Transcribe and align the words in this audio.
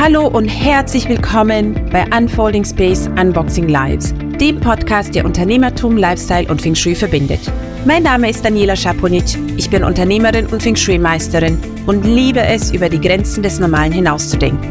Hallo 0.00 0.28
und 0.28 0.46
herzlich 0.46 1.08
willkommen 1.08 1.74
bei 1.90 2.06
Unfolding 2.16 2.64
Space 2.64 3.08
Unboxing 3.20 3.66
Lives, 3.66 4.14
dem 4.40 4.60
Podcast, 4.60 5.12
der 5.12 5.24
Unternehmertum, 5.24 5.96
Lifestyle 5.96 6.46
und 6.48 6.62
Feng 6.62 6.76
Shui 6.76 6.94
verbindet. 6.94 7.40
Mein 7.84 8.04
Name 8.04 8.30
ist 8.30 8.44
Daniela 8.44 8.76
Schaponic, 8.76 9.24
ich 9.56 9.68
bin 9.68 9.82
Unternehmerin 9.82 10.46
und 10.46 10.62
Feng 10.62 10.76
Shui-Meisterin 10.76 11.58
und 11.86 12.04
liebe 12.04 12.38
es, 12.38 12.70
über 12.70 12.88
die 12.88 13.00
Grenzen 13.00 13.42
des 13.42 13.58
Normalen 13.58 13.90
hinauszudenken. 13.90 14.70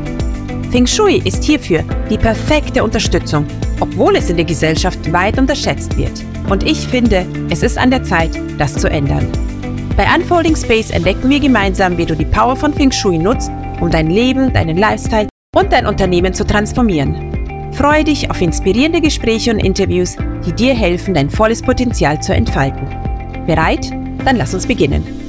Feng 0.72 0.88
Shui 0.88 1.22
ist 1.26 1.44
hierfür 1.44 1.84
die 2.10 2.18
perfekte 2.18 2.82
Unterstützung, 2.82 3.46
obwohl 3.82 4.16
es 4.16 4.30
in 4.30 4.38
der 4.38 4.46
Gesellschaft 4.46 5.12
weit 5.12 5.38
unterschätzt 5.38 5.98
wird. 5.98 6.24
Und 6.50 6.64
ich 6.64 6.88
finde, 6.88 7.26
es 7.50 7.64
ist 7.64 7.78
an 7.78 7.92
der 7.92 8.04
Zeit, 8.04 8.32
das 8.58 8.76
zu 8.76 8.90
ändern. 8.90 9.28
Bei 9.98 10.08
Unfolding 10.16 10.56
Space 10.56 10.90
entdecken 10.90 11.30
wir 11.30 11.42
gemeinsam, 11.42 11.98
wie 11.98 12.06
du 12.06 12.16
die 12.16 12.24
Power 12.24 12.56
von 12.56 12.74
Feng 12.74 12.94
Shui 12.94 13.18
nutzt, 13.18 13.52
um 13.82 13.90
dein 13.90 14.10
Leben, 14.10 14.54
deinen 14.54 14.78
Lifestyle 14.78 15.28
und 15.56 15.74
dein 15.74 15.86
Unternehmen 15.86 16.34
zu 16.34 16.46
transformieren. 16.46 17.72
Freue 17.74 18.04
dich 18.04 18.30
auf 18.32 18.42
inspirierende 18.42 19.02
Gespräche 19.02 19.52
und 19.52 19.60
Interviews, 19.60 20.16
die 20.46 20.54
dir 20.54 20.74
helfen, 20.74 21.14
dein 21.14 21.30
volles 21.30 21.62
Potenzial 21.62 22.22
zu 22.22 22.34
entfalten. 22.34 22.88
Bereit? 23.46 23.92
Dann 24.26 24.36
lass 24.36 24.54
uns 24.54 24.66
beginnen. 24.66 25.27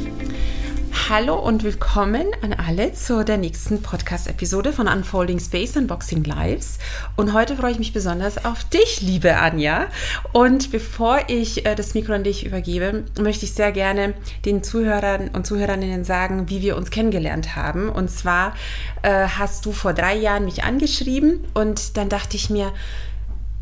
Hallo 1.06 1.38
und 1.38 1.64
willkommen 1.64 2.26
an 2.42 2.52
alle 2.52 2.92
zu 2.92 3.24
der 3.24 3.38
nächsten 3.38 3.80
Podcast-Episode 3.80 4.74
von 4.74 4.88
Unfolding 4.88 5.40
Space 5.40 5.74
Unboxing 5.76 6.22
Lives. 6.24 6.78
Und 7.16 7.32
heute 7.32 7.56
freue 7.56 7.72
ich 7.72 7.78
mich 7.78 7.94
besonders 7.94 8.44
auf 8.44 8.64
dich, 8.64 9.00
liebe 9.00 9.36
Anja. 9.36 9.86
Und 10.32 10.70
bevor 10.70 11.20
ich 11.28 11.64
äh, 11.64 11.74
das 11.74 11.94
Mikro 11.94 12.12
an 12.12 12.24
dich 12.24 12.44
übergebe, 12.44 13.04
möchte 13.18 13.46
ich 13.46 13.54
sehr 13.54 13.72
gerne 13.72 14.12
den 14.44 14.62
Zuhörern 14.62 15.28
und 15.28 15.46
Zuhörerinnen 15.46 16.04
sagen, 16.04 16.50
wie 16.50 16.60
wir 16.60 16.76
uns 16.76 16.90
kennengelernt 16.90 17.56
haben. 17.56 17.88
Und 17.88 18.10
zwar 18.10 18.54
äh, 19.00 19.28
hast 19.28 19.64
du 19.64 19.72
vor 19.72 19.94
drei 19.94 20.14
Jahren 20.14 20.44
mich 20.44 20.64
angeschrieben 20.64 21.46
und 21.54 21.96
dann 21.96 22.10
dachte 22.10 22.36
ich 22.36 22.50
mir, 22.50 22.72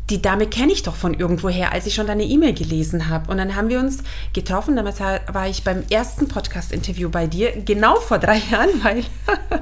die 0.09 0.21
Dame 0.21 0.47
kenne 0.47 0.71
ich 0.71 0.83
doch 0.83 0.95
von 0.95 1.13
irgendwoher, 1.13 1.73
als 1.73 1.85
ich 1.85 1.95
schon 1.95 2.07
deine 2.07 2.23
E-Mail 2.23 2.53
gelesen 2.53 3.09
habe. 3.09 3.29
Und 3.29 3.37
dann 3.37 3.55
haben 3.55 3.69
wir 3.69 3.79
uns 3.79 4.03
getroffen. 4.33 4.75
Damals 4.75 4.99
war 4.99 5.47
ich 5.47 5.63
beim 5.63 5.83
ersten 5.89 6.27
Podcast-Interview 6.29 7.09
bei 7.09 7.27
dir, 7.27 7.51
genau 7.65 7.95
vor 7.97 8.17
drei 8.17 8.37
Jahren, 8.51 8.69
weil 8.83 9.03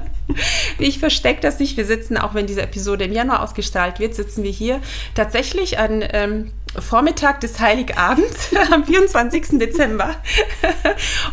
ich 0.78 1.00
verstecke 1.00 1.40
das 1.40 1.58
nicht. 1.58 1.76
Wir 1.76 1.84
sitzen, 1.84 2.16
auch 2.16 2.34
wenn 2.34 2.46
diese 2.46 2.62
Episode 2.62 3.04
im 3.04 3.12
Januar 3.12 3.42
ausgestrahlt 3.42 3.98
wird, 3.98 4.14
sitzen 4.14 4.44
wir 4.44 4.52
hier 4.52 4.80
tatsächlich 5.14 5.78
an 5.78 6.04
ähm, 6.12 6.52
Vormittag 6.78 7.40
des 7.40 7.58
Heiligabends 7.58 8.50
am 8.72 8.84
24. 8.84 9.58
Dezember 9.58 10.14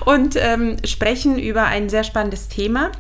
und 0.06 0.36
ähm, 0.38 0.78
sprechen 0.86 1.38
über 1.38 1.66
ein 1.66 1.90
sehr 1.90 2.04
spannendes 2.04 2.48
Thema. 2.48 2.92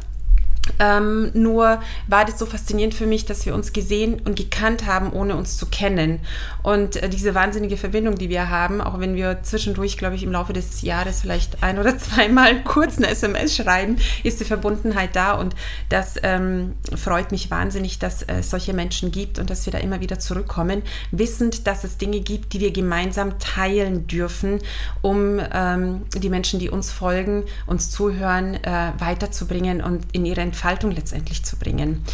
Ähm, 0.79 1.31
nur 1.33 1.81
war 2.07 2.25
das 2.25 2.39
so 2.39 2.45
faszinierend 2.45 2.93
für 2.93 3.05
mich, 3.05 3.25
dass 3.25 3.45
wir 3.45 3.53
uns 3.53 3.73
gesehen 3.73 4.21
und 4.23 4.37
gekannt 4.37 4.85
haben, 4.85 5.11
ohne 5.11 5.35
uns 5.35 5.57
zu 5.57 5.65
kennen. 5.65 6.19
Und 6.61 6.95
äh, 6.95 7.09
diese 7.09 7.35
wahnsinnige 7.35 7.75
Verbindung, 7.75 8.15
die 8.15 8.29
wir 8.29 8.49
haben, 8.49 8.79
auch 8.79 8.99
wenn 8.99 9.15
wir 9.15 9.43
zwischendurch, 9.43 9.97
glaube 9.97 10.15
ich, 10.15 10.23
im 10.23 10.31
Laufe 10.31 10.53
des 10.53 10.81
Jahres 10.81 11.21
vielleicht 11.21 11.63
ein 11.63 11.79
oder 11.79 11.97
zweimal 11.97 12.63
kurz 12.63 12.97
eine 12.97 13.09
SMS 13.09 13.55
schreiben, 13.55 13.97
ist 14.23 14.39
die 14.39 14.45
Verbundenheit 14.45 15.15
da. 15.15 15.33
Und 15.33 15.53
das 15.89 16.15
ähm, 16.23 16.75
freut 16.95 17.31
mich 17.31 17.51
wahnsinnig, 17.51 17.99
dass 17.99 18.23
es 18.23 18.49
solche 18.49 18.73
Menschen 18.73 19.11
gibt 19.11 19.39
und 19.39 19.49
dass 19.49 19.65
wir 19.65 19.73
da 19.73 19.79
immer 19.79 19.99
wieder 19.99 20.19
zurückkommen, 20.19 20.81
wissend, 21.11 21.67
dass 21.67 21.83
es 21.83 21.97
Dinge 21.97 22.21
gibt, 22.21 22.53
die 22.53 22.61
wir 22.61 22.71
gemeinsam 22.71 23.37
teilen 23.37 24.07
dürfen, 24.07 24.59
um 25.01 25.41
ähm, 25.53 26.03
die 26.15 26.29
Menschen, 26.29 26.59
die 26.59 26.69
uns 26.69 26.91
folgen, 26.91 27.43
uns 27.65 27.91
zuhören, 27.91 28.55
äh, 28.63 28.93
weiterzubringen 28.97 29.81
und 29.81 30.05
in 30.13 30.25
ihre 30.25 30.52
Entfaltung 30.53 30.91
letztendlich 30.91 31.43
zu 31.43 31.57
bringen. 31.57 32.05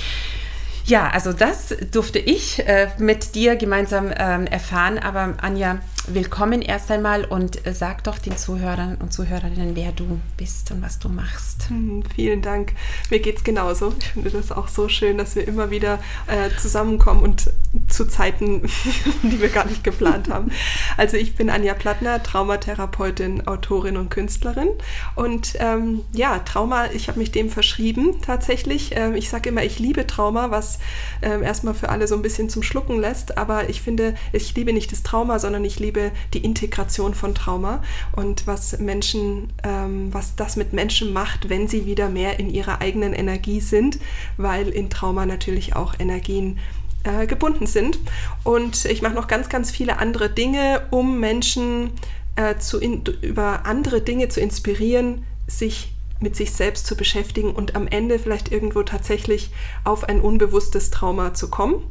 Ja, 0.85 1.09
also 1.09 1.33
das 1.33 1.75
durfte 1.91 2.19
ich 2.19 2.65
äh, 2.65 2.87
mit 2.97 3.35
dir 3.35 3.57
gemeinsam 3.57 4.11
ähm, 4.17 4.47
erfahren. 4.47 4.97
Aber 4.97 5.35
Anja, 5.41 5.79
willkommen 6.13 6.63
erst 6.63 6.89
einmal 6.89 7.23
und 7.23 7.67
äh, 7.67 7.73
sag 7.73 8.03
doch 8.03 8.17
den 8.17 8.35
Zuhörern 8.35 8.95
und 8.95 9.13
Zuhörerinnen, 9.13 9.75
wer 9.75 9.91
du 9.91 10.19
bist 10.37 10.71
und 10.71 10.81
was 10.81 10.97
du 10.97 11.07
machst. 11.07 11.69
Hm, 11.69 12.03
vielen 12.15 12.41
Dank. 12.41 12.73
Mir 13.11 13.19
geht 13.19 13.37
es 13.37 13.43
genauso. 13.43 13.93
Ich 13.99 14.07
finde 14.07 14.31
das 14.31 14.51
auch 14.51 14.67
so 14.67 14.89
schön, 14.89 15.19
dass 15.19 15.35
wir 15.35 15.47
immer 15.47 15.69
wieder 15.69 15.99
äh, 16.25 16.49
zusammenkommen 16.57 17.21
und 17.21 17.51
zu 17.87 18.05
Zeiten, 18.05 18.63
die 19.23 19.39
wir 19.39 19.49
gar 19.49 19.65
nicht 19.65 19.83
geplant 19.83 20.29
haben. 20.29 20.51
Also 20.97 21.17
ich 21.17 21.35
bin 21.35 21.49
Anja 21.49 21.75
Plattner, 21.75 22.23
Traumatherapeutin, 22.23 23.45
Autorin 23.47 23.95
und 23.95 24.09
Künstlerin. 24.09 24.69
Und 25.15 25.53
ähm, 25.59 26.01
ja, 26.11 26.39
Trauma, 26.39 26.91
ich 26.91 27.07
habe 27.07 27.19
mich 27.19 27.31
dem 27.31 27.49
verschrieben 27.49 28.21
tatsächlich. 28.21 28.95
Ähm, 28.95 29.13
ich 29.13 29.29
sage 29.29 29.49
immer, 29.49 29.63
ich 29.63 29.77
liebe 29.77 30.07
Trauma, 30.07 30.49
was 30.49 30.79
ähm, 31.21 31.43
erstmal 31.43 31.75
für 31.75 31.89
alle 31.89 32.07
so 32.07 32.15
ein 32.15 32.23
bisschen 32.23 32.49
zum 32.49 32.63
Schlucken 32.63 32.99
lässt. 32.99 33.37
Aber 33.37 33.69
ich 33.69 33.81
finde, 33.83 34.15
ich 34.33 34.55
liebe 34.55 34.73
nicht 34.73 34.91
das 34.91 35.03
Trauma, 35.03 35.37
sondern 35.37 35.63
ich 35.63 35.79
liebe 35.79 35.98
Liebe, 35.99 36.11
die 36.33 36.43
Integration 36.43 37.13
von 37.13 37.35
Trauma 37.35 37.83
und 38.13 38.47
was 38.47 38.79
Menschen, 38.79 39.51
ähm, 39.63 40.13
was 40.13 40.35
das 40.35 40.55
mit 40.55 40.73
Menschen 40.73 41.13
macht, 41.13 41.49
wenn 41.49 41.67
sie 41.67 41.85
wieder 41.85 42.09
mehr 42.09 42.39
in 42.39 42.49
ihrer 42.49 42.81
eigenen 42.81 43.13
Energie 43.13 43.59
sind, 43.59 43.99
weil 44.37 44.69
in 44.69 44.89
Trauma 44.89 45.25
natürlich 45.25 45.75
auch 45.75 45.95
Energien 45.99 46.59
äh, 47.03 47.27
gebunden 47.27 47.67
sind. 47.67 47.99
Und 48.43 48.85
ich 48.85 49.01
mache 49.01 49.13
noch 49.13 49.27
ganz, 49.27 49.49
ganz 49.49 49.71
viele 49.71 49.99
andere 49.99 50.29
Dinge, 50.29 50.87
um 50.91 51.19
Menschen 51.19 51.91
äh, 52.35 52.57
zu 52.57 52.79
in, 52.79 53.03
über 53.21 53.65
andere 53.65 54.01
Dinge 54.01 54.29
zu 54.29 54.39
inspirieren, 54.39 55.25
sich 55.47 55.91
mit 56.21 56.35
sich 56.35 56.51
selbst 56.51 56.85
zu 56.85 56.97
beschäftigen 56.97 57.51
und 57.51 57.75
am 57.75 57.87
Ende 57.87 58.19
vielleicht 58.19 58.51
irgendwo 58.51 58.83
tatsächlich 58.83 59.51
auf 59.85 60.03
ein 60.03 60.19
unbewusstes 60.19 60.91
Trauma 60.91 61.33
zu 61.33 61.49
kommen. 61.49 61.81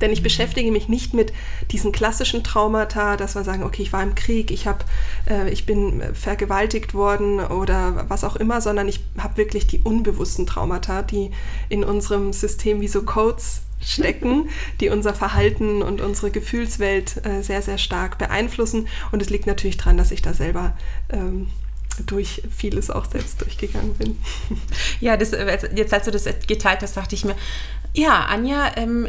Denn 0.00 0.12
ich 0.12 0.22
beschäftige 0.22 0.70
mich 0.72 0.88
nicht 0.88 1.14
mit 1.14 1.32
diesen 1.70 1.92
klassischen 1.92 2.42
Traumata, 2.42 3.16
dass 3.16 3.34
wir 3.34 3.44
sagen, 3.44 3.62
okay, 3.62 3.82
ich 3.82 3.92
war 3.92 4.02
im 4.02 4.14
Krieg, 4.14 4.50
ich, 4.50 4.66
hab, 4.66 4.84
äh, 5.28 5.50
ich 5.50 5.66
bin 5.66 6.02
vergewaltigt 6.14 6.94
worden 6.94 7.40
oder 7.40 8.06
was 8.08 8.24
auch 8.24 8.36
immer, 8.36 8.60
sondern 8.60 8.88
ich 8.88 9.00
habe 9.18 9.36
wirklich 9.36 9.66
die 9.66 9.80
unbewussten 9.80 10.46
Traumata, 10.46 11.02
die 11.02 11.30
in 11.68 11.84
unserem 11.84 12.32
System 12.32 12.80
wie 12.80 12.88
so 12.88 13.02
Codes 13.02 13.62
stecken, 13.80 14.48
die 14.80 14.88
unser 14.88 15.14
Verhalten 15.14 15.82
und 15.82 16.00
unsere 16.00 16.30
Gefühlswelt 16.30 17.24
äh, 17.24 17.42
sehr, 17.42 17.62
sehr 17.62 17.78
stark 17.78 18.18
beeinflussen. 18.18 18.88
Und 19.10 19.22
es 19.22 19.30
liegt 19.30 19.46
natürlich 19.46 19.76
daran, 19.76 19.96
dass 19.96 20.10
ich 20.10 20.22
da 20.22 20.34
selber 20.34 20.76
ähm, 21.10 21.48
durch 22.06 22.42
vieles 22.54 22.90
auch 22.90 23.10
selbst 23.10 23.40
durchgegangen 23.42 23.94
bin. 23.94 24.16
Ja, 25.00 25.16
das, 25.16 25.32
äh, 25.32 25.58
jetzt 25.74 25.92
als 25.92 26.04
du 26.04 26.10
das 26.10 26.24
geteilt 26.46 26.80
hast, 26.82 26.96
dachte 26.96 27.14
ich 27.14 27.24
mir, 27.24 27.34
ja, 27.94 28.24
Anja 28.26 28.72
ähm, 28.76 29.08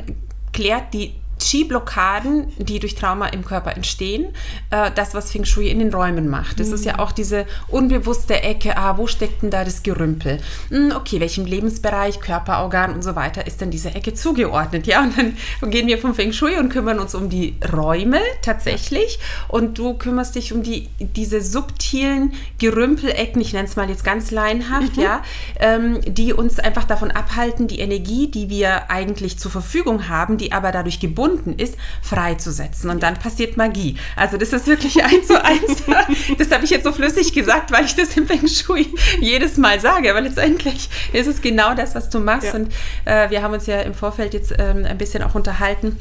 klärt 0.53 0.93
die 0.93 1.11
Chi-Blockaden, 1.39 2.53
die 2.57 2.79
durch 2.79 2.95
Trauma 2.95 3.27
im 3.27 3.43
Körper 3.43 3.75
entstehen, 3.75 4.27
äh, 4.69 4.91
das, 4.95 5.13
was 5.13 5.31
Feng 5.31 5.45
Shui 5.45 5.67
in 5.67 5.79
den 5.79 5.93
Räumen 5.93 6.29
macht. 6.29 6.59
Das 6.59 6.69
mhm. 6.69 6.73
ist 6.75 6.85
ja 6.85 6.93
mhm. 6.93 6.99
auch 6.99 7.11
diese 7.11 7.45
unbewusste 7.67 8.41
Ecke, 8.41 8.77
ah, 8.77 8.97
wo 8.97 9.07
steckt 9.07 9.43
denn 9.43 9.49
da 9.49 9.63
das 9.63 9.83
Gerümpel? 9.83 10.39
Hm, 10.69 10.93
okay, 10.95 11.19
welchem 11.19 11.45
Lebensbereich, 11.45 12.19
Körperorgan 12.19 12.93
und 12.93 13.03
so 13.03 13.15
weiter 13.15 13.45
ist 13.45 13.61
denn 13.61 13.71
diese 13.71 13.93
Ecke 13.93 14.13
zugeordnet? 14.13 14.87
Ja, 14.87 15.03
und 15.03 15.17
dann 15.17 15.69
gehen 15.69 15.87
wir 15.87 15.97
vom 15.97 16.15
Feng 16.15 16.33
Shui 16.33 16.57
und 16.57 16.69
kümmern 16.69 16.99
uns 16.99 17.15
um 17.15 17.29
die 17.29 17.55
Räume 17.71 18.19
tatsächlich 18.41 19.19
und 19.47 19.77
du 19.77 19.95
kümmerst 19.95 20.35
dich 20.35 20.53
um 20.53 20.63
die, 20.63 20.89
diese 20.99 21.41
subtilen 21.41 22.33
Gerümpelecken, 22.59 23.41
ich 23.41 23.53
nenne 23.53 23.67
es 23.67 23.75
mal 23.75 23.89
jetzt 23.89 24.03
ganz 24.03 24.31
laienhaft, 24.31 24.97
mhm. 24.97 25.03
ja, 25.03 25.23
ähm, 25.59 25.99
die 26.05 26.33
uns 26.33 26.59
einfach 26.59 26.85
davon 26.85 27.11
abhalten, 27.11 27.67
die 27.67 27.79
Energie, 27.79 28.29
die 28.29 28.49
wir 28.49 28.89
eigentlich 28.89 29.39
zur 29.39 29.51
Verfügung 29.51 30.07
haben, 30.07 30.37
die 30.37 30.51
aber 30.51 30.71
dadurch 30.71 30.99
gebunden 30.99 31.22
gebunden 31.23 31.55
ist, 31.57 31.77
freizusetzen. 32.01 32.89
Und 32.89 33.03
dann 33.03 33.15
passiert 33.15 33.57
Magie. 33.57 33.97
Also 34.15 34.37
das 34.37 34.53
ist 34.53 34.67
wirklich 34.67 35.03
eins 35.03 35.27
zu 35.27 35.43
eins. 35.43 35.83
das 36.37 36.51
habe 36.51 36.65
ich 36.65 36.69
jetzt 36.69 36.83
so 36.83 36.91
flüssig 36.91 37.33
gesagt, 37.33 37.71
weil 37.71 37.85
ich 37.85 37.95
das 37.95 38.15
im 38.17 38.27
Feng 38.27 38.47
Shui 38.47 38.93
jedes 39.19 39.57
Mal 39.57 39.79
sage. 39.79 40.09
Aber 40.09 40.21
letztendlich 40.21 40.89
ist 41.13 41.27
es 41.27 41.41
genau 41.41 41.73
das, 41.73 41.95
was 41.95 42.09
du 42.09 42.19
machst. 42.19 42.53
Ja. 42.53 42.55
Und 42.55 42.73
äh, 43.05 43.29
wir 43.29 43.41
haben 43.41 43.53
uns 43.53 43.65
ja 43.67 43.81
im 43.81 43.93
Vorfeld 43.93 44.33
jetzt 44.33 44.53
ähm, 44.57 44.85
ein 44.85 44.97
bisschen 44.97 45.23
auch 45.23 45.35
unterhalten 45.35 45.97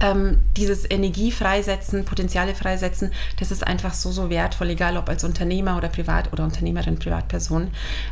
ähm, 0.00 0.38
dieses 0.56 0.90
Energie 0.90 1.30
freisetzen, 1.30 2.04
Potenziale 2.04 2.54
freisetzen, 2.54 3.12
das 3.38 3.50
ist 3.50 3.66
einfach 3.66 3.94
so, 3.94 4.10
so 4.10 4.30
wertvoll, 4.30 4.70
egal 4.70 4.96
ob 4.96 5.08
als 5.08 5.24
Unternehmer 5.24 5.76
oder 5.76 5.88
Privat- 5.88 6.32
oder 6.32 6.44
Unternehmerin, 6.44 6.98
Privatperson. 6.98 7.68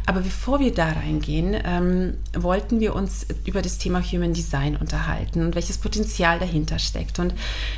Aber 0.06 0.20
bevor 0.20 0.60
wir 0.60 0.72
da 0.72 0.86
reingehen, 0.92 1.56
ähm, 1.64 2.14
wollten 2.36 2.80
wir 2.80 2.94
uns 2.94 3.26
über 3.44 3.62
das 3.62 3.78
Thema 3.78 4.02
Human 4.02 4.32
Design 4.32 4.76
unterhalten 4.76 5.42
und 5.42 5.54
welches 5.54 5.78
Potenzial 5.78 6.38
dahinter 6.38 6.78
steckt. 6.78 7.18
Und 7.18 7.34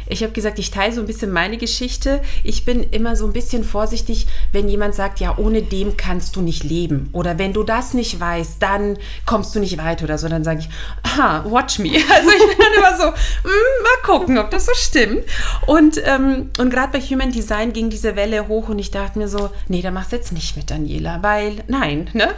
ich 0.07 0.23
habe 0.23 0.33
gesagt, 0.33 0.59
ich 0.59 0.71
teile 0.71 0.95
so 0.95 1.01
ein 1.01 1.07
bisschen 1.07 1.31
meine 1.31 1.57
Geschichte. 1.57 2.21
Ich 2.45 2.65
bin 2.65 2.83
immer 2.91 3.17
so 3.17 3.27
ein 3.27 3.33
bisschen 3.33 3.65
vorsichtig, 3.65 4.27
wenn 4.53 4.69
jemand 4.69 4.95
sagt, 4.95 5.21
ja, 5.21 5.37
ohne 5.39 5.63
dem 5.63 5.97
kannst 5.97 6.37
du 6.37 6.43
nicht 6.43 6.65
leben. 6.65 7.09
Oder 7.13 7.39
wenn 7.39 7.53
du 7.53 7.63
das 7.63 7.95
nicht 7.95 8.19
weißt, 8.21 8.63
dann 8.63 8.99
kommst 9.27 9.55
du 9.55 9.61
nicht 9.61 9.79
weiter 9.79 10.05
oder 10.05 10.19
so. 10.19 10.29
Dann 10.29 10.45
sage 10.45 10.61
ich, 10.61 10.69
aha, 11.03 11.45
watch 11.49 11.79
me. 11.79 11.93
Also 12.13 12.31
ich 12.31 12.47
bin 12.47 12.57
dann 12.59 12.75
immer 12.77 12.97
so, 12.97 13.11
mm, 13.49 13.72
mal 13.83 14.19
gucken, 14.19 14.39
ob 14.39 14.51
das 14.51 14.67
so 14.67 14.73
stimmt. 14.75 15.25
Und, 15.67 16.01
ähm, 16.05 16.51
und 16.59 16.71
gerade 16.71 16.93
bei 16.93 17.01
Human 17.01 17.33
Design 17.33 17.73
ging 17.73 17.91
diese 17.91 18.17
Welle 18.17 18.49
hoch 18.49 18.69
und 18.69 18.79
ich 18.79 18.91
dachte 18.91 19.19
mir 19.19 19.29
so, 19.29 19.51
nee, 19.69 19.83
da 19.83 19.91
machst 19.91 20.13
du 20.13 20.17
jetzt 20.17 20.33
nicht 20.33 20.57
mit, 20.57 20.71
Daniela, 20.71 21.23
weil 21.23 21.63
nein, 21.69 22.11
ne? 22.13 22.35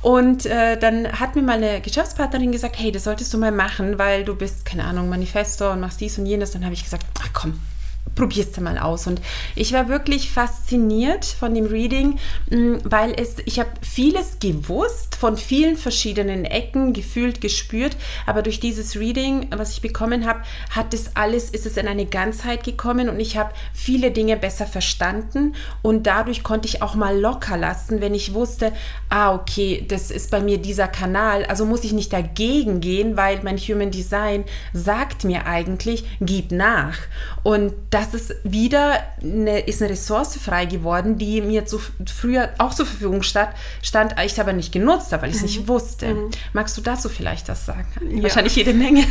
Und 0.00 0.46
äh, 0.46 0.78
dann 0.78 1.20
hat 1.20 1.34
mir 1.34 1.42
meine 1.42 1.80
Geschäftspartnerin 1.80 2.52
gesagt, 2.52 2.76
hey, 2.78 2.92
das 2.92 3.04
solltest 3.04 3.34
du 3.34 3.38
mal 3.38 3.50
machen, 3.50 3.98
weil 3.98 4.24
du 4.24 4.36
bist, 4.36 4.64
keine 4.64 4.84
Ahnung, 4.84 5.08
Manifestor 5.08 5.72
und 5.72 5.80
machst 5.80 6.00
dies 6.00 6.18
und 6.18 6.26
jenes. 6.26 6.52
Dann 6.52 6.64
habe 6.64 6.74
ich 6.74 6.84
gesagt, 6.84 7.04
ach 7.20 7.30
komm, 7.32 7.58
probier's 8.14 8.52
dir 8.52 8.62
mal 8.62 8.78
aus. 8.78 9.06
Und 9.06 9.20
ich 9.54 9.72
war 9.72 9.88
wirklich 9.88 10.30
fasziniert 10.30 11.24
von 11.24 11.54
dem 11.54 11.66
Reading, 11.66 12.18
mm, 12.50 12.76
weil 12.84 13.14
es, 13.18 13.36
ich 13.44 13.58
habe 13.58 13.70
vieles 13.80 14.38
gewusst, 14.38 15.16
von 15.16 15.36
vielen 15.36 15.76
verschiedenen 15.76 16.44
Ecken 16.44 16.92
gefühlt, 16.92 17.40
gespürt, 17.40 17.96
aber 18.26 18.42
durch 18.42 18.60
dieses 18.60 18.96
Reading, 18.96 19.48
was 19.56 19.72
ich 19.72 19.82
bekommen 19.82 20.26
habe, 20.26 20.42
hat 20.70 20.94
es 20.94 21.16
alles, 21.16 21.50
ist 21.50 21.66
es 21.66 21.76
in 21.76 21.88
eine 21.88 22.06
Ganzheit 22.06 22.62
gekommen 22.62 23.08
und 23.08 23.18
ich 23.18 23.36
habe 23.36 23.52
viele 23.72 24.10
Dinge 24.10 24.36
besser 24.36 24.66
verstanden 24.66 25.54
und 25.82 26.06
dadurch 26.06 26.42
konnte 26.42 26.68
ich 26.68 26.82
auch 26.82 26.94
mal 26.94 27.18
locker 27.18 27.56
lassen, 27.56 28.00
wenn 28.00 28.14
ich 28.14 28.34
wusste, 28.34 28.72
ah, 29.08 29.34
okay, 29.34 29.84
das 29.88 30.10
ist 30.10 30.30
bei 30.30 30.40
mir 30.40 30.58
dieser 30.58 30.88
Kanal, 30.88 31.44
also 31.46 31.64
muss 31.64 31.84
ich 31.84 31.92
nicht 31.92 32.12
dagegen 32.12 32.80
gehen, 32.80 33.16
weil 33.16 33.40
mein 33.42 33.58
Human 33.58 33.90
Design 33.90 34.44
sagt 34.72 35.24
mir 35.24 35.46
eigentlich, 35.46 36.04
gib 36.20 36.52
nach. 36.52 36.96
Und 37.42 37.72
das 37.98 38.14
ist 38.14 38.36
wieder 38.44 39.02
eine, 39.22 39.60
ist 39.60 39.82
eine 39.82 39.90
Ressource 39.90 40.36
frei 40.36 40.66
geworden, 40.66 41.18
die 41.18 41.40
mir 41.40 41.66
zu, 41.66 41.80
früher 42.06 42.50
auch 42.58 42.74
zur 42.74 42.86
Verfügung 42.86 43.22
stand, 43.22 43.50
stand 43.82 44.14
ich 44.24 44.40
aber 44.40 44.52
nicht 44.52 44.72
genutzt 44.72 45.12
habe, 45.12 45.22
weil 45.22 45.30
ich 45.30 45.36
es 45.36 45.42
mhm. 45.42 45.46
nicht 45.48 45.68
wusste. 45.68 46.14
Mhm. 46.14 46.30
Magst 46.52 46.76
du 46.76 46.80
dazu 46.80 47.08
vielleicht 47.08 47.48
was 47.48 47.66
sagen? 47.66 47.86
Ja. 48.10 48.22
Wahrscheinlich 48.22 48.56
jede 48.56 48.74
Menge. 48.74 49.04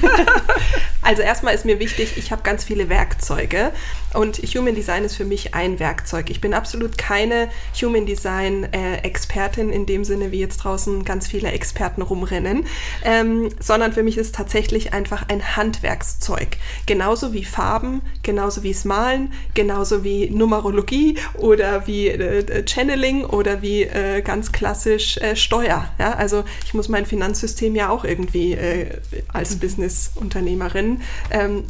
also 1.02 1.22
erstmal 1.22 1.54
ist 1.54 1.66
mir 1.66 1.80
wichtig, 1.80 2.18
ich 2.18 2.32
habe 2.32 2.44
ganz 2.44 2.64
viele 2.64 2.90
Werkzeuge 2.90 3.72
und 4.14 4.38
Human 4.38 4.76
Design 4.76 5.04
ist 5.04 5.16
für 5.16 5.26
mich 5.26 5.54
ein 5.54 5.80
Werkzeug. 5.80 6.30
Ich 6.30 6.42
bin 6.42 6.54
absolut 6.54 6.98
keine 6.98 7.50
Human 7.82 8.06
Design 8.06 8.68
äh, 8.74 8.98
Expertin 8.98 9.70
in 9.72 9.86
dem 9.86 10.04
Sinne, 10.04 10.32
wie 10.32 10.40
jetzt 10.40 10.58
draußen 10.58 11.04
ganz 11.04 11.28
viele 11.28 11.52
Experten 11.52 12.02
rumrennen, 12.02 12.66
ähm, 13.04 13.50
sondern 13.60 13.94
für 13.94 14.04
mich 14.04 14.18
ist 14.18 14.28
es 14.28 14.32
tatsächlich 14.32 14.94
einfach 14.94 15.28
ein 15.30 15.56
Handwerkszeug. 15.56 16.58
Genauso 16.86 17.34
wie 17.34 17.44
Farben, 17.44 18.02
genauso 18.24 18.64
wie 18.64 18.67
Malen, 18.86 19.32
genauso 19.54 20.04
wie 20.04 20.30
Numerologie 20.30 21.18
oder 21.36 21.88
wie 21.88 22.08
äh, 22.08 22.40
äh, 22.40 22.66
Channeling 22.66 23.26
oder 23.26 23.62
wie 23.62 23.84
äh, 23.84 24.22
ganz 24.22 24.52
klassisch 24.52 25.18
äh, 25.18 25.36
Steuer. 25.36 25.90
Ja? 26.00 26.14
Also 26.14 26.44
ich 26.66 26.74
muss 26.74 26.90
mein 26.90 27.06
Finanzsystem 27.06 27.76
ja 27.76 27.90
auch 27.90 28.04
irgendwie 28.04 28.54
äh, 28.54 29.00
als 29.32 29.58
Business-Unternehmerin 29.58 31.02
ähm, 31.32 31.64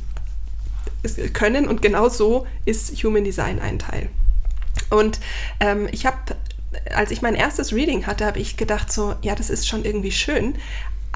können 1.34 1.68
und 1.68 1.82
genau 1.82 2.10
so 2.10 2.48
ist 2.66 2.92
Human 3.04 3.24
Design 3.24 3.60
ein 3.60 3.80
Teil. 3.80 4.10
Und 4.90 5.20
ähm, 5.60 5.88
ich 5.92 6.06
habe, 6.06 6.18
als 6.94 7.12
ich 7.12 7.22
mein 7.22 7.36
erstes 7.36 7.74
Reading 7.74 8.08
hatte, 8.08 8.26
habe 8.26 8.40
ich 8.40 8.58
gedacht 8.58 8.92
so, 8.92 9.16
ja, 9.22 9.36
das 9.36 9.50
ist 9.50 9.68
schon 9.68 9.86
irgendwie 9.86 10.12
schön, 10.12 10.56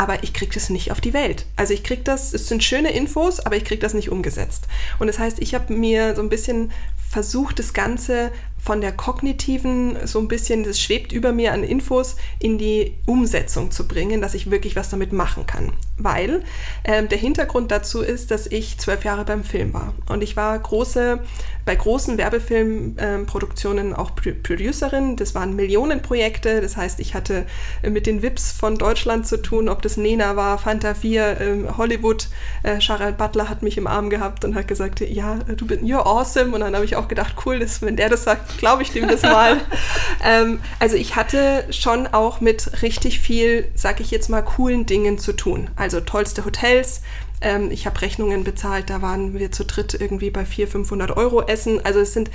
aber 0.01 0.23
ich 0.23 0.33
kriege 0.33 0.51
das 0.51 0.71
nicht 0.71 0.91
auf 0.91 0.99
die 0.99 1.13
Welt. 1.13 1.45
Also 1.57 1.75
ich 1.75 1.83
kriege 1.83 2.01
das, 2.01 2.33
es 2.33 2.47
sind 2.47 2.63
schöne 2.63 2.91
Infos, 2.91 3.39
aber 3.39 3.55
ich 3.55 3.63
kriege 3.63 3.81
das 3.81 3.93
nicht 3.93 4.09
umgesetzt. 4.09 4.65
Und 4.97 5.05
das 5.05 5.19
heißt, 5.19 5.37
ich 5.39 5.53
habe 5.53 5.71
mir 5.71 6.15
so 6.15 6.23
ein 6.23 6.29
bisschen 6.29 6.71
versucht, 7.07 7.59
das 7.59 7.71
Ganze 7.71 8.31
von 8.61 8.79
der 8.79 8.91
kognitiven, 8.91 9.97
so 10.05 10.19
ein 10.19 10.27
bisschen, 10.27 10.63
das 10.63 10.79
schwebt 10.79 11.11
über 11.11 11.31
mir 11.31 11.51
an 11.51 11.63
Infos, 11.63 12.15
in 12.37 12.59
die 12.59 12.93
Umsetzung 13.07 13.71
zu 13.71 13.87
bringen, 13.87 14.21
dass 14.21 14.35
ich 14.35 14.51
wirklich 14.51 14.75
was 14.75 14.89
damit 14.89 15.13
machen 15.13 15.47
kann. 15.47 15.73
Weil 15.97 16.43
ähm, 16.83 17.09
der 17.09 17.17
Hintergrund 17.17 17.71
dazu 17.71 18.01
ist, 18.01 18.29
dass 18.29 18.45
ich 18.45 18.77
zwölf 18.77 19.03
Jahre 19.03 19.25
beim 19.25 19.43
Film 19.43 19.73
war. 19.73 19.95
Und 20.07 20.21
ich 20.21 20.37
war 20.37 20.57
große, 20.57 21.19
bei 21.65 21.75
großen 21.75 22.19
Werbefilmproduktionen 22.19 23.87
ähm, 23.87 23.95
auch 23.95 24.11
Producerin. 24.15 25.15
Das 25.15 25.33
waren 25.33 25.55
Millionenprojekte. 25.55 26.61
Das 26.61 26.77
heißt, 26.77 26.99
ich 26.99 27.15
hatte 27.15 27.45
äh, 27.81 27.89
mit 27.89 28.05
den 28.05 28.21
VIPs 28.21 28.51
von 28.51 28.77
Deutschland 28.77 29.25
zu 29.25 29.41
tun, 29.41 29.69
ob 29.69 29.81
das 29.81 29.97
Nena 29.97 30.35
war, 30.35 30.59
Fanta 30.59 30.93
4, 30.93 31.41
äh, 31.41 31.57
Hollywood. 31.77 32.29
Äh, 32.61 32.77
Charles 32.77 33.17
Butler 33.17 33.49
hat 33.49 33.63
mich 33.63 33.77
im 33.77 33.87
Arm 33.87 34.11
gehabt 34.11 34.45
und 34.45 34.53
hat 34.53 34.67
gesagt, 34.67 34.99
ja, 35.01 35.39
du 35.57 35.65
bist, 35.65 35.81
you're 35.81 36.05
awesome. 36.05 36.53
Und 36.53 36.61
dann 36.61 36.75
habe 36.75 36.85
ich 36.85 36.95
auch 36.95 37.07
gedacht, 37.07 37.35
cool, 37.45 37.57
das, 37.57 37.81
wenn 37.81 37.95
der 37.95 38.09
das 38.09 38.23
sagt, 38.23 38.50
glaube 38.57 38.83
ich 38.83 38.91
dem 38.91 39.07
das 39.07 39.21
mal. 39.21 39.61
ähm, 40.23 40.59
also 40.79 40.95
ich 40.95 41.15
hatte 41.15 41.65
schon 41.71 42.07
auch 42.07 42.41
mit 42.41 42.81
richtig 42.81 43.19
viel, 43.19 43.67
sag 43.75 43.99
ich 43.99 44.11
jetzt 44.11 44.29
mal, 44.29 44.41
coolen 44.41 44.85
Dingen 44.85 45.17
zu 45.17 45.33
tun. 45.33 45.69
Also 45.75 46.01
tollste 46.01 46.45
Hotels. 46.45 47.01
Ähm, 47.41 47.71
ich 47.71 47.85
habe 47.85 48.01
Rechnungen 48.01 48.43
bezahlt, 48.43 48.89
da 48.89 49.01
waren 49.01 49.37
wir 49.37 49.51
zu 49.51 49.65
dritt 49.65 49.93
irgendwie 49.99 50.29
bei 50.29 50.45
400, 50.45 50.71
500 50.71 51.17
Euro 51.17 51.41
essen. 51.41 51.83
Also 51.83 51.99
es 51.99 52.13
sind, 52.13 52.29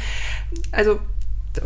also 0.73 0.99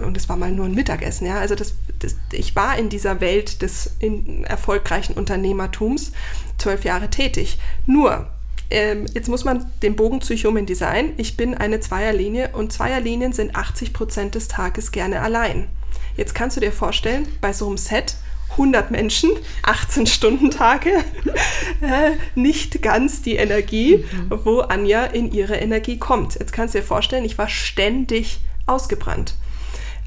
und 0.02 0.16
es 0.16 0.28
war 0.28 0.36
mal 0.36 0.52
nur 0.52 0.66
ein 0.66 0.74
Mittagessen, 0.74 1.26
ja. 1.26 1.38
Also 1.40 1.54
das, 1.54 1.74
das, 1.98 2.16
ich 2.32 2.54
war 2.54 2.78
in 2.78 2.88
dieser 2.88 3.20
Welt 3.20 3.62
des 3.62 3.96
in 3.98 4.44
erfolgreichen 4.44 5.14
Unternehmertums 5.14 6.12
zwölf 6.58 6.84
Jahre 6.84 7.10
tätig. 7.10 7.58
Nur 7.86 8.28
ähm, 8.70 9.06
jetzt 9.14 9.28
muss 9.28 9.44
man 9.44 9.70
den 9.82 9.96
Bogen 9.96 10.20
zu 10.20 10.34
Human 10.34 10.66
Design. 10.66 11.12
Ich 11.16 11.36
bin 11.36 11.54
eine 11.54 11.80
Zweierlinie 11.80 12.50
und 12.52 12.72
Zweierlinien 12.72 13.32
sind 13.32 13.56
80 13.56 13.92
Prozent 13.92 14.34
des 14.34 14.48
Tages 14.48 14.92
gerne 14.92 15.20
allein. 15.20 15.68
Jetzt 16.16 16.34
kannst 16.34 16.56
du 16.56 16.60
dir 16.60 16.72
vorstellen, 16.72 17.26
bei 17.40 17.52
so 17.52 17.66
einem 17.66 17.78
Set 17.78 18.16
100 18.52 18.90
Menschen, 18.90 19.30
18 19.62 20.06
Stunden 20.06 20.50
Tage, 20.50 20.90
äh, 21.80 22.12
nicht 22.34 22.82
ganz 22.82 23.22
die 23.22 23.36
Energie, 23.36 24.04
mhm. 24.10 24.40
wo 24.44 24.60
Anja 24.60 25.04
in 25.04 25.32
ihre 25.32 25.56
Energie 25.56 25.98
kommt. 25.98 26.34
Jetzt 26.34 26.52
kannst 26.52 26.74
du 26.74 26.78
dir 26.78 26.84
vorstellen, 26.84 27.24
ich 27.24 27.38
war 27.38 27.48
ständig 27.48 28.40
ausgebrannt. 28.66 29.34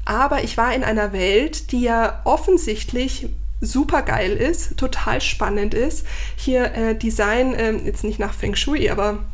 Aber 0.04 0.44
ich 0.44 0.56
war 0.56 0.74
in 0.74 0.84
einer 0.84 1.12
Welt, 1.12 1.72
die 1.72 1.80
ja 1.80 2.20
offensichtlich 2.24 3.28
super 3.64 4.02
geil 4.02 4.32
ist, 4.32 4.76
total 4.76 5.20
spannend 5.20 5.74
ist. 5.74 6.06
Hier 6.36 6.72
äh, 6.74 6.94
Design, 6.96 7.54
äh, 7.54 7.72
jetzt 7.72 8.04
nicht 8.04 8.18
nach 8.18 8.34
Feng 8.34 8.54
Shui, 8.54 8.88
aber 8.90 9.24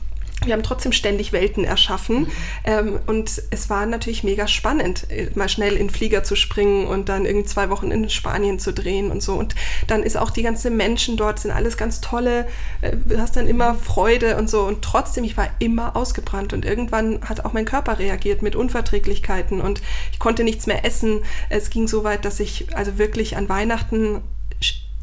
wir 0.44 0.54
haben 0.54 0.62
trotzdem 0.62 0.92
ständig 0.92 1.32
Welten 1.32 1.64
erschaffen. 1.64 2.28
Ähm, 2.64 2.98
und 3.06 3.42
es 3.50 3.70
war 3.70 3.86
natürlich 3.86 4.24
mega 4.24 4.46
spannend, 4.48 5.06
mal 5.34 5.48
schnell 5.48 5.76
in 5.76 5.90
Flieger 5.90 6.24
zu 6.24 6.36
springen 6.36 6.86
und 6.86 7.08
dann 7.08 7.26
irgendwie 7.26 7.46
zwei 7.46 7.70
Wochen 7.70 7.90
in 7.90 8.08
Spanien 8.08 8.58
zu 8.58 8.72
drehen 8.72 9.10
und 9.10 9.22
so. 9.22 9.34
Und 9.34 9.54
dann 9.86 10.02
ist 10.02 10.16
auch 10.16 10.30
die 10.30 10.42
ganze 10.42 10.70
Menschen 10.70 11.16
dort, 11.16 11.38
sind 11.38 11.50
alles 11.50 11.76
ganz 11.76 12.00
tolle, 12.00 12.46
äh, 12.80 12.96
du 12.96 13.18
hast 13.18 13.36
dann 13.36 13.46
immer 13.46 13.74
Freude 13.74 14.36
und 14.36 14.48
so. 14.48 14.62
Und 14.62 14.82
trotzdem, 14.82 15.24
ich 15.24 15.36
war 15.36 15.48
immer 15.58 15.96
ausgebrannt 15.96 16.52
und 16.52 16.64
irgendwann 16.64 17.20
hat 17.28 17.44
auch 17.44 17.52
mein 17.52 17.64
Körper 17.64 17.98
reagiert 17.98 18.42
mit 18.42 18.56
Unverträglichkeiten 18.56 19.60
und 19.60 19.82
ich 20.12 20.18
konnte 20.18 20.44
nichts 20.44 20.66
mehr 20.66 20.84
essen. 20.84 21.20
Es 21.48 21.70
ging 21.70 21.88
so 21.88 22.04
weit, 22.04 22.24
dass 22.24 22.40
ich 22.40 22.76
also 22.76 22.98
wirklich 22.98 23.36
an 23.36 23.48
Weihnachten 23.48 24.22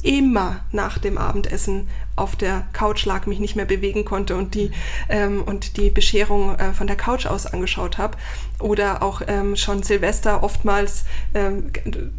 immer 0.04 0.62
nach 0.72 0.98
dem 0.98 1.18
Abendessen 1.18 1.88
auf 2.16 2.36
der 2.36 2.64
Couch 2.74 3.06
lag, 3.06 3.28
mich 3.28 3.40
nicht 3.40 3.56
mehr 3.56 3.66
bewegen 3.66 4.04
konnte 4.04 4.36
und 4.36 4.56
die, 4.56 4.72
ähm, 5.08 5.44
und 5.44 5.78
die 5.78 5.90
Bescherung 5.90 6.56
äh, 6.56 6.74
von 6.74 6.88
der 6.88 6.96
Couch 6.96 7.26
aus 7.26 7.46
angeschaut 7.46 7.98
habe. 7.98 8.18
Oder 8.60 9.04
auch 9.04 9.22
ähm, 9.28 9.56
schon 9.56 9.84
Silvester 9.84 10.42
oftmals 10.44 11.06
ähm, 11.36 11.72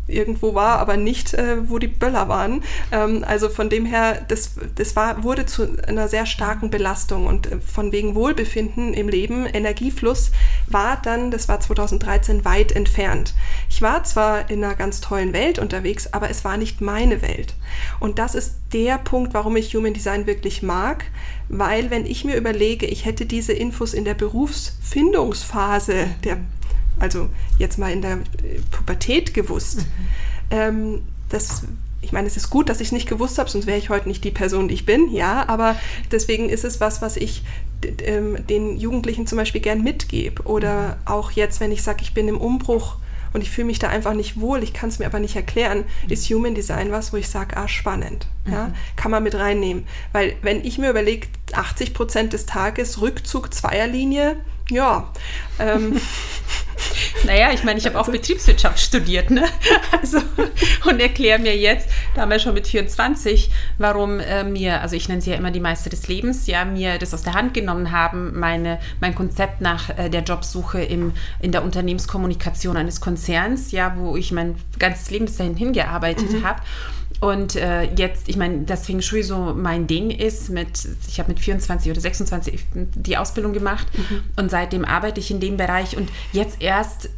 irgendwo 0.06 0.54
war, 0.54 0.78
aber 0.78 0.96
nicht, 0.96 1.34
äh, 1.34 1.68
wo 1.68 1.78
die 1.78 1.88
Böller 1.88 2.28
waren. 2.28 2.62
Ähm, 2.92 3.24
also 3.26 3.48
von 3.48 3.68
dem 3.68 3.84
her, 3.86 4.24
das, 4.28 4.52
das 4.76 4.94
war, 4.94 5.24
wurde 5.24 5.46
zu 5.46 5.68
einer 5.86 6.08
sehr 6.08 6.26
starken 6.26 6.70
Belastung 6.70 7.26
und 7.26 7.50
äh, 7.50 7.58
von 7.60 7.90
wegen 7.90 8.14
Wohlbefinden 8.14 8.94
im 8.94 9.08
Leben, 9.08 9.46
Energiefluss, 9.46 10.30
war 10.72 11.00
dann, 11.02 11.30
das 11.30 11.48
war 11.48 11.60
2013, 11.60 12.44
weit 12.44 12.72
entfernt. 12.72 13.34
Ich 13.68 13.82
war 13.82 14.04
zwar 14.04 14.50
in 14.50 14.62
einer 14.62 14.74
ganz 14.74 15.00
tollen 15.00 15.32
Welt 15.32 15.58
unterwegs, 15.58 16.12
aber 16.12 16.30
es 16.30 16.44
war 16.44 16.56
nicht 16.56 16.80
meine 16.80 17.22
Welt. 17.22 17.54
Und 18.00 18.18
das 18.18 18.34
ist 18.34 18.56
der 18.72 18.98
Punkt, 18.98 19.34
warum 19.34 19.56
ich 19.56 19.74
Human 19.74 19.94
Design 19.94 20.26
wirklich 20.26 20.62
mag, 20.62 21.04
weil 21.48 21.90
wenn 21.90 22.06
ich 22.06 22.24
mir 22.24 22.36
überlege, 22.36 22.86
ich 22.86 23.04
hätte 23.04 23.26
diese 23.26 23.52
Infos 23.52 23.94
in 23.94 24.04
der 24.04 24.14
Berufsfindungsphase, 24.14 26.08
der, 26.24 26.38
also 26.98 27.28
jetzt 27.58 27.78
mal 27.78 27.92
in 27.92 28.02
der 28.02 28.18
Pubertät 28.70 29.34
gewusst, 29.34 29.78
mhm. 29.78 29.84
ähm, 30.50 31.02
das 31.28 31.62
ich 32.00 32.12
meine, 32.12 32.28
es 32.28 32.36
ist 32.36 32.50
gut, 32.50 32.68
dass 32.68 32.80
ich 32.80 32.88
es 32.88 32.92
nicht 32.92 33.08
gewusst 33.08 33.38
habe, 33.38 33.50
sonst 33.50 33.66
wäre 33.66 33.78
ich 33.78 33.90
heute 33.90 34.08
nicht 34.08 34.22
die 34.22 34.30
Person, 34.30 34.68
die 34.68 34.74
ich 34.74 34.86
bin, 34.86 35.12
ja, 35.12 35.48
aber 35.48 35.76
deswegen 36.12 36.48
ist 36.48 36.64
es 36.64 36.80
was, 36.80 37.02
was 37.02 37.16
ich 37.16 37.42
den 37.82 38.76
Jugendlichen 38.76 39.26
zum 39.26 39.38
Beispiel 39.38 39.60
gern 39.60 39.82
mitgebe. 39.82 40.42
Oder 40.42 40.98
auch 41.04 41.30
jetzt, 41.30 41.60
wenn 41.60 41.72
ich 41.72 41.82
sage, 41.82 42.02
ich 42.02 42.14
bin 42.14 42.28
im 42.28 42.38
Umbruch 42.38 42.96
und 43.32 43.42
ich 43.42 43.50
fühle 43.50 43.66
mich 43.66 43.78
da 43.78 43.88
einfach 43.88 44.14
nicht 44.14 44.40
wohl, 44.40 44.62
ich 44.62 44.72
kann 44.72 44.88
es 44.88 44.98
mir 44.98 45.06
aber 45.06 45.20
nicht 45.20 45.36
erklären, 45.36 45.84
ist 46.08 46.28
Human 46.30 46.54
Design 46.54 46.90
was, 46.90 47.12
wo 47.12 47.16
ich 47.16 47.28
sage, 47.28 47.56
ah, 47.56 47.68
spannend. 47.68 48.26
Ja, 48.50 48.68
mhm. 48.68 48.74
kann 48.96 49.10
man 49.10 49.22
mit 49.22 49.34
reinnehmen. 49.34 49.86
Weil 50.12 50.34
wenn 50.42 50.64
ich 50.64 50.78
mir 50.78 50.90
überlege, 50.90 51.28
80 51.52 51.94
Prozent 51.94 52.32
des 52.32 52.46
Tages 52.46 53.00
Rückzug 53.00 53.52
Zweierlinie, 53.52 54.36
ja. 54.70 55.10
Ähm, 55.58 56.00
naja, 57.24 57.50
ich 57.52 57.64
meine, 57.64 57.78
ich 57.78 57.86
habe 57.86 57.98
auch 57.98 58.08
Betriebswirtschaft 58.08 58.78
studiert, 58.78 59.30
ne? 59.30 59.44
Also, 60.00 60.18
und 60.84 61.00
erkläre 61.00 61.38
mir 61.38 61.56
jetzt, 61.56 61.88
da 62.14 62.22
haben 62.22 62.30
wir 62.30 62.38
schon 62.38 62.54
mit 62.54 62.68
24, 62.68 63.50
warum 63.78 64.20
äh, 64.20 64.44
mir, 64.44 64.80
also 64.80 64.94
ich 64.94 65.08
nenne 65.08 65.20
sie 65.20 65.30
ja 65.30 65.36
immer 65.36 65.50
die 65.50 65.60
Meister 65.60 65.90
des 65.90 66.06
Lebens, 66.08 66.46
ja, 66.46 66.64
mir 66.64 66.98
das 66.98 67.14
aus 67.14 67.22
der 67.22 67.34
Hand 67.34 67.54
genommen 67.54 67.90
haben, 67.90 68.38
meine, 68.38 68.78
mein 69.00 69.14
Konzept 69.14 69.60
nach 69.60 69.90
äh, 69.98 70.08
der 70.08 70.22
Jobsuche 70.22 70.82
im, 70.82 71.14
in 71.40 71.52
der 71.52 71.64
Unternehmenskommunikation 71.64 72.76
eines 72.76 73.00
Konzerns, 73.00 73.72
ja, 73.72 73.94
wo 73.96 74.16
ich 74.16 74.30
mein 74.30 74.56
ganzes 74.78 75.10
Leben 75.10 75.24
bis 75.24 75.36
dahin 75.36 75.56
hingearbeitet 75.56 76.30
mhm. 76.30 76.44
habe 76.44 76.60
Und 77.20 77.56
äh, 77.56 77.82
jetzt, 77.94 78.28
ich 78.28 78.36
meine, 78.36 78.60
dass 78.60 78.86
Feng 78.86 79.00
Shui 79.00 79.22
so 79.22 79.52
mein 79.54 79.86
Ding 79.88 80.10
ist, 80.10 80.50
mit, 80.50 80.88
ich 81.08 81.18
habe 81.18 81.30
mit 81.30 81.40
24 81.40 81.90
oder 81.90 82.00
26 82.00 82.60
die 82.74 83.16
Ausbildung 83.16 83.52
gemacht 83.52 83.88
mhm. 83.96 84.22
und 84.36 84.50
seitdem 84.50 84.84
arbeite 84.84 85.18
ich 85.18 85.30
in 85.30 85.40
dem 85.40 85.56
Bereich 85.56 85.96
und 85.96 86.10
jetzt 86.32 86.62
erst 86.62 87.10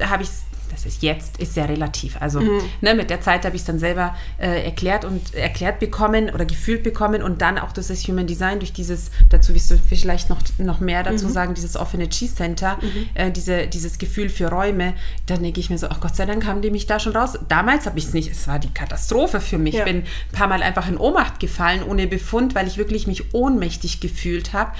habe 0.00 0.22
ich 0.22 0.28
es 0.28 0.42
das 0.76 0.84
ist 0.84 1.02
jetzt, 1.02 1.38
ist 1.38 1.54
sehr 1.54 1.68
relativ. 1.68 2.20
Also 2.20 2.40
mhm. 2.40 2.60
ne, 2.82 2.94
mit 2.94 3.08
der 3.08 3.22
Zeit 3.22 3.44
habe 3.46 3.56
ich 3.56 3.62
es 3.62 3.66
dann 3.66 3.78
selber 3.78 4.14
äh, 4.38 4.64
erklärt 4.64 5.06
und 5.06 5.34
erklärt 5.34 5.80
bekommen 5.80 6.28
oder 6.28 6.44
gefühlt 6.44 6.82
bekommen 6.82 7.22
und 7.22 7.40
dann 7.40 7.58
auch 7.58 7.72
durch 7.72 7.86
das 7.86 8.06
Human 8.06 8.26
Design, 8.26 8.58
durch 8.58 8.74
dieses, 8.74 9.10
dazu 9.30 9.54
wirst 9.54 9.70
du 9.70 9.78
vielleicht 9.78 10.28
noch, 10.28 10.38
noch 10.58 10.80
mehr 10.80 11.02
dazu 11.02 11.26
mhm. 11.26 11.32
sagen, 11.32 11.54
dieses 11.54 11.76
offene 11.76 12.08
Chi 12.10 12.32
Center, 12.32 12.76
mhm. 12.80 13.08
äh, 13.14 13.30
diese, 13.30 13.66
dieses 13.66 13.96
Gefühl 13.96 14.28
für 14.28 14.50
Räume, 14.50 14.92
dann 15.24 15.42
denke 15.42 15.60
ich 15.60 15.70
mir 15.70 15.78
so, 15.78 15.88
ach 15.88 16.00
Gott 16.00 16.14
sei 16.14 16.26
Dank 16.26 16.46
haben 16.46 16.60
die 16.60 16.70
mich 16.70 16.86
da 16.86 17.00
schon 17.00 17.16
raus. 17.16 17.38
Damals 17.48 17.86
habe 17.86 17.98
ich 17.98 18.04
es 18.04 18.12
nicht, 18.12 18.30
es 18.30 18.46
war 18.46 18.58
die 18.58 18.72
Katastrophe 18.72 19.40
für 19.40 19.58
mich. 19.58 19.74
Ja. 19.74 19.80
Ich 19.80 19.92
bin 19.92 20.02
ein 20.02 20.32
paar 20.32 20.48
Mal 20.48 20.62
einfach 20.62 20.88
in 20.88 20.98
Ohnmacht 20.98 21.40
gefallen, 21.40 21.82
ohne 21.82 22.06
Befund, 22.06 22.54
weil 22.54 22.66
ich 22.66 22.76
wirklich 22.76 23.06
mich 23.06 23.32
ohnmächtig 23.34 24.00
gefühlt 24.00 24.52
habe. 24.52 24.72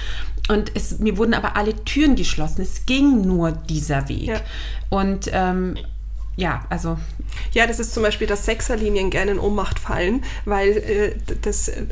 Und 0.49 0.71
es, 0.75 0.99
mir 0.99 1.17
wurden 1.17 1.33
aber 1.33 1.57
alle 1.57 1.75
Türen 1.83 2.15
geschlossen. 2.15 2.61
Es 2.61 2.85
ging 2.85 3.21
nur 3.21 3.51
dieser 3.51 4.07
Weg. 4.07 4.27
Ja. 4.27 4.41
Und 4.89 5.29
ähm, 5.33 5.75
ja, 6.37 6.65
also. 6.69 6.99
Ja, 7.51 7.65
das 7.65 7.79
ist 7.79 7.95
zum 7.95 8.03
Beispiel, 8.03 8.27
dass 8.27 8.45
Sechserlinien 8.45 9.09
gerne 9.09 9.31
in 9.31 9.39
Ohnmacht 9.39 9.79
fallen, 9.79 10.23
weil 10.45 10.69
äh, 10.77 11.15
das 11.41 11.67
äh, 11.67 11.83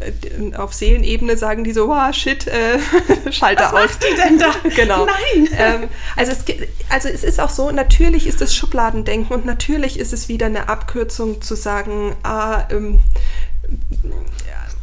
auf 0.55 0.73
Seelenebene 0.73 1.35
sagen 1.35 1.63
die 1.63 1.73
so, 1.73 1.87
wow, 1.87 2.13
shit, 2.13 2.45
äh, 2.47 2.79
Schalter 3.31 3.63
Was 3.63 3.73
aus. 3.73 3.89
Was 3.89 3.99
die 3.99 4.15
denn 4.15 4.37
da? 4.37 4.53
genau. 4.75 5.05
Nein. 5.05 5.49
Ähm, 5.57 5.87
also, 6.15 6.31
es, 6.31 6.43
also 6.89 7.07
es 7.07 7.23
ist 7.23 7.39
auch 7.39 7.49
so, 7.49 7.71
natürlich 7.71 8.27
ist 8.27 8.41
es 8.41 8.55
Schubladendenken 8.55 9.33
und 9.35 9.45
natürlich 9.45 9.97
ist 9.99 10.11
es 10.11 10.27
wieder 10.27 10.47
eine 10.47 10.69
Abkürzung 10.69 11.41
zu 11.41 11.55
sagen, 11.55 12.15
ah, 12.23 12.65
ähm, 12.69 12.99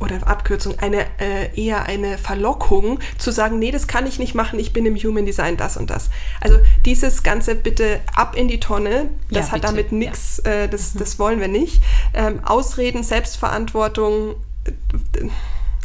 oder 0.02 0.26
Abkürzung, 0.26 0.78
eine 0.78 1.06
äh, 1.18 1.54
eher 1.54 1.84
eine 1.84 2.18
Verlockung 2.18 2.98
zu 3.18 3.30
sagen, 3.30 3.58
nee, 3.58 3.70
das 3.70 3.86
kann 3.86 4.06
ich 4.06 4.18
nicht 4.18 4.34
machen, 4.34 4.58
ich 4.58 4.72
bin 4.72 4.84
im 4.86 4.96
Human 4.96 5.24
Design 5.24 5.56
das 5.56 5.76
und 5.76 5.90
das. 5.90 6.10
Also 6.40 6.58
dieses 6.84 7.22
Ganze 7.22 7.54
bitte 7.54 8.00
ab 8.14 8.36
in 8.36 8.48
die 8.48 8.60
Tonne, 8.60 9.10
das 9.30 9.46
ja, 9.46 9.52
hat 9.52 9.62
bitte. 9.62 9.66
damit 9.66 9.92
nichts, 9.92 10.42
ja. 10.44 10.52
äh, 10.52 10.68
das, 10.68 10.94
mhm. 10.94 10.98
das 10.98 11.18
wollen 11.18 11.40
wir 11.40 11.48
nicht. 11.48 11.82
Ähm, 12.14 12.40
Ausreden, 12.44 13.02
Selbstverantwortung, 13.02 14.34
äh, 14.64 15.28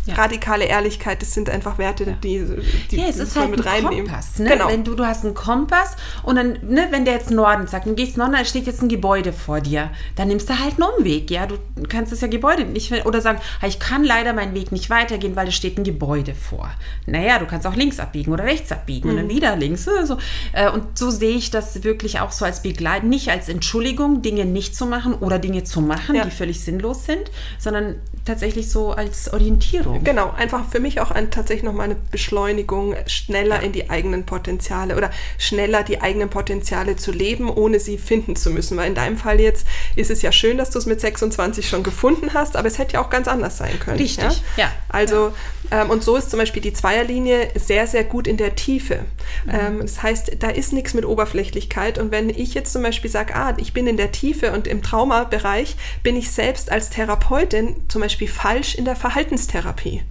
ja. 0.08 0.16
radikale 0.16 0.66
Ehrlichkeit, 0.66 1.22
das 1.22 1.34
sind 1.34 1.50
einfach 1.50 1.78
Werte, 1.78 2.04
ja. 2.06 2.12
die, 2.24 2.46
die 2.92 2.98
ja, 2.98 3.08
es 3.08 3.18
ist 3.18 3.36
halt 3.36 3.52
mit 3.52 3.62
ein 3.62 3.68
reinnehmen. 3.68 4.06
Kompass, 4.06 4.40
ne? 4.40 4.50
Genau. 4.50 4.68
Wenn 4.70 4.84
du, 4.84 4.96
du 4.96 5.06
hast 5.06 5.26
einen 5.26 5.34
Kompass 5.34 5.96
und 6.24 6.36
dann, 6.36 6.54
ne, 6.68 6.88
wenn 6.92 7.06
der 7.06 7.16
jetzt 7.16 7.32
Norden 7.32 7.68
sagt, 7.68 7.86
dann 7.88 7.96
gehst 7.96 8.18
Norden, 8.18 8.34
da 8.34 8.46
steht 8.46 8.66
jetzt 8.66 8.82
ein 8.82 8.90
Gebäude 8.90 9.34
vor 9.34 9.62
dir, 9.62 9.92
dann 10.16 10.28
nimmst 10.30 10.50
du 10.50 10.60
halt 10.60 10.76
einen 10.82 10.90
Umweg, 10.98 11.30
ja, 11.30 11.46
du 11.46 11.58
kannst 11.88 12.12
das 12.12 12.22
ja 12.22 12.28
Gebäude 12.28 12.66
nicht, 12.66 12.92
oder 13.06 13.22
sagen, 13.22 13.40
ich 13.66 13.80
kann 13.80 14.04
leider 14.04 14.34
meinen 14.34 14.54
Weg 14.54 14.72
nicht 14.72 14.90
weitergehen, 14.90 15.36
weil 15.36 15.48
es 15.48 15.56
steht 15.56 15.78
ein 15.78 15.84
Gebäude 15.84 16.34
vor. 16.34 16.72
Naja, 17.06 17.40
du 17.40 17.46
kannst 17.46 17.68
auch 17.68 17.76
links 17.76 18.00
abbiegen 18.00 18.32
oder 18.32 18.44
rechts 18.44 18.72
abbiegen 18.72 19.08
mhm. 19.08 19.12
und 19.12 19.18
dann 19.18 19.26
mhm. 19.28 19.36
wieder 19.36 19.56
links, 19.56 19.88
äh, 19.88 20.06
so. 20.06 20.18
Äh, 20.54 20.70
und 20.70 20.98
so 20.98 21.12
sehe 21.12 21.36
ich 21.36 21.52
das 21.52 21.84
wirklich 21.84 22.20
auch 22.20 22.32
so 22.32 22.46
als 22.46 22.62
Begleitung, 22.62 23.10
nicht 23.10 23.30
als 23.30 23.50
Entschuldigung, 23.50 24.22
Dinge 24.22 24.46
nicht 24.46 24.76
zu 24.76 24.86
machen 24.86 25.14
oder 25.14 25.40
Dinge 25.40 25.64
zu 25.64 25.82
machen, 25.82 26.16
ja. 26.16 26.24
die 26.24 26.32
völlig 26.32 26.64
sinnlos 26.64 27.06
sind, 27.06 27.32
sondern 27.60 27.96
tatsächlich 28.28 28.70
so 28.70 28.92
als 28.92 29.32
Orientierung. 29.32 30.04
Genau, 30.04 30.32
einfach 30.32 30.70
für 30.70 30.80
mich 30.80 31.00
auch 31.02 31.12
ein, 31.12 31.32
tatsächlich 31.32 31.64
nochmal 31.64 31.86
eine 31.86 31.96
Beschleunigung, 31.96 32.96
schneller 33.08 33.58
ja. 33.58 33.62
in 33.62 33.72
die 33.72 33.90
eigenen 33.90 34.26
Potenziale 34.26 34.96
oder 34.96 35.10
schneller 35.38 35.84
die 35.84 36.02
eigenen 36.02 36.30
Potenziale 36.30 36.96
zu 36.96 37.12
leben, 37.12 37.50
ohne 37.50 37.80
sie 37.80 37.98
finden 37.98 38.36
zu 38.36 38.52
müssen. 38.52 38.78
Weil 38.78 38.88
in 38.90 38.96
deinem 38.96 39.18
Fall 39.18 39.40
jetzt 39.40 39.66
ist 39.96 40.12
es 40.12 40.22
ja 40.22 40.32
schön, 40.32 40.58
dass 40.58 40.70
du 40.70 40.80
es 40.80 40.86
mit 40.86 41.02
26 41.02 41.68
schon 41.68 41.84
gefunden 41.84 42.34
hast, 42.34 42.56
aber 42.56 42.68
es 42.68 42.78
hätte 42.78 42.94
ja 42.94 43.02
auch 43.02 43.10
ganz 43.10 43.28
anders 43.28 43.58
sein 43.58 43.80
können. 43.80 43.98
Richtig, 43.98 44.24
ja. 44.58 44.64
ja. 44.64 44.72
Also, 44.90 45.28
ja. 45.28 45.34
Ähm, 45.72 45.90
und 45.90 46.04
so 46.04 46.16
ist 46.16 46.30
zum 46.30 46.40
Beispiel 46.40 46.62
die 46.62 46.74
Zweierlinie 46.74 47.50
sehr, 47.56 47.88
sehr 47.88 48.04
gut 48.04 48.28
in 48.28 48.38
der 48.38 48.56
Tiefe. 48.56 49.00
Mhm. 49.46 49.52
Ähm, 49.52 49.80
das 49.82 50.02
heißt, 50.02 50.38
da 50.40 50.50
ist 50.50 50.74
nichts 50.74 50.94
mit 50.94 51.06
Oberflächlichkeit. 51.06 51.98
Und 51.98 52.12
wenn 52.12 52.30
ich 52.30 52.54
jetzt 52.54 52.74
zum 52.74 52.84
Beispiel 52.84 53.10
sage, 53.10 53.36
ah, 53.36 53.54
ich 53.58 53.74
bin 53.74 53.88
in 53.88 53.98
der 53.98 54.12
Tiefe 54.12 54.52
und 54.52 54.68
im 54.68 54.82
Traumabereich, 54.82 55.76
bin 56.04 56.16
ich 56.16 56.32
selbst 56.32 56.72
als 56.72 56.90
Therapeutin 56.90 57.76
zum 57.88 58.02
Beispiel 58.02 58.17
Beispiel 58.18 58.28
falsch 58.28 58.76
in 58.76 58.86
der 58.86 58.96
Verhaltenstherapie. 58.96 60.02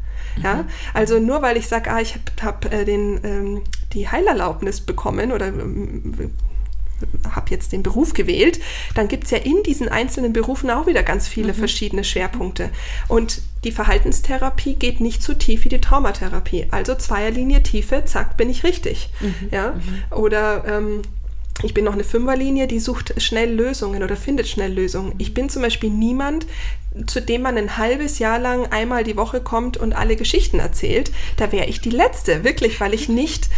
Ja, 0.43 0.55
mhm. 0.57 0.69
also 0.93 1.19
nur 1.19 1.43
weil 1.43 1.57
ich 1.57 1.67
sage, 1.67 1.91
ah, 1.91 2.01
ich 2.01 2.15
habe 2.15 2.43
hab, 2.43 2.73
äh, 2.73 2.83
ähm, 2.83 3.63
die 3.95 4.09
Heilerlaubnis 4.09 4.81
bekommen 4.83 5.33
oder 5.33 5.47
ähm, 5.47 6.33
habe 7.35 7.51
jetzt 7.51 7.73
den 7.73 7.83
Beruf 7.83 8.13
gewählt, 8.13 8.61
dann 8.95 9.09
gibt 9.09 9.25
es 9.25 9.31
ja 9.31 9.39
in 9.39 9.63
diesen 9.63 9.89
einzelnen 9.89 10.33
Berufen 10.33 10.71
auch 10.71 10.87
wieder 10.87 11.03
ganz 11.03 11.27
viele 11.27 11.53
mhm. 11.53 11.57
verschiedene 11.57 12.05
Schwerpunkte. 12.05 12.71
Und 13.09 13.41
die 13.65 13.73
Verhaltenstherapie 13.73 14.75
geht 14.75 15.01
nicht 15.01 15.23
so 15.23 15.33
tief 15.33 15.65
wie 15.65 15.71
die 15.71 15.81
Traumatherapie. 15.81 16.67
Also 16.71 16.95
Zweierlinie 16.95 17.63
Tiefe, 17.63 18.05
zack, 18.05 18.37
bin 18.37 18.51
ich 18.51 18.63
richtig. 18.63 19.09
Mhm. 19.21 19.49
Ja? 19.51 19.73
Mhm. 19.73 20.17
Oder 20.17 20.65
ähm, 20.67 21.03
ich 21.63 21.73
bin 21.73 21.85
noch 21.85 21.95
eine 21.95 22.05
Fünferlinie, 22.05 22.67
die 22.67 22.81
sucht 22.81 23.21
schnell 23.21 23.53
Lösungen 23.53 24.03
oder 24.03 24.17
findet 24.17 24.47
schnell 24.47 24.73
Lösungen. 24.73 25.15
Ich 25.19 25.33
bin 25.33 25.49
zum 25.49 25.63
Beispiel 25.63 25.91
niemand, 25.91 26.47
zu 27.07 27.21
dem 27.21 27.43
man 27.43 27.57
ein 27.57 27.79
halbes 27.79 28.19
Jahr 28.19 28.39
lang 28.39 28.67
einmal 28.67 29.05
die 29.05 29.17
Woche 29.17 29.41
kommt 29.41 29.77
und 29.77 29.95
alle 29.95 30.17
Geschichten 30.17 30.59
erzählt. 30.59 31.11
Da 31.37 31.53
wäre 31.53 31.67
ich 31.67 31.81
die 31.81 31.91
Letzte, 31.91 32.45
wirklich, 32.45 32.81
weil 32.81 32.95
ich 32.95 33.09
nicht 33.09 33.49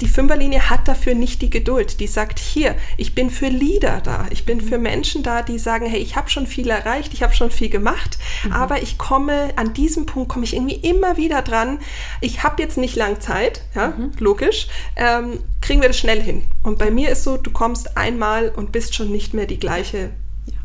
die 0.00 0.08
Fünferlinie 0.08 0.70
hat 0.70 0.88
dafür 0.88 1.14
nicht 1.14 1.42
die 1.42 1.50
Geduld. 1.50 2.00
Die 2.00 2.06
sagt, 2.06 2.38
hier, 2.38 2.74
ich 2.96 3.14
bin 3.14 3.30
für 3.30 3.48
Leader 3.48 4.00
da. 4.00 4.26
Ich 4.30 4.44
bin 4.44 4.60
für 4.60 4.78
Menschen 4.78 5.22
da, 5.22 5.42
die 5.42 5.58
sagen, 5.58 5.86
hey, 5.86 6.00
ich 6.00 6.16
habe 6.16 6.30
schon 6.30 6.46
viel 6.46 6.70
erreicht, 6.70 7.12
ich 7.12 7.22
habe 7.22 7.34
schon 7.34 7.50
viel 7.50 7.68
gemacht, 7.68 8.18
mhm. 8.44 8.52
aber 8.52 8.82
ich 8.82 8.98
komme, 8.98 9.50
an 9.56 9.74
diesem 9.74 10.06
Punkt 10.06 10.28
komme 10.28 10.44
ich 10.44 10.54
irgendwie 10.54 10.76
immer 10.76 11.16
wieder 11.16 11.42
dran. 11.42 11.78
Ich 12.20 12.42
habe 12.42 12.62
jetzt 12.62 12.78
nicht 12.78 12.96
lang 12.96 13.20
Zeit, 13.20 13.62
ja, 13.74 13.88
mhm. 13.88 14.12
logisch. 14.18 14.68
Ähm, 14.96 15.40
kriegen 15.60 15.80
wir 15.80 15.88
das 15.88 15.98
schnell 15.98 16.20
hin. 16.20 16.44
Und 16.62 16.78
bei 16.78 16.90
mir 16.90 17.10
ist 17.10 17.24
so, 17.24 17.36
du 17.36 17.50
kommst 17.50 17.96
einmal 17.96 18.48
und 18.50 18.72
bist 18.72 18.94
schon 18.94 19.10
nicht 19.10 19.34
mehr 19.34 19.46
die 19.46 19.58
gleiche 19.58 20.10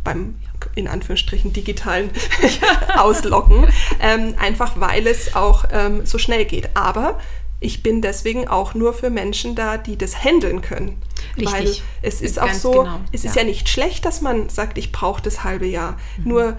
beim 0.03 0.35
in 0.75 0.87
Anführungsstrichen 0.87 1.53
digitalen 1.53 2.09
Auslocken, 2.97 3.67
ähm, 4.01 4.35
einfach 4.39 4.79
weil 4.79 5.05
es 5.05 5.35
auch 5.35 5.65
ähm, 5.71 6.05
so 6.05 6.17
schnell 6.17 6.45
geht. 6.45 6.69
Aber 6.75 7.19
ich 7.59 7.81
bin 7.81 8.01
deswegen 8.01 8.47
auch 8.47 8.73
nur 8.75 8.93
für 8.93 9.09
Menschen 9.09 9.55
da, 9.55 9.77
die 9.77 9.97
das 9.97 10.23
handeln 10.23 10.61
können. 10.61 11.01
Richtig. 11.37 11.53
Weil 11.53 11.75
es 12.03 12.21
ist 12.21 12.35
Ganz 12.35 12.51
auch 12.51 12.53
so, 12.59 12.71
genau. 12.83 12.99
es 13.11 13.25
ist 13.25 13.35
ja. 13.35 13.41
ja 13.41 13.47
nicht 13.47 13.67
schlecht, 13.69 14.05
dass 14.05 14.21
man 14.21 14.49
sagt, 14.49 14.77
ich 14.77 14.91
brauche 14.91 15.21
das 15.21 15.43
halbe 15.43 15.65
Jahr. 15.65 15.97
Mhm. 16.17 16.29
Nur 16.29 16.57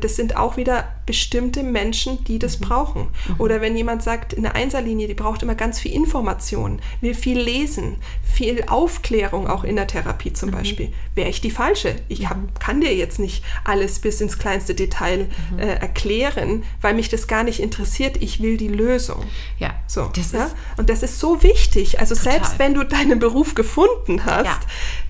das 0.00 0.16
sind 0.16 0.36
auch 0.36 0.56
wieder 0.56 0.88
bestimmte 1.06 1.62
Menschen, 1.62 2.24
die 2.24 2.38
das 2.38 2.58
mhm. 2.58 2.64
brauchen. 2.64 3.02
Mhm. 3.02 3.34
Oder 3.38 3.60
wenn 3.60 3.76
jemand 3.76 4.02
sagt, 4.02 4.36
eine 4.36 4.54
Einserlinie, 4.54 5.06
die 5.06 5.14
braucht 5.14 5.42
immer 5.42 5.54
ganz 5.54 5.78
viel 5.78 5.92
Information, 5.92 6.80
will 7.00 7.14
viel 7.14 7.38
lesen, 7.38 7.96
viel 8.22 8.64
Aufklärung 8.66 9.46
auch 9.46 9.64
in 9.64 9.76
der 9.76 9.86
Therapie 9.86 10.32
zum 10.32 10.50
mhm. 10.50 10.54
Beispiel, 10.54 10.92
wäre 11.14 11.28
ich 11.28 11.40
die 11.40 11.50
falsche. 11.50 11.96
Ich 12.08 12.28
hab, 12.28 12.36
mhm. 12.36 12.48
kann 12.58 12.80
dir 12.80 12.94
jetzt 12.94 13.18
nicht 13.18 13.44
alles 13.64 14.00
bis 14.00 14.20
ins 14.20 14.38
kleinste 14.38 14.74
Detail 14.74 15.28
mhm. 15.52 15.58
äh, 15.58 15.74
erklären, 15.74 16.64
weil 16.80 16.94
mich 16.94 17.08
das 17.08 17.28
gar 17.28 17.44
nicht 17.44 17.60
interessiert. 17.60 18.16
Ich 18.20 18.42
will 18.42 18.56
die 18.56 18.68
Lösung. 18.68 19.22
Ja, 19.58 19.74
so. 19.86 20.10
Das 20.14 20.32
ja? 20.32 20.50
Und 20.76 20.90
das 20.90 21.02
ist 21.02 21.20
so 21.20 21.42
wichtig. 21.42 22.00
Also 22.00 22.14
total. 22.14 22.32
selbst 22.32 22.58
wenn 22.58 22.74
du 22.74 22.84
deinen 22.84 23.18
Beruf 23.18 23.54
gefunden 23.54 24.24
hast, 24.24 24.44
ja. 24.44 24.60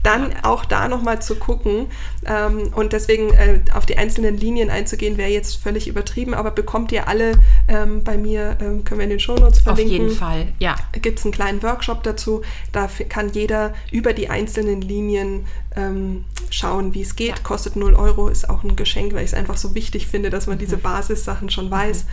Dann 0.06 0.30
ja. 0.30 0.36
auch 0.44 0.64
da 0.64 0.88
nochmal 0.88 1.20
zu 1.20 1.34
gucken. 1.36 1.86
Ähm, 2.24 2.70
und 2.74 2.92
deswegen 2.92 3.30
äh, 3.30 3.60
auf 3.74 3.86
die 3.86 3.98
einzelnen 3.98 4.36
Linien 4.36 4.70
einzugehen, 4.70 5.18
wäre 5.18 5.30
jetzt 5.30 5.56
völlig 5.56 5.88
übertrieben, 5.88 6.34
aber 6.34 6.50
bekommt 6.50 6.92
ihr 6.92 7.08
alle 7.08 7.32
ähm, 7.68 8.04
bei 8.04 8.16
mir, 8.16 8.56
ähm, 8.60 8.84
können 8.84 9.00
wir 9.00 9.04
in 9.04 9.10
den 9.10 9.20
Shownotes 9.20 9.60
verlinken. 9.60 9.94
Auf 9.94 10.02
jeden 10.02 10.16
Fall, 10.16 10.48
ja. 10.58 10.76
Gibt 10.92 11.18
es 11.18 11.24
einen 11.24 11.32
kleinen 11.32 11.62
Workshop 11.62 12.02
dazu. 12.04 12.42
Da 12.72 12.88
kann 13.08 13.30
jeder 13.32 13.74
über 13.90 14.12
die 14.12 14.30
einzelnen 14.30 14.80
Linien 14.80 15.46
ähm, 15.76 16.24
schauen, 16.50 16.94
wie 16.94 17.02
es 17.02 17.16
geht. 17.16 17.28
Ja. 17.28 17.34
Kostet 17.42 17.76
0 17.76 17.94
Euro, 17.94 18.28
ist 18.28 18.48
auch 18.48 18.64
ein 18.64 18.76
Geschenk, 18.76 19.12
weil 19.14 19.24
ich 19.24 19.32
es 19.32 19.34
einfach 19.34 19.56
so 19.56 19.74
wichtig 19.74 20.06
finde, 20.06 20.30
dass 20.30 20.46
man 20.46 20.58
diese 20.58 20.76
mhm. 20.76 20.82
Basissachen 20.82 21.50
schon 21.50 21.70
weiß. 21.70 22.04
Mhm. 22.04 22.08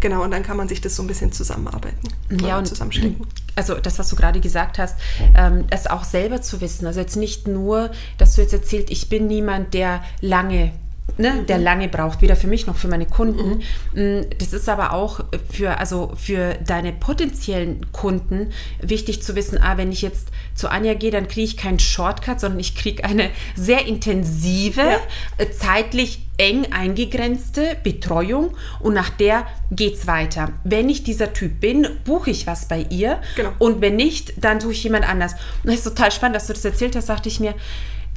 Genau, 0.00 0.22
und 0.22 0.30
dann 0.30 0.42
kann 0.42 0.56
man 0.56 0.68
sich 0.68 0.80
das 0.80 0.96
so 0.96 1.02
ein 1.02 1.06
bisschen 1.06 1.32
zusammenarbeiten. 1.32 2.08
Ja, 2.42 2.58
und 2.58 2.66
zusammenstecken. 2.66 3.26
Also 3.56 3.74
das, 3.74 3.98
was 3.98 4.08
du 4.08 4.16
gerade 4.16 4.40
gesagt 4.40 4.78
hast, 4.78 4.96
ähm, 5.36 5.66
es 5.70 5.86
auch 5.86 6.04
selber 6.04 6.40
zu 6.42 6.60
wissen. 6.60 6.86
Also 6.86 7.00
jetzt 7.00 7.16
nicht 7.16 7.48
nur, 7.48 7.90
dass 8.16 8.34
du 8.34 8.42
jetzt 8.42 8.52
erzählt, 8.52 8.90
ich 8.90 9.08
bin 9.08 9.26
niemand, 9.26 9.74
der 9.74 10.02
lange 10.20 10.72
ne, 11.18 11.32
mhm. 11.32 11.46
der 11.46 11.58
lange 11.58 11.88
braucht, 11.88 12.22
weder 12.22 12.36
für 12.36 12.46
mich 12.46 12.66
noch 12.66 12.76
für 12.76 12.88
meine 12.88 13.06
Kunden. 13.06 13.62
Mhm. 13.94 14.20
Mm, 14.20 14.26
das 14.38 14.52
ist 14.52 14.68
aber 14.68 14.92
auch 14.92 15.20
für, 15.50 15.78
also 15.78 16.12
für 16.16 16.54
deine 16.54 16.92
potenziellen 16.92 17.92
Kunden 17.92 18.52
wichtig 18.80 19.22
zu 19.22 19.34
wissen, 19.34 19.58
ah, 19.60 19.76
wenn 19.76 19.92
ich 19.92 20.02
jetzt 20.02 20.28
zu 20.54 20.70
Anja 20.70 20.94
gehe, 20.94 21.10
dann 21.10 21.28
kriege 21.28 21.44
ich 21.44 21.56
keinen 21.56 21.78
Shortcut, 21.78 22.40
sondern 22.40 22.60
ich 22.60 22.74
kriege 22.74 23.04
eine 23.04 23.30
sehr 23.54 23.86
intensive, 23.86 24.80
ja. 24.80 24.98
Äh, 25.38 25.50
zeitlich 25.50 26.22
eng 26.38 26.72
eingegrenzte 26.72 27.76
Betreuung 27.82 28.56
und 28.80 28.94
nach 28.94 29.10
der 29.10 29.46
geht 29.72 29.94
es 29.94 30.06
weiter. 30.06 30.52
Wenn 30.62 30.88
ich 30.88 31.02
dieser 31.02 31.32
Typ 31.32 31.60
bin, 31.60 31.86
buche 32.04 32.30
ich 32.30 32.46
was 32.46 32.68
bei 32.68 32.86
ihr 32.90 33.20
genau. 33.34 33.50
und 33.58 33.80
wenn 33.80 33.96
nicht, 33.96 34.32
dann 34.42 34.60
suche 34.60 34.72
ich 34.72 34.84
jemand 34.84 35.08
anders. 35.08 35.32
Und 35.32 35.66
das 35.70 35.76
ist 35.76 35.84
total 35.84 36.12
spannend, 36.12 36.36
dass 36.36 36.46
du 36.46 36.52
das 36.52 36.64
erzählt 36.64 36.94
hast, 36.94 37.08
dachte 37.08 37.28
ich 37.28 37.40
mir, 37.40 37.54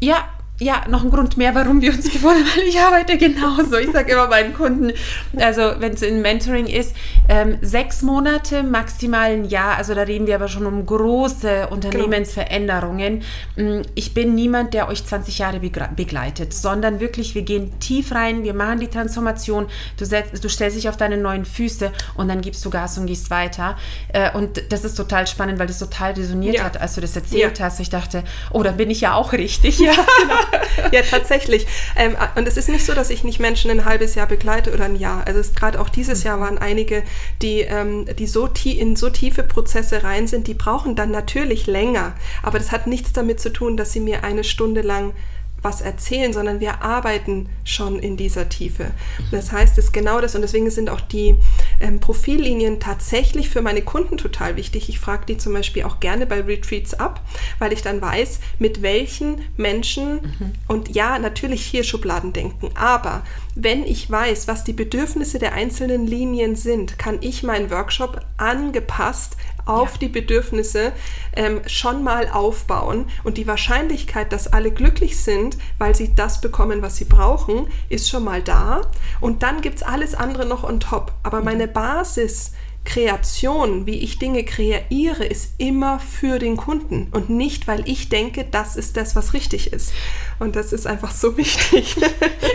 ja, 0.01 0.27
ja, 0.61 0.83
noch 0.87 1.03
ein 1.03 1.09
Grund 1.09 1.37
mehr, 1.37 1.55
warum 1.55 1.81
wir 1.81 1.91
uns 1.91 2.11
gefunden 2.11 2.45
haben, 2.45 2.51
weil 2.55 2.67
ich 2.67 2.79
arbeite 2.79 3.17
genauso. 3.17 3.77
Ich 3.77 3.91
sage 3.91 4.11
immer 4.11 4.27
meinen 4.27 4.53
Kunden, 4.53 4.93
also 5.37 5.73
wenn 5.79 5.93
es 5.93 6.03
in 6.03 6.21
Mentoring 6.21 6.67
ist, 6.67 6.95
ähm, 7.29 7.57
sechs 7.61 8.03
Monate, 8.03 8.61
maximal 8.61 9.31
ein 9.31 9.45
Jahr, 9.45 9.77
also 9.77 9.95
da 9.95 10.03
reden 10.03 10.27
wir 10.27 10.35
aber 10.35 10.47
schon 10.47 10.67
um 10.67 10.85
große 10.85 11.67
Unternehmensveränderungen. 11.69 13.23
Genau. 13.55 13.81
Ich 13.95 14.13
bin 14.13 14.35
niemand, 14.35 14.75
der 14.75 14.87
euch 14.87 15.03
20 15.03 15.39
Jahre 15.39 15.59
begleitet, 15.59 16.53
sondern 16.53 16.99
wirklich, 16.99 17.33
wir 17.33 17.41
gehen 17.41 17.79
tief 17.79 18.11
rein, 18.11 18.43
wir 18.43 18.53
machen 18.53 18.79
die 18.79 18.87
Transformation, 18.87 19.65
du, 19.97 20.05
setzt, 20.05 20.43
du 20.43 20.47
stellst 20.47 20.77
dich 20.77 20.87
auf 20.87 20.97
deine 20.97 21.17
neuen 21.17 21.45
Füße 21.45 21.91
und 22.13 22.27
dann 22.27 22.41
gibst 22.41 22.63
du 22.63 22.69
Gas 22.69 22.99
und 22.99 23.07
gehst 23.07 23.31
weiter. 23.31 23.77
Äh, 24.13 24.31
und 24.37 24.61
das 24.71 24.85
ist 24.85 24.93
total 24.93 25.25
spannend, 25.25 25.57
weil 25.57 25.67
das 25.67 25.79
total 25.79 26.11
resoniert 26.11 26.57
ja. 26.57 26.65
hat, 26.65 26.79
als 26.79 26.93
du 26.93 27.01
das 27.01 27.15
erzählt 27.15 27.57
ja. 27.57 27.65
hast. 27.65 27.79
Ich 27.79 27.89
dachte, 27.89 28.23
oh, 28.51 28.61
da 28.61 28.71
bin 28.73 28.91
ich 28.91 29.01
ja 29.01 29.15
auch 29.15 29.33
richtig. 29.33 29.79
Ja, 29.79 29.93
genau. 30.21 30.50
Ja, 30.91 31.01
tatsächlich. 31.01 31.67
Ähm, 31.95 32.15
und 32.35 32.47
es 32.47 32.57
ist 32.57 32.69
nicht 32.69 32.85
so, 32.85 32.93
dass 32.93 33.09
ich 33.09 33.23
nicht 33.23 33.39
Menschen 33.39 33.71
ein 33.71 33.85
halbes 33.85 34.15
Jahr 34.15 34.27
begleite 34.27 34.73
oder 34.73 34.85
ein 34.85 34.95
Jahr. 34.95 35.25
Also 35.25 35.41
gerade 35.53 35.79
auch 35.79 35.89
dieses 35.89 36.23
Jahr 36.23 36.39
waren 36.39 36.57
einige, 36.57 37.03
die, 37.41 37.61
ähm, 37.61 38.05
die 38.17 38.27
so 38.27 38.49
in 38.63 38.95
so 38.95 39.09
tiefe 39.09 39.43
Prozesse 39.43 40.03
rein 40.03 40.27
sind, 40.27 40.47
die 40.47 40.53
brauchen 40.53 40.95
dann 40.95 41.11
natürlich 41.11 41.67
länger. 41.67 42.13
Aber 42.43 42.57
das 42.57 42.71
hat 42.71 42.87
nichts 42.87 43.13
damit 43.13 43.39
zu 43.39 43.51
tun, 43.51 43.77
dass 43.77 43.91
sie 43.91 43.99
mir 43.99 44.23
eine 44.23 44.43
Stunde 44.43 44.81
lang 44.81 45.13
was 45.61 45.81
erzählen, 45.81 46.33
sondern 46.33 46.59
wir 46.59 46.81
arbeiten 46.81 47.49
schon 47.63 47.99
in 47.99 48.17
dieser 48.17 48.49
Tiefe. 48.49 48.91
Das 49.31 49.51
heißt, 49.51 49.77
es 49.77 49.85
ist 49.85 49.93
genau 49.93 50.19
das 50.19 50.35
und 50.35 50.41
deswegen 50.41 50.69
sind 50.71 50.89
auch 50.89 51.01
die 51.01 51.35
ähm, 51.79 51.99
Profillinien 51.99 52.79
tatsächlich 52.79 53.49
für 53.49 53.61
meine 53.61 53.81
Kunden 53.81 54.17
total 54.17 54.55
wichtig. 54.55 54.89
Ich 54.89 54.99
frage 54.99 55.25
die 55.27 55.37
zum 55.37 55.53
Beispiel 55.53 55.83
auch 55.83 55.99
gerne 55.99 56.25
bei 56.25 56.41
Retreats 56.41 56.93
ab, 56.93 57.21
weil 57.59 57.73
ich 57.73 57.81
dann 57.81 58.01
weiß, 58.01 58.39
mit 58.59 58.81
welchen 58.81 59.41
Menschen 59.57 60.13
mhm. 60.13 60.51
und 60.67 60.95
ja, 60.95 61.19
natürlich 61.19 61.63
hier 61.63 61.83
Schubladen 61.83 62.33
denken, 62.33 62.71
aber 62.75 63.23
wenn 63.55 63.85
ich 63.85 64.09
weiß, 64.09 64.47
was 64.47 64.63
die 64.63 64.73
Bedürfnisse 64.73 65.37
der 65.37 65.53
einzelnen 65.53 66.07
Linien 66.07 66.55
sind, 66.55 66.97
kann 66.97 67.17
ich 67.21 67.43
meinen 67.43 67.69
Workshop 67.69 68.21
angepasst 68.37 69.35
auf 69.65 69.93
ja. 69.93 69.97
die 69.99 70.07
Bedürfnisse 70.09 70.91
ähm, 71.35 71.61
schon 71.67 72.03
mal 72.03 72.29
aufbauen. 72.29 73.05
Und 73.23 73.37
die 73.37 73.47
Wahrscheinlichkeit, 73.47 74.31
dass 74.31 74.47
alle 74.47 74.71
glücklich 74.71 75.21
sind, 75.21 75.57
weil 75.77 75.95
sie 75.95 76.13
das 76.15 76.41
bekommen, 76.41 76.81
was 76.81 76.97
sie 76.97 77.05
brauchen, 77.05 77.67
ist 77.89 78.09
schon 78.09 78.23
mal 78.23 78.41
da. 78.41 78.81
Und 79.19 79.43
dann 79.43 79.61
gibt 79.61 79.77
es 79.77 79.83
alles 79.83 80.15
andere 80.15 80.45
noch 80.45 80.63
on 80.63 80.79
top. 80.79 81.13
Aber 81.23 81.39
mhm. 81.39 81.45
meine 81.45 81.67
Basis 81.67 82.53
Kreation, 82.83 83.85
wie 83.85 83.99
ich 83.99 84.17
Dinge 84.17 84.43
kreiere, 84.43 85.23
ist 85.23 85.53
immer 85.59 85.99
für 85.99 86.39
den 86.39 86.57
Kunden 86.57 87.07
und 87.11 87.29
nicht, 87.29 87.67
weil 87.67 87.87
ich 87.87 88.09
denke, 88.09 88.45
das 88.49 88.75
ist 88.75 88.97
das, 88.97 89.15
was 89.15 89.33
richtig 89.33 89.71
ist. 89.71 89.93
Und 90.39 90.55
das 90.55 90.73
ist 90.73 90.87
einfach 90.87 91.11
so 91.11 91.37
wichtig. 91.37 91.95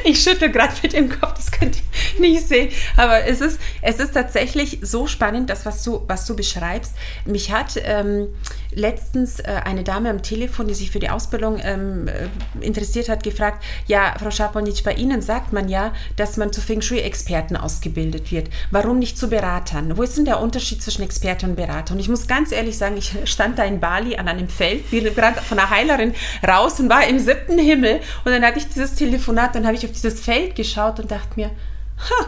ich 0.05 0.21
schüttle 0.21 0.51
gerade 0.51 0.75
mit 0.83 0.93
dem 0.93 1.09
Kopf, 1.09 1.35
das 1.35 1.53
könnt 1.53 1.77
ihr 1.77 2.21
nicht 2.21 2.47
sehen. 2.47 2.71
Aber 2.97 3.25
es 3.25 3.41
ist, 3.41 3.61
es 3.83 3.99
ist 3.99 4.15
tatsächlich 4.15 4.79
so 4.83 5.07
spannend, 5.07 5.49
das, 5.49 5.65
was 5.65 5.83
du, 5.85 6.03
was 6.09 6.27
du 6.27 6.35
beschreibst. 6.35 6.95
Mich 7.25 7.53
hat 7.53 7.81
ähm, 7.85 8.29
letztens 8.77 9.41
äh, 9.41 9.61
eine 9.65 9.83
Dame 9.83 10.11
am 10.11 10.23
Telefon, 10.23 10.69
die 10.69 10.75
sich 10.75 10.91
für 10.91 10.99
die 10.99 11.09
Ausbildung 11.09 11.59
ähm, 11.63 12.09
äh, 12.09 12.29
interessiert 12.65 13.09
hat, 13.09 13.23
gefragt, 13.23 13.65
ja, 13.87 14.15
Frau 14.21 14.31
Schaponitsch, 14.31 14.85
bei 14.85 14.93
Ihnen 14.93 15.23
sagt 15.23 15.53
man 15.53 15.69
ja, 15.69 15.93
dass 16.17 16.37
man 16.37 16.53
zu 16.53 16.61
Feng 16.61 16.83
Shui-Experten 16.83 17.57
ausgebildet 17.57 18.31
wird. 18.31 18.51
Warum 18.71 18.99
nicht 18.99 19.19
zu 19.19 19.29
Beratern? 19.29 19.97
Wo 19.97 20.03
ist 20.03 20.17
denn 20.19 20.27
der 20.27 20.41
Unterschied 20.41 20.83
zwischen 20.83 21.03
Experte 21.03 21.47
und 21.47 21.57
Berater? 21.57 21.95
Und 21.95 22.01
ich 22.01 22.09
muss 22.09 22.29
ganz 22.29 22.53
ehrlich 22.53 22.77
sagen, 22.77 22.99
ich 22.99 23.17
stand 23.25 23.59
da 23.59 23.65
in 23.65 23.81
Bali 23.81 24.17
an 24.17 24.29
einem 24.29 24.49
Feld, 24.49 24.91
bin 24.91 25.05
gerade 25.05 25.41
von 25.41 25.59
einer 25.59 25.71
Heilerin 25.71 26.15
raus 26.47 26.79
und 26.79 26.91
war 26.91 27.07
im 27.07 27.19
siebten 27.19 27.59
Himmel. 27.59 28.01
Und 28.25 28.33
dann 28.33 28.45
hatte 28.45 28.59
ich 28.59 28.69
dieses 28.69 28.95
Telefonat, 28.95 29.55
dann 29.55 29.67
habe 29.67 29.75
ich 29.75 29.87
auf 29.87 29.93
dieses 29.93 30.21
Feld 30.21 30.55
geschaut 30.55 31.01
und 31.01 31.11
dachte 31.11 31.31
mir, 31.37 31.47
ha, 31.47 32.27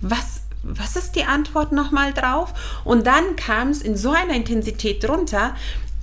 was 0.00 0.41
was 0.62 0.96
ist 0.96 1.16
die 1.16 1.24
Antwort 1.24 1.72
nochmal 1.72 2.12
drauf? 2.12 2.54
Und 2.84 3.06
dann 3.06 3.36
kam 3.36 3.70
es 3.70 3.82
in 3.82 3.96
so 3.96 4.10
einer 4.10 4.34
Intensität 4.34 5.08
runter, 5.08 5.54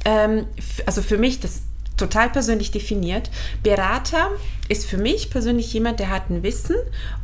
ähm, 0.05 0.45
also 0.85 1.01
für 1.01 1.17
mich 1.17 1.39
das 1.39 1.63
total 1.99 2.29
persönlich 2.29 2.71
definiert. 2.71 3.29
Berater 3.61 4.31
ist 4.69 4.85
für 4.85 4.97
mich 4.97 5.29
persönlich 5.29 5.73
jemand, 5.73 5.99
der 5.99 6.09
hat 6.09 6.29
ein 6.29 6.43
Wissen 6.43 6.75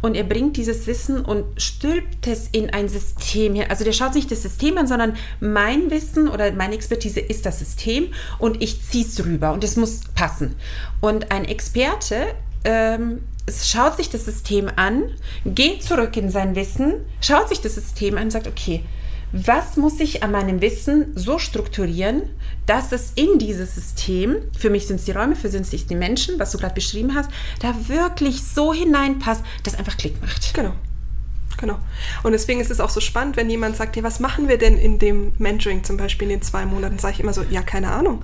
und 0.01 0.15
er 0.15 0.23
bringt 0.23 0.57
dieses 0.57 0.85
Wissen 0.85 1.23
und 1.23 1.45
stülpt 1.61 2.27
es 2.27 2.49
in 2.51 2.71
ein 2.71 2.89
System. 2.89 3.55
Also 3.69 3.85
der 3.85 3.93
schaut 3.93 4.15
nicht 4.15 4.29
das 4.31 4.43
System 4.43 4.77
an, 4.77 4.87
sondern 4.87 5.15
mein 5.39 5.89
Wissen 5.91 6.27
oder 6.27 6.51
meine 6.51 6.75
Expertise 6.75 7.21
ist 7.21 7.45
das 7.45 7.59
System 7.59 8.13
und 8.37 8.61
ich 8.61 8.83
ziehe 8.83 9.05
es 9.05 9.23
rüber 9.23 9.53
und 9.53 9.63
es 9.63 9.77
muss 9.77 10.01
passen. 10.13 10.55
Und 11.01 11.31
ein 11.31 11.45
Experte 11.45 12.27
ähm, 12.65 13.21
schaut 13.49 13.97
sich 13.97 14.09
das 14.09 14.25
System 14.25 14.69
an, 14.75 15.03
geht 15.45 15.83
zurück 15.83 16.17
in 16.17 16.29
sein 16.29 16.55
Wissen, 16.55 16.93
schaut 17.21 17.49
sich 17.49 17.61
das 17.61 17.75
System 17.75 18.17
an 18.17 18.25
und 18.25 18.31
sagt, 18.31 18.47
okay, 18.47 18.83
was 19.31 19.75
muss 19.75 19.99
ich 19.99 20.23
an 20.23 20.31
meinem 20.31 20.61
Wissen 20.61 21.11
so 21.15 21.39
strukturieren, 21.39 22.23
dass 22.65 22.91
es 22.91 23.11
in 23.15 23.37
dieses 23.37 23.75
System, 23.75 24.37
für 24.57 24.69
mich 24.69 24.87
sind 24.87 24.97
es 24.97 25.05
die 25.05 25.11
Räume, 25.11 25.35
für 25.35 25.49
sind 25.49 25.71
es 25.71 25.85
die 25.87 25.95
Menschen, 25.95 26.39
was 26.39 26.51
du 26.51 26.57
gerade 26.57 26.73
beschrieben 26.73 27.13
hast, 27.13 27.29
da 27.59 27.75
wirklich 27.87 28.41
so 28.43 28.73
hineinpasst, 28.73 29.43
dass 29.63 29.75
einfach 29.75 29.97
Klick 29.97 30.21
macht. 30.21 30.53
Genau. 30.53 30.73
Genau. 31.57 31.79
Und 32.23 32.33
deswegen 32.33 32.59
ist 32.59 32.71
es 32.71 32.79
auch 32.79 32.89
so 32.89 32.99
spannend, 32.99 33.37
wenn 33.37 33.49
jemand 33.49 33.77
sagt, 33.77 33.95
ja, 33.95 34.03
was 34.03 34.19
machen 34.19 34.47
wir 34.47 34.57
denn 34.57 34.77
in 34.77 34.99
dem 34.99 35.33
Mentoring 35.37 35.83
zum 35.83 35.97
Beispiel 35.97 36.29
in 36.29 36.39
den 36.39 36.41
zwei 36.41 36.65
Monaten? 36.65 36.99
Sage 36.99 37.15
ich 37.15 37.19
immer 37.21 37.33
so, 37.33 37.43
ja, 37.49 37.61
keine 37.61 37.91
Ahnung. 37.91 38.23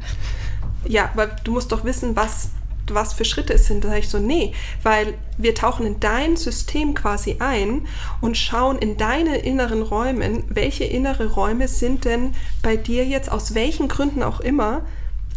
Ja, 0.85 1.11
weil 1.15 1.35
du 1.43 1.51
musst 1.51 1.71
doch 1.71 1.85
wissen, 1.85 2.15
was 2.15 2.49
was 2.89 3.13
für 3.13 3.25
Schritte 3.25 3.53
es 3.53 3.67
sind. 3.67 3.83
Da 3.83 3.89
sage 3.89 3.99
ich 3.99 4.09
so, 4.09 4.19
nee, 4.19 4.53
weil 4.83 5.13
wir 5.37 5.55
tauchen 5.55 5.85
in 5.85 5.99
dein 5.99 6.37
System 6.37 6.93
quasi 6.93 7.37
ein 7.39 7.87
und 8.21 8.37
schauen 8.37 8.77
in 8.77 8.97
deine 8.97 9.37
inneren 9.39 9.81
Räumen, 9.81 10.43
welche 10.49 10.83
innere 10.83 11.27
Räume 11.27 11.67
sind 11.67 12.05
denn 12.05 12.33
bei 12.61 12.75
dir 12.75 13.05
jetzt 13.05 13.31
aus 13.31 13.53
welchen 13.53 13.87
Gründen 13.87 14.23
auch 14.23 14.39
immer 14.39 14.85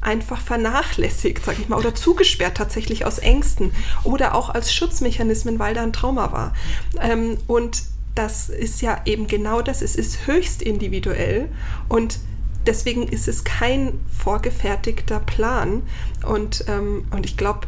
einfach 0.00 0.40
vernachlässigt, 0.40 1.44
sag 1.44 1.58
ich 1.58 1.68
mal, 1.68 1.78
oder 1.78 1.94
zugesperrt 1.94 2.56
tatsächlich 2.56 3.06
aus 3.06 3.18
Ängsten 3.18 3.72
oder 4.04 4.34
auch 4.34 4.50
als 4.50 4.72
Schutzmechanismen, 4.72 5.58
weil 5.58 5.74
da 5.74 5.82
ein 5.82 5.92
Trauma 5.92 6.30
war. 6.30 6.52
Ähm, 7.00 7.38
und 7.46 7.82
das 8.14 8.48
ist 8.48 8.80
ja 8.80 9.00
eben 9.06 9.26
genau 9.26 9.62
das, 9.62 9.82
es 9.82 9.96
ist 9.96 10.26
höchst 10.26 10.62
individuell 10.62 11.48
und 11.88 12.18
deswegen 12.66 13.08
ist 13.08 13.28
es 13.28 13.44
kein 13.44 14.00
vorgefertigter 14.08 15.20
Plan. 15.20 15.82
Und, 16.26 16.64
ähm, 16.68 17.06
und 17.10 17.26
ich 17.26 17.36
glaube, 17.36 17.66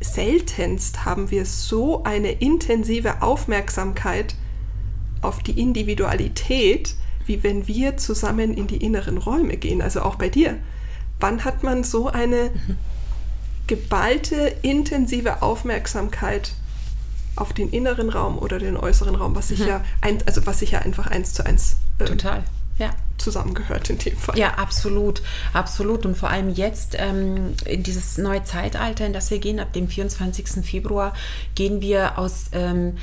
seltenst 0.00 1.04
haben 1.04 1.30
wir 1.30 1.46
so 1.46 2.04
eine 2.04 2.32
intensive 2.32 3.22
Aufmerksamkeit 3.22 4.34
auf 5.22 5.42
die 5.42 5.58
Individualität, 5.60 6.94
wie 7.24 7.42
wenn 7.42 7.66
wir 7.66 7.96
zusammen 7.96 8.54
in 8.54 8.66
die 8.66 8.76
inneren 8.76 9.18
Räume 9.18 9.56
gehen, 9.56 9.82
also 9.82 10.02
auch 10.02 10.16
bei 10.16 10.28
dir. 10.28 10.58
Wann 11.18 11.44
hat 11.44 11.62
man 11.62 11.82
so 11.82 12.08
eine 12.08 12.50
geballte, 13.66 14.54
intensive 14.62 15.42
Aufmerksamkeit 15.42 16.52
auf 17.34 17.52
den 17.52 17.70
inneren 17.70 18.10
Raum 18.10 18.38
oder 18.38 18.58
den 18.58 18.76
äußeren 18.76 19.14
Raum, 19.14 19.34
was 19.34 19.48
sich 19.48 19.60
mhm. 19.60 19.66
ja 19.66 19.84
ein, 20.00 20.18
also 20.26 20.46
was 20.46 20.60
sich 20.60 20.72
ja 20.72 20.80
einfach 20.80 21.06
eins 21.06 21.34
zu 21.34 21.44
eins 21.44 21.76
äh, 21.98 22.04
total 22.04 22.44
ja. 22.78 22.90
zusammengehört 23.18 23.90
in 23.90 23.98
dem 23.98 24.16
Fall. 24.16 24.38
Ja, 24.38 24.54
absolut, 24.54 25.22
absolut. 25.52 26.06
Und 26.06 26.16
vor 26.16 26.30
allem 26.30 26.50
jetzt 26.50 26.96
ähm, 26.98 27.54
in 27.64 27.82
dieses 27.82 28.18
neue 28.18 28.44
Zeitalter, 28.44 29.06
in 29.06 29.12
das 29.12 29.30
wir 29.30 29.38
gehen, 29.38 29.60
ab 29.60 29.72
dem 29.72 29.88
24. 29.88 30.64
Februar, 30.64 31.12
gehen 31.54 31.80
wir 31.80 32.18
aus 32.18 32.46
ähm, 32.52 32.96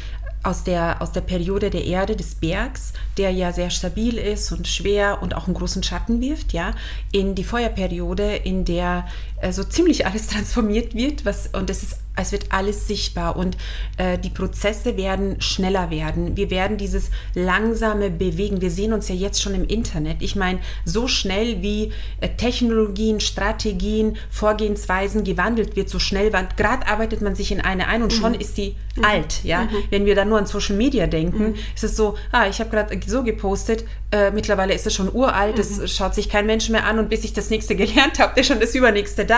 aus 0.44 0.66
der, 0.66 1.02
aus 1.02 1.14
der 1.14 1.22
Periode 1.22 1.70
der 1.70 1.86
Erde, 1.86 2.16
des 2.16 2.36
Bergs, 2.36 2.92
der 3.18 3.32
ja 3.32 3.54
sehr 3.54 3.70
stabil 3.70 4.18
ist 4.18 4.52
und 4.52 4.68
schwer 4.68 5.24
und 5.24 5.36
auch 5.36 5.48
einen 5.48 5.56
großen 5.56 5.84
Schatten 5.84 6.20
wirft, 6.20 6.52
ja, 6.52 6.74
in 7.12 7.34
die 7.34 7.46
Feuerperiode, 7.46 8.36
in 8.36 8.66
der 8.66 9.08
so 9.52 9.64
ziemlich 9.64 10.06
alles 10.06 10.28
transformiert 10.34 10.96
wird, 10.96 11.26
was, 11.26 11.48
und 11.48 11.70
es 11.70 11.84
ist 11.84 11.98
es 12.16 12.32
wird 12.32 12.46
alles 12.50 12.88
sichtbar 12.88 13.36
und 13.36 13.58
äh, 13.98 14.18
die 14.18 14.30
Prozesse 14.30 14.98
werden 14.98 15.42
schneller 15.42 15.90
werden. 15.90 16.38
Wir 16.38 16.52
werden 16.52 16.78
dieses 16.78 17.10
langsame 17.34 18.12
Bewegen. 18.12 18.62
Wir 18.62 18.70
sehen 18.70 18.94
uns 18.94 19.10
ja 19.10 19.16
jetzt 19.16 19.42
schon 19.42 19.56
im 19.56 19.66
Internet. 19.66 20.18
Ich 20.22 20.36
meine, 20.36 20.60
so 20.86 21.08
schnell 21.08 21.62
wie 21.64 21.92
äh, 22.22 22.30
Technologien, 22.30 23.20
Strategien, 23.20 24.18
Vorgehensweisen 24.30 25.24
gewandelt 25.24 25.76
wird, 25.76 25.90
so 25.90 25.98
schnell, 25.98 26.30
gerade 26.30 26.88
arbeitet 26.88 27.22
man 27.22 27.36
sich 27.36 27.52
in 27.52 27.62
eine 27.62 27.88
ein 27.88 28.04
und 28.04 28.14
mhm. 28.14 28.18
schon 28.18 28.34
ist 28.36 28.58
die 28.58 28.76
mhm. 28.96 29.06
alt. 29.06 29.44
Ja? 29.44 29.64
Mhm. 29.64 29.70
Wenn 29.90 30.06
wir 30.06 30.14
dann 30.14 30.30
nur 30.30 30.38
an 30.38 30.46
Social 30.46 30.76
Media 30.76 31.08
denken, 31.08 31.50
mhm. 31.50 31.56
ist 31.74 31.84
es 31.84 31.96
so, 31.96 32.16
ah, 32.32 32.48
ich 32.48 32.60
habe 32.60 32.70
gerade 32.70 33.00
so 33.08 33.24
gepostet, 33.24 33.86
äh, 34.12 34.30
mittlerweile 34.30 34.76
ist 34.76 34.86
es 34.86 34.94
schon 34.94 35.12
uralt, 35.12 35.58
das 35.58 35.78
mhm. 35.78 35.88
schaut 35.88 36.14
sich 36.14 36.30
kein 36.30 36.46
Mensch 36.46 36.70
mehr 36.70 36.86
an 36.86 37.00
und 37.00 37.10
bis 37.10 37.24
ich 37.24 37.34
das 37.34 37.50
nächste 37.50 37.76
gelernt 37.84 38.20
habe, 38.20 38.40
ist 38.40 38.46
schon 38.48 38.60
das 38.60 38.76
übernächste 38.76 39.26
da. 39.26 39.33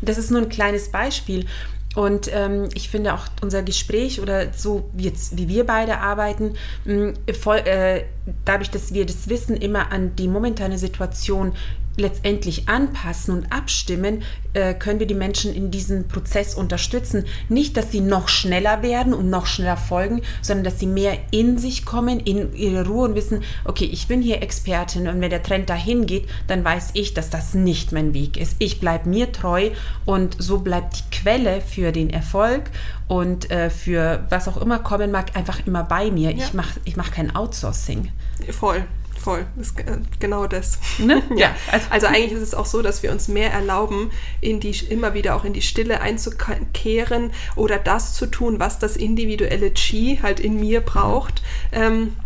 Und 0.00 0.08
das 0.08 0.18
ist 0.18 0.30
nur 0.30 0.40
ein 0.40 0.48
kleines 0.48 0.90
Beispiel. 0.90 1.46
Und 1.94 2.30
ähm, 2.32 2.68
ich 2.74 2.90
finde 2.90 3.14
auch 3.14 3.26
unser 3.42 3.62
Gespräch 3.62 4.20
oder 4.20 4.52
so 4.52 4.88
wie, 4.92 5.04
jetzt, 5.04 5.36
wie 5.36 5.48
wir 5.48 5.66
beide 5.66 5.98
arbeiten, 5.98 6.54
mh, 6.84 7.14
voll, 7.40 7.58
äh, 7.58 8.04
dadurch, 8.44 8.70
dass 8.70 8.92
wir 8.94 9.06
das 9.06 9.28
Wissen 9.28 9.56
immer 9.56 9.90
an 9.90 10.14
die 10.14 10.28
momentane 10.28 10.78
Situation 10.78 11.54
letztendlich 12.00 12.68
anpassen 12.68 13.34
und 13.34 13.52
abstimmen, 13.52 14.22
äh, 14.54 14.74
können 14.74 14.98
wir 14.98 15.06
die 15.06 15.14
Menschen 15.14 15.54
in 15.54 15.70
diesem 15.70 16.08
Prozess 16.08 16.54
unterstützen. 16.54 17.24
Nicht, 17.48 17.76
dass 17.76 17.92
sie 17.92 18.00
noch 18.00 18.28
schneller 18.28 18.82
werden 18.82 19.14
und 19.14 19.30
noch 19.30 19.46
schneller 19.46 19.76
folgen, 19.76 20.22
sondern 20.42 20.64
dass 20.64 20.78
sie 20.78 20.86
mehr 20.86 21.18
in 21.30 21.58
sich 21.58 21.84
kommen, 21.84 22.20
in 22.20 22.54
ihre 22.54 22.86
Ruhe 22.86 23.08
und 23.08 23.14
wissen, 23.14 23.42
okay, 23.64 23.84
ich 23.84 24.08
bin 24.08 24.22
hier 24.22 24.42
Expertin 24.42 25.08
und 25.08 25.20
wenn 25.20 25.30
der 25.30 25.42
Trend 25.42 25.70
dahin 25.70 26.06
geht, 26.06 26.28
dann 26.46 26.64
weiß 26.64 26.90
ich, 26.94 27.14
dass 27.14 27.30
das 27.30 27.54
nicht 27.54 27.92
mein 27.92 28.14
Weg 28.14 28.36
ist. 28.36 28.56
Ich 28.58 28.80
bleibe 28.80 29.08
mir 29.08 29.32
treu 29.32 29.70
und 30.04 30.36
so 30.38 30.58
bleibt 30.58 30.98
die 30.98 31.16
Quelle 31.16 31.60
für 31.60 31.92
den 31.92 32.10
Erfolg 32.10 32.70
und 33.06 33.50
äh, 33.50 33.70
für 33.70 34.26
was 34.30 34.48
auch 34.48 34.56
immer 34.56 34.78
kommen 34.78 35.10
mag, 35.10 35.36
einfach 35.36 35.66
immer 35.66 35.84
bei 35.84 36.10
mir. 36.10 36.30
Ja. 36.30 36.44
Ich 36.44 36.54
mache 36.54 36.80
ich 36.84 36.96
mach 36.96 37.10
kein 37.10 37.34
Outsourcing. 37.34 38.10
Voll 38.50 38.84
voll. 39.28 39.46
Das 39.56 39.68
ist 39.68 40.20
genau 40.20 40.46
das. 40.46 40.78
Ne? 40.98 41.22
ja. 41.36 41.54
Also, 41.70 41.86
also, 41.90 42.06
eigentlich 42.06 42.32
ist 42.32 42.40
es 42.40 42.54
auch 42.54 42.64
so, 42.64 42.80
dass 42.80 43.02
wir 43.02 43.12
uns 43.12 43.28
mehr 43.28 43.52
erlauben, 43.52 44.10
in 44.40 44.58
die, 44.58 44.70
immer 44.88 45.12
wieder 45.12 45.36
auch 45.36 45.44
in 45.44 45.52
die 45.52 45.60
Stille 45.60 46.00
einzukehren 46.00 47.32
oder 47.54 47.78
das 47.78 48.14
zu 48.14 48.24
tun, 48.24 48.58
was 48.58 48.78
das 48.78 48.96
individuelle 48.96 49.74
Chi 49.74 50.18
halt 50.22 50.40
in 50.40 50.58
mir 50.58 50.80
braucht, 50.80 51.42
ähm, 51.72 52.16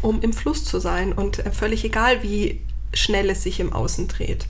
um 0.00 0.22
im 0.22 0.32
Fluss 0.32 0.64
zu 0.64 0.80
sein. 0.80 1.12
Und 1.12 1.44
äh, 1.44 1.50
völlig 1.50 1.84
egal, 1.84 2.22
wie 2.22 2.62
schnell 2.94 3.30
es 3.30 3.42
sich 3.42 3.60
im 3.60 3.72
Außen 3.72 4.08
dreht. 4.08 4.46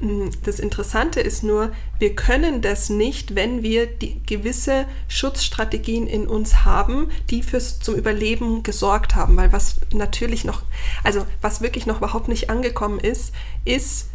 Mhm. 0.00 0.26
Mm, 0.26 0.30
das 0.44 0.58
Interessante 0.58 1.20
ist 1.20 1.42
nur, 1.42 1.72
wir 1.98 2.14
können 2.14 2.62
das 2.62 2.88
nicht, 2.90 3.34
wenn 3.34 3.62
wir 3.62 3.86
die 3.86 4.20
gewisse 4.26 4.86
Schutzstrategien 5.08 6.06
in 6.06 6.26
uns 6.26 6.64
haben, 6.64 7.10
die 7.30 7.42
fürs 7.42 7.80
zum 7.80 7.94
Überleben 7.94 8.62
gesorgt 8.62 9.14
haben, 9.14 9.36
weil 9.36 9.52
was 9.52 9.76
natürlich 9.92 10.44
noch, 10.44 10.62
also 11.02 11.26
was 11.40 11.60
wirklich 11.60 11.86
noch 11.86 11.98
überhaupt 11.98 12.28
nicht 12.28 12.50
angekommen 12.50 13.00
ist, 13.00 13.32
ist, 13.64 14.08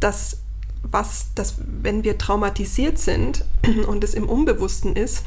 dass 0.00 0.38
was, 0.82 1.28
dass 1.34 1.56
wenn 1.58 2.02
wir 2.02 2.18
traumatisiert 2.18 2.98
sind 2.98 3.44
und 3.86 4.02
es 4.02 4.14
im 4.14 4.28
Unbewussten 4.28 4.96
ist, 4.96 5.24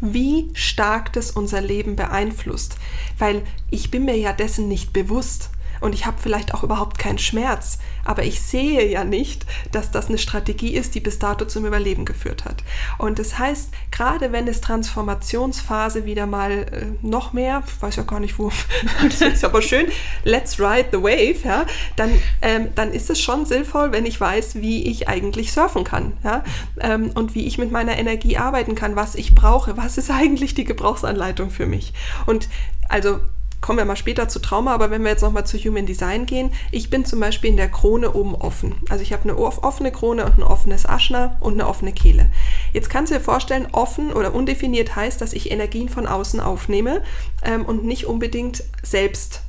wie 0.00 0.50
stark 0.54 1.12
das 1.12 1.30
unser 1.30 1.60
Leben 1.60 1.96
beeinflusst, 1.96 2.76
weil 3.18 3.42
ich 3.70 3.90
bin 3.90 4.04
mir 4.04 4.16
ja 4.16 4.32
dessen 4.32 4.68
nicht 4.68 4.92
bewusst 4.92 5.50
und 5.80 5.94
ich 5.94 6.06
habe 6.06 6.16
vielleicht 6.20 6.54
auch 6.54 6.62
überhaupt 6.62 6.98
keinen 6.98 7.18
Schmerz, 7.18 7.78
aber 8.04 8.24
ich 8.24 8.40
sehe 8.40 8.88
ja 8.88 9.04
nicht, 9.04 9.46
dass 9.72 9.90
das 9.90 10.08
eine 10.08 10.18
Strategie 10.18 10.74
ist, 10.74 10.94
die 10.94 11.00
bis 11.00 11.18
dato 11.18 11.44
zum 11.44 11.66
Überleben 11.66 12.04
geführt 12.04 12.44
hat. 12.44 12.62
Und 12.98 13.18
das 13.18 13.38
heißt, 13.38 13.70
gerade 13.90 14.32
wenn 14.32 14.48
es 14.48 14.60
Transformationsphase 14.60 16.04
wieder 16.04 16.26
mal 16.26 16.50
äh, 16.50 17.06
noch 17.06 17.32
mehr, 17.32 17.62
weiß 17.80 17.96
ja 17.96 18.02
gar 18.02 18.20
nicht 18.20 18.38
wo, 18.38 18.50
das 19.02 19.20
ist 19.20 19.44
aber 19.44 19.62
schön, 19.62 19.86
let's 20.24 20.58
ride 20.58 20.88
the 20.92 20.98
wave, 20.98 21.36
ja, 21.44 21.66
dann, 21.96 22.10
ähm, 22.42 22.68
dann 22.74 22.92
ist 22.92 23.10
es 23.10 23.20
schon 23.20 23.46
sinnvoll, 23.46 23.92
wenn 23.92 24.06
ich 24.06 24.20
weiß, 24.20 24.56
wie 24.56 24.84
ich 24.90 25.08
eigentlich 25.08 25.52
surfen 25.52 25.84
kann 25.84 26.12
ja, 26.24 26.44
ähm, 26.80 27.10
und 27.14 27.34
wie 27.34 27.46
ich 27.46 27.58
mit 27.58 27.70
meiner 27.70 27.98
Energie 27.98 28.36
arbeiten 28.36 28.74
kann, 28.74 28.96
was 28.96 29.14
ich 29.14 29.34
brauche, 29.34 29.76
was 29.76 29.98
ist 29.98 30.10
eigentlich 30.20 30.54
die 30.54 30.64
Gebrauchsanleitung 30.64 31.50
für 31.50 31.66
mich. 31.66 31.92
Und 32.26 32.48
also 32.88 33.20
kommen 33.60 33.78
wir 33.78 33.84
mal 33.84 33.96
später 33.96 34.28
zu 34.28 34.38
Trauma, 34.38 34.74
aber 34.74 34.90
wenn 34.90 35.02
wir 35.02 35.10
jetzt 35.10 35.22
nochmal 35.22 35.46
zu 35.46 35.58
Human 35.58 35.86
Design 35.86 36.26
gehen, 36.26 36.52
ich 36.70 36.90
bin 36.90 37.04
zum 37.04 37.20
Beispiel 37.20 37.50
in 37.50 37.56
der 37.56 37.68
Krone 37.68 38.12
oben 38.12 38.34
offen. 38.34 38.76
Also 38.88 39.02
ich 39.02 39.12
habe 39.12 39.24
eine 39.24 39.36
offene 39.36 39.92
Krone 39.92 40.24
und 40.24 40.38
ein 40.38 40.42
offenes 40.42 40.86
Aschner 40.86 41.36
und 41.40 41.54
eine 41.54 41.68
offene 41.68 41.92
Kehle. 41.92 42.30
Jetzt 42.72 42.90
kannst 42.90 43.12
du 43.12 43.16
dir 43.16 43.22
vorstellen, 43.22 43.68
offen 43.72 44.12
oder 44.12 44.34
undefiniert 44.34 44.96
heißt, 44.96 45.20
dass 45.20 45.32
ich 45.32 45.50
Energien 45.50 45.88
von 45.88 46.06
außen 46.06 46.40
aufnehme 46.40 47.02
ähm, 47.44 47.64
und 47.64 47.84
nicht 47.84 48.06
unbedingt 48.06 48.64
selbst 48.82 49.42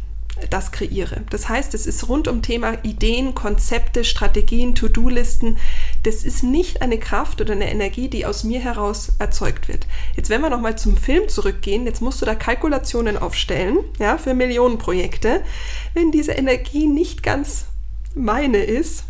das 0.49 0.71
kreiere. 0.71 1.21
Das 1.29 1.49
heißt, 1.49 1.73
es 1.73 1.85
ist 1.85 2.07
rund 2.07 2.27
um 2.27 2.41
Thema 2.41 2.77
Ideen, 2.83 3.35
Konzepte, 3.35 4.03
Strategien, 4.03 4.75
To-Do-Listen. 4.75 5.57
Das 6.03 6.23
ist 6.23 6.43
nicht 6.43 6.81
eine 6.81 6.97
Kraft 6.97 7.41
oder 7.41 7.53
eine 7.53 7.71
Energie, 7.71 8.07
die 8.09 8.25
aus 8.25 8.43
mir 8.43 8.59
heraus 8.59 9.13
erzeugt 9.19 9.67
wird. 9.67 9.87
Jetzt, 10.15 10.29
wenn 10.29 10.41
wir 10.41 10.49
nochmal 10.49 10.77
zum 10.77 10.97
Film 10.97 11.29
zurückgehen, 11.29 11.85
jetzt 11.85 12.01
musst 12.01 12.21
du 12.21 12.25
da 12.25 12.35
Kalkulationen 12.35 13.17
aufstellen, 13.17 13.77
ja, 13.99 14.17
für 14.17 14.33
Millionenprojekte. 14.33 15.43
Wenn 15.93 16.11
diese 16.11 16.31
Energie 16.33 16.87
nicht 16.87 17.23
ganz 17.23 17.65
meine 18.15 18.63
ist, 18.63 19.05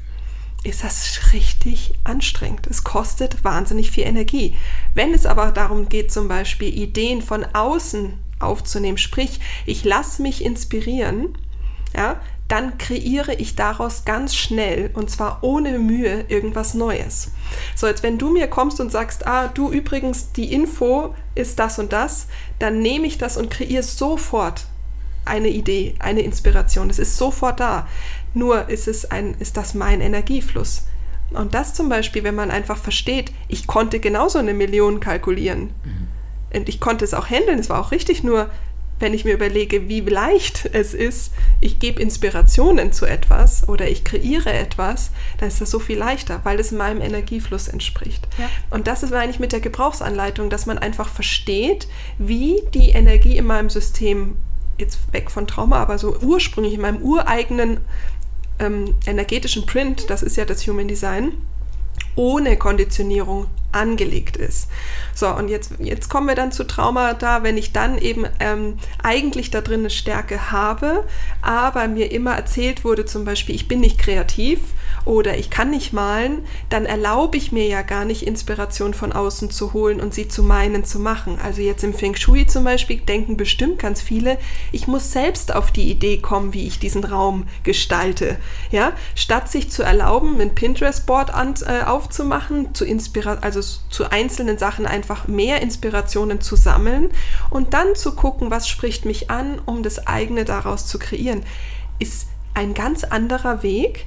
ist 0.64 0.84
das 0.84 1.34
richtig 1.34 1.94
anstrengend. 2.04 2.68
Es 2.68 2.84
kostet 2.84 3.44
wahnsinnig 3.44 3.90
viel 3.90 4.04
Energie. 4.04 4.56
Wenn 4.94 5.14
es 5.14 5.26
aber 5.26 5.52
darum 5.52 5.90
geht, 5.90 6.12
zum 6.12 6.28
Beispiel 6.28 6.78
Ideen 6.78 7.22
von 7.22 7.46
außen 7.46 8.14
aufzunehmen. 8.44 8.98
Sprich, 8.98 9.40
ich 9.66 9.84
lasse 9.84 10.22
mich 10.22 10.44
inspirieren, 10.44 11.38
ja, 11.96 12.20
dann 12.52 12.78
kreiere 12.78 13.34
ich 13.36 13.56
daraus 13.56 14.04
ganz 14.04 14.36
schnell 14.36 14.92
und 14.94 15.10
zwar 15.10 15.40
ohne 15.42 15.80
Mühe 15.80 16.26
irgendwas 16.28 16.74
Neues. 16.74 17.32
So, 17.76 17.88
jetzt 17.88 18.04
wenn 18.04 18.18
du 18.18 18.30
mir 18.30 18.48
kommst 18.48 18.82
und 18.82 18.92
sagst, 18.92 19.26
ah, 19.26 19.48
du 19.48 19.72
übrigens, 19.72 20.34
die 20.34 20.52
Info 20.52 21.16
ist 21.34 21.60
das 21.60 21.80
und 21.80 21.94
das, 21.94 22.28
dann 22.60 22.82
nehme 22.82 23.08
ich 23.08 23.18
das 23.18 23.38
und 23.38 23.50
kreiere 23.50 23.84
sofort 23.84 24.66
eine 25.24 25.48
Idee, 25.48 25.96
eine 26.00 26.24
Inspiration. 26.24 26.90
Es 26.90 27.00
ist 27.00 27.16
sofort 27.16 27.62
da. 27.62 27.88
Nur 28.34 28.68
ist 28.68 28.90
es 28.90 29.10
ein, 29.10 29.36
ist 29.40 29.56
das 29.56 29.74
mein 29.74 30.02
Energiefluss. 30.02 30.88
Und 31.30 31.54
das 31.54 31.74
zum 31.74 31.88
Beispiel, 31.88 32.26
wenn 32.26 32.36
man 32.36 32.52
einfach 32.52 32.78
versteht, 32.78 33.32
ich 33.48 33.66
konnte 33.66 34.02
genauso 34.02 34.40
eine 34.40 34.54
Million 34.54 35.00
kalkulieren. 35.00 35.70
Mhm 35.86 36.11
und 36.54 36.70
ich 36.70 36.80
konnte 36.80 37.06
es 37.06 37.14
auch 37.14 37.30
handeln, 37.30 37.60
es 37.60 37.70
war 37.70 37.80
auch 37.80 37.92
richtig, 37.92 38.24
nur 38.24 38.50
wenn 39.02 39.14
ich 39.14 39.26
mir 39.26 39.34
überlege, 39.34 39.90
wie 39.90 40.02
leicht 40.02 40.70
es 40.74 40.94
ist, 40.94 41.34
ich 41.60 41.80
gebe 41.80 42.02
Inspirationen 42.02 42.94
zu 42.94 43.06
etwas 43.06 43.68
oder 43.68 43.90
ich 43.90 44.04
kreiere 44.04 44.54
etwas, 44.54 45.12
dann 45.40 45.48
ist 45.48 45.60
das 45.60 45.72
so 45.72 45.80
viel 45.80 45.98
leichter, 45.98 46.40
weil 46.44 46.60
es 46.60 46.72
meinem 46.72 47.02
Energiefluss 47.02 47.68
entspricht. 47.68 48.28
Ja. 48.38 48.48
Und 48.70 48.88
das 48.88 49.02
ist 49.02 49.12
eigentlich 49.12 49.40
mit 49.40 49.52
der 49.52 49.60
Gebrauchsanleitung, 49.60 50.50
dass 50.50 50.68
man 50.68 50.78
einfach 50.78 51.10
versteht, 51.10 51.88
wie 52.20 52.62
die 52.74 52.92
Energie 52.92 53.38
in 53.38 53.46
meinem 53.46 53.72
System, 53.72 54.38
jetzt 54.78 55.00
weg 55.12 55.32
von 55.32 55.48
Trauma, 55.48 55.78
aber 55.78 55.98
so 55.98 56.16
ursprünglich 56.22 56.76
in 56.76 56.82
meinem 56.82 57.02
ureigenen 57.02 57.80
ähm, 58.60 58.96
energetischen 59.08 59.66
Print, 59.66 60.10
das 60.10 60.22
ist 60.22 60.38
ja 60.38 60.46
das 60.46 60.66
Human 60.68 60.88
Design, 60.88 61.34
ohne 62.16 62.58
Konditionierung 62.58 63.48
angelegt 63.72 64.38
ist. 64.38 64.68
So, 65.14 65.30
und 65.30 65.48
jetzt, 65.48 65.74
jetzt 65.80 66.10
kommen 66.10 66.28
wir 66.28 66.36
dann 66.36 66.52
zu 66.52 66.66
Traumata, 66.66 67.44
wenn 67.44 67.58
ich 67.58 67.72
dann 67.72 67.98
eben 67.98 68.26
ähm, 68.40 68.78
eigentlich 69.02 69.52
da 69.52 69.62
drin 69.62 69.82
eine 69.82 69.90
Stärke 69.90 70.52
habe, 70.52 71.06
aber 71.42 71.88
mir 71.88 72.12
immer 72.12 72.36
erzählt 72.36 72.84
wurde, 72.84 73.06
zum 73.06 73.24
Beispiel, 73.24 73.56
ich 73.56 73.68
bin 73.68 73.80
nicht 73.80 73.98
kreativ 73.98 74.60
oder 75.06 75.38
ich 75.38 75.50
kann 75.50 75.72
nicht 75.72 75.94
malen, 75.94 76.46
dann 76.70 76.86
erlaube 76.86 77.38
ich 77.38 77.52
mir 77.52 77.68
ja 77.68 77.82
gar 77.82 78.06
nicht, 78.06 78.24
Inspiration 78.24 78.94
von 78.94 79.12
außen 79.12 79.50
zu 79.50 79.74
holen 79.74 80.00
und 80.00 80.14
sie 80.14 80.28
zu 80.28 80.44
meinen 80.44 80.84
zu 80.84 81.00
machen. 81.00 81.40
Also 81.44 81.62
jetzt 81.62 81.84
im 81.84 81.94
Feng 81.94 82.16
Shui 82.16 82.46
zum 82.46 82.64
Beispiel 82.64 82.98
denken 82.98 83.38
bestimmt 83.38 83.80
ganz 83.80 84.02
viele, 84.02 84.38
ich 84.72 84.88
muss 84.88 85.12
selbst 85.12 85.54
auf 85.56 85.72
die 85.72 85.90
Idee 85.90 86.18
kommen, 86.18 86.54
wie 86.54 86.68
ich 86.68 86.80
diesen 86.80 87.04
Raum 87.04 87.48
gestalte. 87.64 88.38
Ja, 88.72 88.94
statt 89.16 89.50
sich 89.50 89.72
zu 89.72 89.84
erlauben, 89.84 90.40
ein 90.40 90.56
Pinterest-Board 90.56 91.32
äh, 91.66 91.84
aufzumachen, 91.84 92.74
zu 92.76 92.86
also 93.42 93.62
zu 93.90 94.12
einzelnen 94.12 94.58
Sachen 94.58 94.86
einfach 94.86 95.28
mehr 95.28 95.62
Inspirationen 95.62 96.42
zu 96.42 96.56
sammeln 96.56 97.10
und 97.50 97.74
dann 97.74 97.96
zu 97.96 98.16
gucken, 98.16 98.52
was 98.52 98.68
spricht 98.68 99.06
mich 99.06 99.30
an, 99.30 99.60
um 99.66 99.84
das 99.84 100.08
eigene 100.08 100.46
daraus 100.46 100.86
zu 100.88 101.00
kreieren, 101.00 101.44
ist 102.00 102.28
ein 102.54 102.74
ganz 102.74 103.04
anderer 103.04 103.64
Weg, 103.64 104.06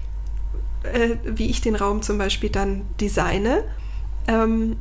äh, 0.93 1.17
wie 1.25 1.51
ich 1.51 1.61
den 1.61 1.77
Raum 1.77 2.03
zum 2.03 2.19
Beispiel 2.19 2.51
dann 2.51 2.83
designe. 3.01 3.65
Ähm, 4.27 4.77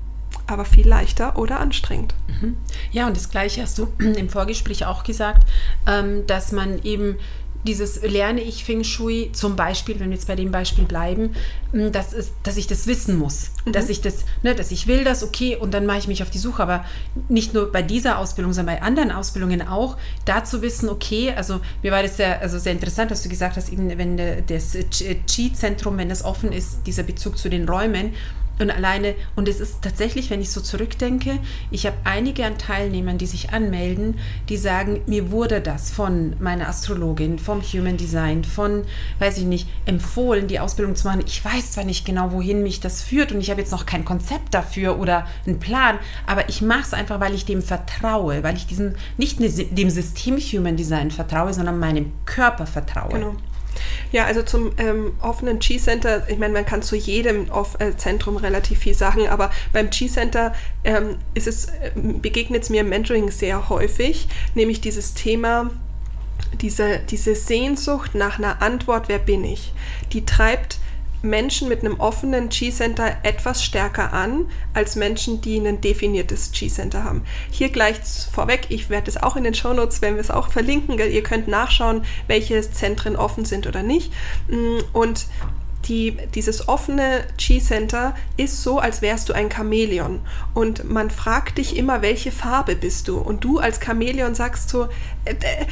aber 0.48 0.66
viel 0.66 0.88
leichter 0.88 1.38
oder 1.38 1.60
anstrengend. 1.60 2.16
Mhm. 2.28 2.58
Ja, 2.92 3.08
und 3.08 3.16
das 3.16 3.30
Gleiche 3.30 3.62
hast 3.62 3.78
du 3.78 3.88
im 4.00 4.30
Vorgespräch 4.30 4.86
auch 4.86 5.04
gesagt, 5.04 5.48
ähm, 5.88 6.28
dass 6.28 6.52
man 6.52 6.82
eben 6.84 7.18
dieses 7.66 8.02
lerne 8.02 8.42
ich 8.42 8.64
Feng 8.64 8.84
Shui 8.84 9.30
zum 9.34 9.56
Beispiel, 9.56 10.00
wenn 10.00 10.10
wir 10.10 10.16
jetzt 10.16 10.28
bei 10.28 10.36
dem 10.36 10.52
Beispiel 10.52 10.86
bleiben, 10.86 11.36
dass, 11.72 12.14
ist, 12.14 12.34
dass 12.44 12.58
ich 12.58 12.68
das 12.68 12.88
wissen 12.88 13.18
muss, 13.18 13.52
mhm. 13.66 13.72
dass 13.72 13.90
ich 13.90 14.02
das, 14.02 14.26
ne, 14.44 14.54
dass 14.54 14.72
ich 14.72 14.88
will 14.88 15.04
das, 15.04 15.24
okay, 15.24 15.56
und 15.56 15.74
dann 15.74 15.86
mache 15.86 16.00
ich 16.00 16.08
mich 16.08 16.22
auf 16.24 16.30
die 16.30 16.38
Suche, 16.38 16.62
aber 16.62 16.86
nicht 17.30 17.54
nur 17.54 17.72
bei 17.72 17.82
dieser 17.82 18.20
Ausbildung, 18.20 18.54
sondern 18.54 18.76
bei 18.76 18.82
anderen 18.82 19.12
Ausbildungen 19.12 19.62
auch, 19.68 19.98
da 20.26 20.44
zu 20.44 20.62
wissen, 20.62 20.90
okay, 20.90 21.34
also 21.36 21.62
mir 21.82 21.92
war 21.92 22.04
das 22.04 22.18
sehr, 22.18 22.42
also 22.42 22.60
sehr 22.60 22.74
interessant, 22.74 23.12
dass 23.12 23.24
du 23.24 23.30
gesagt 23.30 23.58
hast, 23.58 23.70
eben 23.70 23.98
wenn 23.98 24.18
das 24.18 24.78
Qi-Zentrum, 25.28 25.98
wenn 25.98 26.10
das 26.10 26.24
offen 26.24 26.52
ist, 26.52 26.80
dieser 26.86 27.04
Bezug 27.04 27.38
zu 27.38 27.50
den 27.50 27.68
Räumen, 27.68 28.14
und 28.60 28.70
alleine, 28.70 29.16
und 29.36 29.48
es 29.48 29.60
ist 29.60 29.82
tatsächlich, 29.82 30.30
wenn 30.30 30.42
ich 30.42 30.52
so 30.52 30.62
zurückdenke, 30.62 31.40
ich 31.72 31.86
habe 31.86 31.96
einige 32.04 32.46
an 32.46 32.58
Teilnehmern, 32.58 33.18
die 33.18 33.26
sich 33.26 33.52
anmelden, 33.52 34.20
die 34.50 34.58
sagen, 34.58 35.02
mir 35.08 35.32
wurde 35.32 35.60
das 35.60 35.90
von 35.92 36.36
meiner 36.40 36.68
Astrologin, 36.68 37.40
vom 37.40 37.62
Human 37.62 37.98
Design, 37.98 38.44
von, 38.44 38.84
weiß 39.20 39.40
ich 39.40 39.46
nicht, 39.46 39.68
empfohlen, 39.86 40.48
die 40.48 40.60
Ausbildung 40.60 40.96
zu 40.96 41.08
machen. 41.08 41.24
Ich 41.26 41.44
weiß 41.44 41.72
zwar 41.72 41.84
nicht 41.84 42.06
genau, 42.06 42.32
wohin 42.32 42.62
mich 42.62 42.80
das 42.80 43.02
führt 43.02 43.32
und 43.32 43.42
ich 43.42 43.50
habe 43.50 43.62
jetzt 43.62 43.72
noch 43.72 43.86
kein 43.86 44.06
Konzept 44.06 44.54
dafür 44.54 45.00
oder 45.00 45.28
einen 45.48 45.60
Plan, 45.60 45.98
aber 46.28 46.48
ich 46.48 46.62
mache 46.62 46.82
es 46.82 46.94
einfach, 46.94 47.20
weil 47.20 47.34
ich 47.34 47.46
dem 47.46 47.62
vertraue, 47.62 48.44
weil 48.44 48.56
ich 48.56 48.68
diesem, 48.68 48.96
nicht 49.18 49.40
dem 49.40 49.90
System 49.90 50.38
Human 50.38 50.78
Design 50.78 51.10
vertraue, 51.10 51.54
sondern 51.54 51.80
meinem 51.80 52.12
Körper 52.26 52.68
vertraue. 52.68 53.10
Genau. 53.10 53.36
Ja, 54.12 54.26
also 54.26 54.44
zum 54.44 54.72
ähm, 54.78 55.14
offenen 55.22 55.60
G-Center, 55.60 56.28
ich 56.30 56.38
meine, 56.38 56.54
man 56.54 56.66
kann 56.66 56.82
zu 56.82 56.96
jedem 56.96 57.50
Off 57.50 57.76
äh, 57.80 57.96
Zentrum 57.98 58.38
relativ 58.38 58.80
viel 58.80 58.94
sagen, 58.94 59.28
aber 59.28 59.52
beim 59.72 59.90
G-Center 59.90 60.54
ähm, 60.84 61.18
ist 61.34 61.48
es, 61.48 61.66
äh, 61.66 61.92
begegnet 61.96 62.64
es 62.64 62.70
mir 62.70 62.82
im 62.82 62.90
Mentoring 62.90 63.32
sehr 63.32 63.70
häufig, 63.70 64.28
nämlich 64.56 64.82
dieses 64.82 65.14
Thema, 65.14 65.72
diese, 66.62 67.00
diese 67.10 67.36
Sehnsucht 67.36 68.16
nach 68.16 68.38
einer 68.38 68.62
Antwort, 68.62 69.08
wer 69.08 69.20
bin 69.20 69.44
ich, 69.44 69.74
die 70.12 70.26
treibt 70.26 70.80
Menschen 71.24 71.70
mit 71.70 71.80
einem 71.80 72.00
offenen 72.00 72.50
G-Center 72.50 73.18
etwas 73.24 73.64
stärker 73.64 74.14
an 74.14 74.50
als 74.74 74.96
Menschen, 74.96 75.42
die 75.42 75.58
ein 75.58 75.82
definiertes 75.82 76.52
G-Center 76.52 77.04
haben. 77.04 77.24
Hier 77.50 77.70
gleich 77.70 77.98
vorweg, 78.32 78.68
ich 78.70 78.90
werde 78.90 79.10
es 79.10 79.18
auch 79.18 79.36
in 79.38 79.46
den 79.46 79.54
Shownotes, 79.54 80.02
wenn 80.02 80.16
wir 80.16 80.22
es 80.22 80.30
auch 80.30 80.50
verlinken, 80.50 81.00
ihr 81.00 81.24
könnt 81.24 81.48
nachschauen, 81.48 82.04
welche 82.28 82.62
Zentren 82.62 83.16
offen 83.16 83.46
sind 83.46 83.68
oder 83.68 83.84
nicht. 83.84 84.12
Mm, 84.50 84.80
und 84.92 85.26
die, 85.88 86.18
dieses 86.34 86.68
offene 86.68 87.24
Chi-Center 87.38 88.16
ist 88.38 88.64
so, 88.64 88.80
als 88.80 89.02
wärst 89.02 89.30
du 89.30 89.34
ein 89.34 89.52
Chamäleon. 89.52 90.22
Und 90.54 90.90
man 90.90 91.10
fragt 91.10 91.58
dich 91.58 91.78
immer, 91.78 92.02
welche 92.02 92.32
Farbe 92.32 92.76
bist 92.76 93.08
du? 93.08 93.18
Und 93.18 93.44
du 93.44 93.60
als 93.60 93.80
Chamäleon 93.80 94.36
sagst 94.36 94.70
so, 94.70 94.86
äh, 95.26 95.32
äh, 95.32 95.66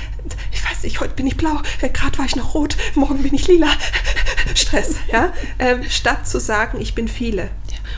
ich 0.51 0.69
weiß 0.69 0.83
nicht, 0.83 0.99
heute 0.99 1.13
bin 1.15 1.27
ich 1.27 1.37
blau, 1.37 1.61
äh, 1.81 1.89
gerade 1.89 2.17
war 2.17 2.25
ich 2.25 2.35
noch 2.35 2.53
rot, 2.53 2.77
morgen 2.95 3.23
bin 3.23 3.33
ich 3.33 3.47
lila. 3.47 3.69
Stress, 4.55 4.95
ja? 5.11 5.31
Ähm, 5.59 5.83
statt 5.89 6.27
zu 6.27 6.39
sagen, 6.39 6.79
ich 6.81 6.95
bin 6.95 7.07
viele. 7.07 7.49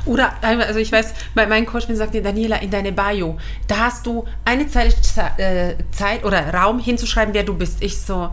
Oder, 0.06 0.34
also 0.42 0.80
ich 0.80 0.92
weiß, 0.92 1.14
mein 1.36 1.66
Coach 1.66 1.88
mir 1.88 1.96
sagte, 1.96 2.22
Daniela, 2.22 2.58
in 2.58 2.72
deine 2.72 2.92
Bio, 2.92 3.38
da 3.68 3.78
hast 3.78 4.06
du 4.06 4.26
eine 4.44 4.68
Zeit, 4.68 4.96
äh, 5.38 5.76
Zeit 5.92 6.26
oder 6.26 6.54
Raum 6.54 6.80
hinzuschreiben, 6.80 7.34
wer 7.34 7.44
du 7.44 7.54
bist. 7.54 7.82
Ich 7.82 8.02
so, 8.02 8.30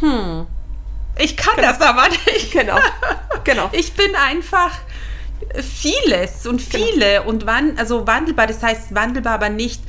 hm, 0.00 0.46
ich 1.18 1.36
kann 1.36 1.56
genau. 1.56 1.68
das 1.68 1.80
aber 1.80 2.08
nicht. 2.08 2.52
Genau. 2.52 2.78
genau. 3.44 3.70
Ich 3.72 3.92
bin 3.94 4.14
einfach 4.16 4.70
vieles 5.62 6.46
und 6.46 6.70
genau. 6.70 6.84
viele 6.84 7.18
genau. 7.18 7.28
und 7.28 7.46
wann, 7.46 7.78
also 7.78 8.06
wandelbar, 8.06 8.46
das 8.46 8.62
heißt 8.62 8.94
wandelbar, 8.94 9.34
aber 9.34 9.50
nicht, 9.50 9.82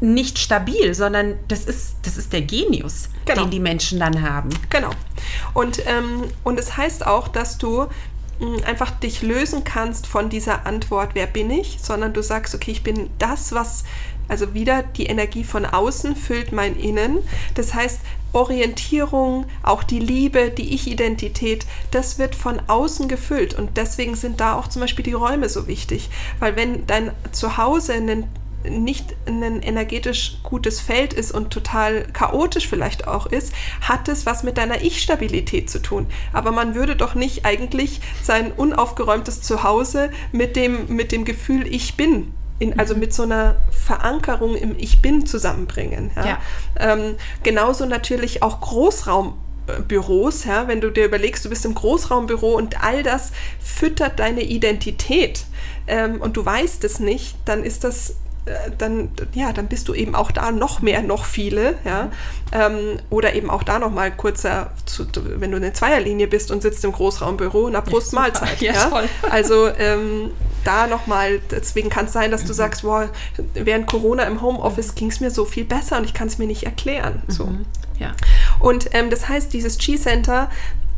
nicht 0.00 0.38
stabil, 0.38 0.94
sondern 0.94 1.38
das 1.48 1.64
ist, 1.64 1.96
das 2.02 2.16
ist 2.16 2.32
der 2.32 2.42
Genius, 2.42 3.08
genau. 3.24 3.42
den 3.42 3.50
die 3.50 3.60
Menschen 3.60 4.00
dann 4.00 4.22
haben. 4.22 4.50
Genau. 4.68 4.90
Und, 5.54 5.82
ähm, 5.86 6.24
und 6.44 6.58
es 6.58 6.76
heißt 6.76 7.06
auch, 7.06 7.28
dass 7.28 7.58
du 7.58 7.86
hm, 8.38 8.62
einfach 8.66 8.90
dich 8.90 9.22
lösen 9.22 9.64
kannst 9.64 10.06
von 10.06 10.28
dieser 10.28 10.66
Antwort, 10.66 11.10
wer 11.14 11.26
bin 11.26 11.50
ich, 11.50 11.78
sondern 11.80 12.12
du 12.12 12.22
sagst, 12.22 12.54
okay, 12.54 12.72
ich 12.72 12.82
bin 12.82 13.08
das, 13.18 13.52
was 13.52 13.84
also 14.28 14.54
wieder 14.54 14.82
die 14.82 15.06
Energie 15.06 15.44
von 15.44 15.64
außen 15.64 16.16
füllt 16.16 16.52
mein 16.52 16.76
Innen. 16.76 17.18
Das 17.54 17.74
heißt, 17.74 18.00
Orientierung, 18.32 19.46
auch 19.62 19.82
die 19.82 19.98
Liebe, 19.98 20.50
die 20.50 20.74
Ich-Identität, 20.74 21.66
das 21.90 22.18
wird 22.18 22.34
von 22.34 22.60
außen 22.66 23.08
gefüllt. 23.08 23.54
Und 23.54 23.76
deswegen 23.76 24.14
sind 24.14 24.40
da 24.40 24.54
auch 24.54 24.68
zum 24.68 24.80
Beispiel 24.80 25.04
die 25.04 25.14
Räume 25.14 25.48
so 25.48 25.66
wichtig. 25.66 26.10
Weil 26.38 26.56
wenn 26.56 26.86
dein 26.86 27.12
Zuhause 27.32 27.94
ein 27.94 28.26
nicht 28.68 29.14
ein 29.26 29.62
energetisch 29.62 30.38
gutes 30.42 30.80
Feld 30.80 31.12
ist 31.12 31.32
und 31.32 31.50
total 31.50 32.02
chaotisch 32.12 32.66
vielleicht 32.66 33.06
auch 33.06 33.26
ist, 33.26 33.52
hat 33.80 34.08
es 34.08 34.26
was 34.26 34.42
mit 34.42 34.58
deiner 34.58 34.82
Ich-Stabilität 34.82 35.70
zu 35.70 35.80
tun. 35.80 36.06
Aber 36.32 36.52
man 36.52 36.74
würde 36.74 36.96
doch 36.96 37.14
nicht 37.14 37.44
eigentlich 37.44 38.00
sein 38.22 38.52
unaufgeräumtes 38.52 39.42
Zuhause 39.42 40.10
mit 40.32 40.56
dem, 40.56 40.94
mit 40.94 41.12
dem 41.12 41.24
Gefühl 41.24 41.66
Ich 41.66 41.96
bin 41.96 42.32
in, 42.58 42.78
also 42.78 42.94
mit 42.94 43.12
so 43.12 43.22
einer 43.22 43.56
Verankerung 43.70 44.54
im 44.56 44.74
Ich 44.78 45.02
Bin 45.02 45.26
zusammenbringen. 45.26 46.10
Ja? 46.16 46.26
ja. 46.26 46.38
Ähm, 46.78 47.16
genauso 47.42 47.86
natürlich 47.86 48.42
auch 48.42 48.60
Großraumbüros, 48.60 50.44
ja, 50.44 50.68
wenn 50.68 50.80
du 50.80 50.90
dir 50.90 51.04
überlegst, 51.04 51.44
du 51.44 51.48
bist 51.48 51.64
im 51.64 51.74
Großraumbüro 51.74 52.54
und 52.54 52.82
all 52.82 53.02
das 53.02 53.32
füttert 53.60 54.18
deine 54.18 54.42
Identität 54.42 55.44
ähm, 55.86 56.20
und 56.20 56.36
du 56.36 56.44
weißt 56.44 56.84
es 56.84 56.98
nicht, 56.98 57.36
dann 57.44 57.62
ist 57.62 57.84
das 57.84 58.16
dann, 58.78 59.10
ja, 59.34 59.52
dann 59.52 59.66
bist 59.66 59.88
du 59.88 59.94
eben 59.94 60.14
auch 60.14 60.30
da 60.30 60.52
noch 60.52 60.80
mehr, 60.80 61.02
noch 61.02 61.24
viele, 61.24 61.74
ja. 61.84 62.10
Ähm, 62.52 63.00
oder 63.10 63.34
eben 63.34 63.50
auch 63.50 63.64
da 63.64 63.80
noch 63.80 63.90
mal 63.90 64.12
kurzer, 64.12 64.70
zu, 64.84 65.04
wenn 65.14 65.50
du 65.50 65.56
eine 65.56 65.72
Zweierlinie 65.72 66.28
bist 66.28 66.52
und 66.52 66.62
sitzt 66.62 66.84
im 66.84 66.92
Großraumbüro, 66.92 67.68
na 67.70 67.80
Prost 67.80 68.12
ja. 68.12 68.30
Ja. 68.60 69.02
Also 69.30 69.68
ähm, 69.68 70.30
da 70.62 70.86
noch 70.86 71.08
mal, 71.08 71.40
deswegen 71.50 71.90
kann 71.90 72.06
es 72.06 72.12
sein, 72.12 72.30
dass 72.30 72.42
du 72.42 72.52
mhm. 72.52 72.56
sagst, 72.56 72.84
wow, 72.84 73.08
während 73.54 73.88
Corona 73.88 74.22
im 74.22 74.40
Homeoffice 74.40 74.94
ging 74.94 75.08
es 75.08 75.18
mir 75.18 75.30
so 75.30 75.44
viel 75.44 75.64
besser 75.64 75.98
und 75.98 76.04
ich 76.04 76.14
kann 76.14 76.28
es 76.28 76.38
mir 76.38 76.46
nicht 76.46 76.62
erklären. 76.62 77.22
So. 77.26 77.46
Mhm. 77.46 77.66
Ja. 77.98 78.14
Und 78.60 78.90
ähm, 78.92 79.10
das 79.10 79.28
heißt, 79.28 79.52
dieses 79.52 79.78
G-Center 79.78 80.50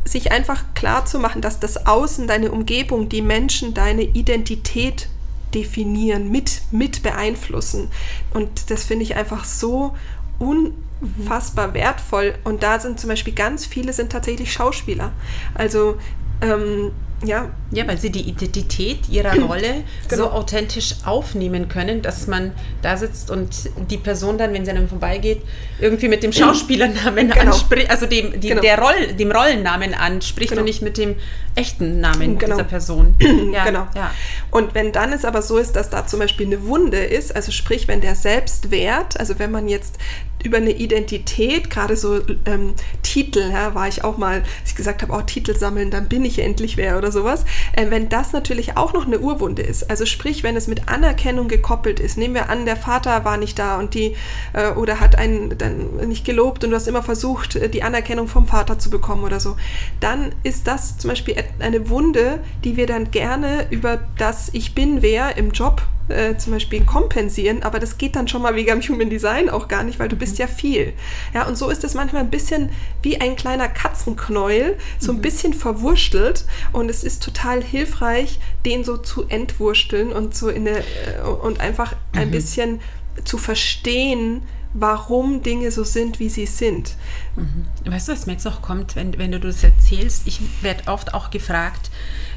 sich 0.05 0.31
einfach 0.31 0.63
klar 0.75 1.05
zu 1.05 1.19
machen, 1.19 1.41
dass 1.41 1.59
das 1.59 1.87
Außen, 1.87 2.27
deine 2.27 2.51
Umgebung, 2.51 3.09
die 3.09 3.21
Menschen, 3.21 3.73
deine 3.73 4.03
Identität 4.03 5.07
definieren, 5.53 6.31
mit, 6.31 6.61
mit 6.71 7.03
beeinflussen. 7.03 7.89
Und 8.33 8.69
das 8.69 8.83
finde 8.83 9.03
ich 9.03 9.15
einfach 9.15 9.45
so 9.45 9.95
unfassbar 10.39 11.73
wertvoll. 11.73 12.35
Und 12.43 12.63
da 12.63 12.79
sind 12.79 12.99
zum 12.99 13.09
Beispiel 13.09 13.33
ganz 13.33 13.65
viele 13.65 13.93
sind 13.93 14.11
tatsächlich 14.11 14.51
Schauspieler. 14.51 15.11
Also 15.53 15.97
ähm, 16.41 16.91
ja. 17.23 17.49
Ja, 17.71 17.87
weil 17.87 17.97
sie 17.97 18.09
die 18.09 18.21
Identität 18.21 19.09
ihrer 19.09 19.35
Rolle 19.47 19.83
genau. 20.07 20.23
so 20.23 20.31
authentisch 20.31 20.95
aufnehmen 21.05 21.69
können, 21.69 22.01
dass 22.01 22.27
man 22.27 22.51
da 22.81 22.97
sitzt 22.97 23.29
und 23.29 23.49
die 23.89 23.97
Person 23.97 24.37
dann, 24.37 24.53
wenn 24.53 24.65
sie 24.65 24.71
einem 24.71 24.89
vorbeigeht, 24.89 25.41
irgendwie 25.79 26.07
mit 26.07 26.23
dem 26.23 26.33
Schauspielernamen 26.33 27.29
genau. 27.29 27.51
anspricht, 27.51 27.89
also 27.89 28.05
dem, 28.05 28.39
die, 28.39 28.49
genau. 28.49 28.61
der 28.61 28.79
Roll, 28.79 29.13
dem 29.13 29.31
Rollennamen 29.31 29.93
anspricht 29.93 30.49
genau. 30.49 30.61
und 30.61 30.65
nicht 30.65 30.81
mit 30.81 30.97
dem 30.97 31.15
echten 31.55 31.99
Namen 31.99 32.37
genau. 32.37 32.55
dieser 32.55 32.67
Person. 32.67 33.15
Ja, 33.49 33.63
genau. 33.63 33.87
Ja. 33.95 34.11
Und 34.51 34.75
wenn 34.75 34.91
dann 34.91 35.11
es 35.11 35.25
aber 35.25 35.41
so 35.41 35.57
ist, 35.57 35.75
dass 35.75 35.89
da 35.89 36.05
zum 36.05 36.19
Beispiel 36.19 36.45
eine 36.45 36.65
Wunde 36.65 36.99
ist, 36.99 37.35
also 37.35 37.51
sprich, 37.51 37.87
wenn 37.87 38.01
der 38.01 38.15
Selbstwert, 38.15 39.19
also 39.19 39.39
wenn 39.39 39.49
man 39.49 39.67
jetzt 39.67 39.97
über 40.43 40.57
eine 40.57 40.71
Identität, 40.71 41.69
gerade 41.69 41.95
so 41.95 42.21
ähm, 42.45 42.73
Titel, 43.03 43.51
ja, 43.51 43.75
war 43.75 43.87
ich 43.87 44.03
auch 44.03 44.17
mal, 44.17 44.43
ich 44.65 44.75
gesagt 44.75 45.01
habe, 45.01 45.13
oh, 45.13 45.21
Titel 45.21 45.55
sammeln, 45.55 45.91
dann 45.91 46.07
bin 46.07 46.23
ich 46.23 46.39
endlich 46.39 46.77
wer 46.77 46.97
oder 46.97 47.11
sowas. 47.11 47.45
Äh, 47.73 47.89
wenn 47.89 48.09
das 48.09 48.31
natürlich 48.31 48.77
auch 48.77 48.93
noch 48.93 49.05
eine 49.05 49.19
Urwunde 49.19 49.61
ist, 49.61 49.89
also 49.89 50.05
sprich, 50.05 50.43
wenn 50.43 50.55
es 50.55 50.67
mit 50.67 50.87
Anerkennung 50.87 51.47
gekoppelt 51.47 51.99
ist, 51.99 52.17
nehmen 52.17 52.33
wir 52.33 52.49
an, 52.49 52.65
der 52.65 52.77
Vater 52.77 53.25
war 53.25 53.37
nicht 53.37 53.59
da 53.59 53.77
und 53.77 53.93
die 53.93 54.15
äh, 54.53 54.71
oder 54.71 54.99
hat 54.99 55.17
einen 55.17 55.57
dann 55.57 56.07
nicht 56.07 56.25
gelobt 56.25 56.63
und 56.63 56.69
du 56.69 56.75
hast 56.75 56.87
immer 56.87 57.03
versucht, 57.03 57.55
äh, 57.55 57.69
die 57.69 57.83
Anerkennung 57.83 58.27
vom 58.27 58.47
Vater 58.47 58.79
zu 58.79 58.89
bekommen 58.89 59.23
oder 59.23 59.39
so, 59.39 59.57
dann 59.99 60.33
ist 60.43 60.67
das 60.67 60.97
zum 60.97 61.09
Beispiel 61.09 61.35
eine 61.59 61.89
Wunde, 61.89 62.39
die 62.63 62.77
wir 62.77 62.87
dann 62.87 63.11
gerne 63.11 63.67
über 63.69 63.99
das 64.17 64.49
Ich 64.53 64.73
bin 64.73 65.01
wer 65.01 65.37
im 65.37 65.51
Job 65.51 65.81
äh, 66.09 66.37
zum 66.37 66.53
Beispiel 66.53 66.83
kompensieren, 66.83 67.63
aber 67.63 67.79
das 67.79 67.97
geht 67.97 68.15
dann 68.15 68.27
schon 68.27 68.41
mal 68.41 68.55
wegen 68.55 68.81
Human 68.81 69.09
Design 69.09 69.49
auch 69.49 69.67
gar 69.67 69.83
nicht, 69.83 69.99
weil 69.99 70.09
du 70.09 70.15
bist 70.15 70.37
ja 70.37 70.47
viel. 70.47 70.93
Ja, 71.33 71.47
und 71.47 71.57
so 71.57 71.69
ist 71.69 71.83
es 71.83 71.93
manchmal 71.93 72.23
ein 72.23 72.29
bisschen 72.29 72.69
wie 73.01 73.19
ein 73.19 73.35
kleiner 73.35 73.67
Katzenknäuel, 73.67 74.77
so 74.99 75.11
ein 75.11 75.17
mhm. 75.17 75.21
bisschen 75.21 75.53
verwurstelt 75.53 76.45
und 76.71 76.89
es 76.89 77.03
ist 77.03 77.23
total 77.23 77.63
hilfreich, 77.63 78.39
den 78.65 78.83
so 78.83 78.97
zu 78.97 79.27
entwursteln 79.27 80.11
und 80.11 80.35
so 80.35 80.49
in 80.49 80.65
der, 80.65 80.79
äh, 80.79 81.21
und 81.41 81.59
einfach 81.59 81.95
ein 82.13 82.27
mhm. 82.27 82.31
bisschen 82.31 82.79
zu 83.23 83.37
verstehen, 83.37 84.41
warum 84.73 85.41
Dinge 85.41 85.71
so 85.71 85.83
sind, 85.83 86.19
wie 86.19 86.29
sie 86.29 86.45
sind. 86.45 86.95
Mhm. 87.35 87.65
Weißt 87.91 88.07
du, 88.07 88.11
was 88.11 88.25
mir 88.25 88.33
jetzt 88.33 88.45
noch 88.45 88.61
kommt, 88.61 88.95
wenn, 88.95 89.17
wenn 89.17 89.31
du 89.31 89.39
das 89.39 89.63
erzählst? 89.63 90.27
Ich 90.27 90.39
werde 90.61 90.87
oft 90.87 91.13
auch 91.13 91.31
gefragt, 91.31 91.89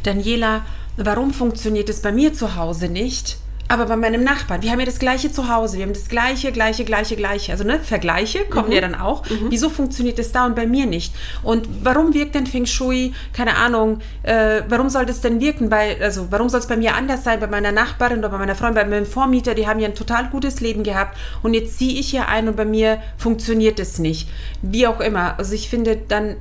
Daniela, 0.03 0.65
warum 0.97 1.33
funktioniert 1.33 1.89
es 1.89 2.01
bei 2.01 2.13
mir 2.13 2.33
zu 2.33 2.57
Hause 2.57 2.89
nicht? 2.89 3.39
Aber 3.73 3.87
bei 3.87 3.97
meinem 3.97 4.23
Nachbarn, 4.23 4.61
wir 4.61 4.71
haben 4.71 4.81
ja 4.81 4.85
das 4.85 4.99
gleiche 4.99 5.33
zu 5.33 5.49
Hause, 5.49 5.79
wir 5.79 5.85
haben 5.85 5.95
das 5.95 6.09
gleiche, 6.09 6.53
gleiche, 6.53 6.85
gleiche, 6.85 7.17
gleiche. 7.17 7.53
Also 7.53 7.65
ne, 7.65 7.81
Vergleiche 7.81 8.45
kommen 8.45 8.69
mhm. 8.69 8.75
ja 8.75 8.81
dann 8.83 8.95
auch. 8.95 9.25
Mhm. 9.31 9.47
Wieso 9.49 9.71
funktioniert 9.71 10.19
das 10.19 10.31
da 10.31 10.45
und 10.45 10.55
bei 10.55 10.67
mir 10.67 10.85
nicht? 10.85 11.15
Und 11.43 11.67
warum 11.83 12.13
wirkt 12.13 12.35
denn 12.35 12.47
Feng 12.47 12.67
Shui, 12.67 13.15
keine 13.33 13.57
Ahnung, 13.57 14.01
äh, 14.25 14.61
warum 14.69 14.91
soll 14.91 15.07
das 15.07 15.23
denn 15.23 15.41
wirken? 15.41 15.71
Bei, 15.71 15.97
also 16.03 16.27
warum 16.29 16.51
soll 16.51 16.61
es 16.61 16.67
bei 16.67 16.77
mir 16.77 16.95
anders 16.95 17.25
sein, 17.25 17.41
bei 17.41 17.47
meiner 17.47 17.73
Nachbarin 17.73 18.19
oder 18.19 18.29
bei 18.29 18.37
meiner 18.37 18.55
Freundin, 18.55 18.75
bei 18.75 18.85
meinem 18.85 19.07
Vormieter, 19.07 19.55
die 19.55 19.67
haben 19.67 19.81
ja 19.81 19.89
ein 19.89 19.95
total 19.95 20.29
gutes 20.29 20.61
Leben 20.61 20.83
gehabt 20.83 21.17
und 21.43 21.55
jetzt 21.55 21.79
ziehe 21.79 21.99
ich 21.99 22.11
hier 22.11 22.29
ein 22.29 22.49
und 22.49 22.57
bei 22.57 22.67
mir 22.67 22.99
funktioniert 23.17 23.81
es 23.81 23.99
nicht. 23.99 24.29
Wie 24.61 24.87
auch 24.87 25.01
immer. 25.01 25.39
Also 25.39 25.55
ich 25.55 25.71
finde 25.71 25.97
dann, 25.97 26.37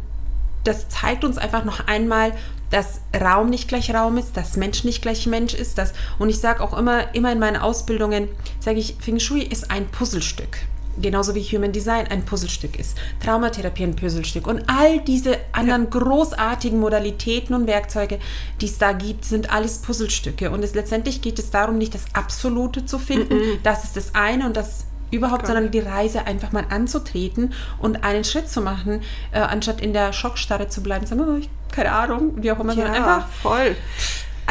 das 0.65 0.89
zeigt 0.89 1.24
uns 1.24 1.38
einfach 1.38 1.63
noch 1.63 1.88
einmal, 1.88 2.34
dass 2.71 3.01
Raum 3.19 3.49
nicht 3.49 3.67
gleich 3.67 3.93
Raum 3.93 4.17
ist, 4.17 4.36
dass 4.36 4.57
Mensch 4.57 4.84
nicht 4.84 5.01
gleich 5.01 5.27
Mensch 5.27 5.53
ist. 5.53 5.77
Dass, 5.77 5.93
und 6.17 6.29
ich 6.29 6.39
sage 6.39 6.63
auch 6.63 6.77
immer, 6.77 7.13
immer 7.13 7.31
in 7.31 7.39
meinen 7.39 7.57
Ausbildungen, 7.57 8.29
sage 8.60 8.79
ich, 8.79 8.95
Feng 8.99 9.19
Shui 9.19 9.41
ist 9.41 9.69
ein 9.69 9.88
Puzzlestück. 9.88 10.57
Genauso 10.99 11.36
wie 11.36 11.41
Human 11.41 11.71
Design 11.71 12.07
ein 12.07 12.25
Puzzlestück 12.25 12.77
ist. 12.77 12.97
Traumatherapie 13.23 13.84
ein 13.84 13.95
Puzzlestück. 13.95 14.45
Und 14.45 14.63
all 14.67 14.99
diese 14.99 15.38
anderen 15.53 15.84
ja. 15.86 15.89
großartigen 15.89 16.79
Modalitäten 16.79 17.55
und 17.55 17.67
Werkzeuge, 17.67 18.19
die 18.60 18.65
es 18.65 18.77
da 18.77 18.91
gibt, 18.91 19.23
sind 19.23 19.53
alles 19.53 19.79
Puzzlestücke. 19.79 20.51
Und 20.51 20.63
es, 20.63 20.75
letztendlich 20.75 21.21
geht 21.21 21.39
es 21.39 21.49
darum, 21.49 21.77
nicht 21.77 21.93
das 21.93 22.05
Absolute 22.13 22.86
zu 22.86 22.99
finden. 22.99 23.36
Mm 23.36 23.41
-mm. 23.41 23.57
Das 23.63 23.86
ist 23.86 23.95
das 23.95 24.15
eine 24.15 24.45
und 24.45 24.57
das 24.57 24.86
überhaupt, 25.12 25.45
sondern 25.45 25.71
die 25.71 25.79
Reise 25.79 26.25
einfach 26.25 26.51
mal 26.51 26.65
anzutreten 26.69 27.53
und 27.79 28.03
einen 28.03 28.23
Schritt 28.23 28.49
zu 28.49 28.62
machen, 28.62 29.01
äh, 29.31 29.39
anstatt 29.39 29.81
in 29.81 29.93
der 29.93 30.13
Schockstarre 30.13 30.69
zu 30.69 30.81
bleiben, 30.81 31.05
sagen, 31.05 31.21
oh, 31.21 31.36
ich, 31.36 31.49
keine 31.71 31.91
Ahnung, 31.91 32.34
wie 32.36 32.51
auch 32.51 32.60
immer, 32.60 32.73
ja, 32.73 32.86
einfach 32.86 33.27
voll. 33.41 33.75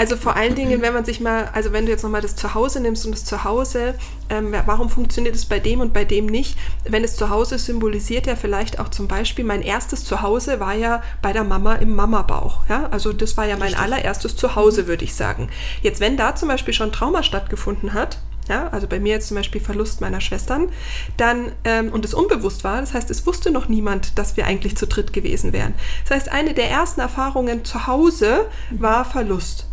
Also 0.01 0.17
vor 0.17 0.35
allen 0.35 0.55
Dingen, 0.55 0.81
wenn 0.81 0.95
man 0.95 1.05
sich 1.05 1.21
mal, 1.21 1.51
also 1.53 1.73
wenn 1.73 1.85
du 1.85 1.91
jetzt 1.91 2.03
nochmal 2.03 2.23
das 2.23 2.35
Zuhause 2.35 2.81
nimmst 2.81 3.05
und 3.05 3.13
das 3.13 3.27
Zuhause, 3.27 3.97
ähm, 4.31 4.55
warum 4.65 4.89
funktioniert 4.89 5.35
es 5.35 5.45
bei 5.45 5.59
dem 5.59 5.81
und 5.81 5.93
bei 5.93 6.07
dem 6.07 6.25
nicht? 6.25 6.57
Wenn 6.89 7.05
es 7.05 7.17
Zuhause 7.17 7.59
symbolisiert 7.59 8.27
ja 8.27 8.35
vielleicht 8.35 8.79
auch 8.79 8.89
zum 8.89 9.09
Beispiel, 9.09 9.45
mein 9.45 9.61
erstes 9.61 10.05
Zuhause 10.05 10.59
war 10.59 10.75
ja 10.75 11.03
bei 11.21 11.35
der 11.35 11.45
Mama 11.45 11.75
im 11.75 11.95
Mamabauch. 11.95 12.67
Ja? 12.69 12.89
Also 12.91 13.13
das 13.13 13.37
war 13.37 13.45
ja 13.45 13.57
mein 13.57 13.75
Richtig. 13.75 13.83
allererstes 13.83 14.37
Zuhause, 14.37 14.87
würde 14.87 15.05
ich 15.05 15.15
sagen. 15.15 15.51
Jetzt, 15.83 16.01
wenn 16.01 16.17
da 16.17 16.35
zum 16.35 16.49
Beispiel 16.49 16.73
schon 16.73 16.93
Trauma 16.93 17.23
stattgefunden 17.23 17.93
hat, 17.93 18.19
ja, 18.51 18.69
also 18.69 18.87
bei 18.87 19.01
mir 19.01 19.15
jetzt 19.15 19.29
zum 19.29 19.37
Beispiel 19.37 19.61
Verlust 19.61 20.01
meiner 20.01 20.21
Schwestern, 20.21 20.69
dann 21.17 21.53
ähm, 21.65 21.91
und 21.91 22.05
es 22.05 22.13
unbewusst 22.13 22.65
war, 22.65 22.81
das 22.81 22.93
heißt, 22.93 23.11
es 23.11 23.27
wusste 23.27 23.51
noch 23.51 23.69
niemand, 23.69 24.19
dass 24.19 24.37
wir 24.37 24.45
eigentlich 24.45 24.77
zu 24.77 24.87
dritt 24.87 25.13
gewesen 25.13 25.53
wären. 25.53 25.75
Das 26.07 26.17
heißt, 26.17 26.33
eine 26.33 26.53
der 26.53 26.69
ersten 26.69 27.01
Erfahrungen 27.01 27.65
zu 27.65 27.87
Hause 27.87 28.47
war 28.71 29.05
Verlust. 29.05 29.67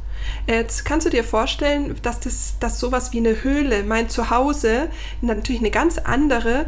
Jetzt 0.45 0.85
kannst 0.85 1.05
du 1.05 1.09
dir 1.09 1.23
vorstellen, 1.23 1.95
dass 2.03 2.19
das 2.19 2.55
dass 2.59 2.79
sowas 2.79 3.11
wie 3.13 3.17
eine 3.17 3.43
Höhle, 3.43 3.83
mein 3.83 4.09
Zuhause, 4.09 4.89
natürlich 5.21 5.61
eine 5.61 5.71
ganz 5.71 5.97
andere 5.97 6.67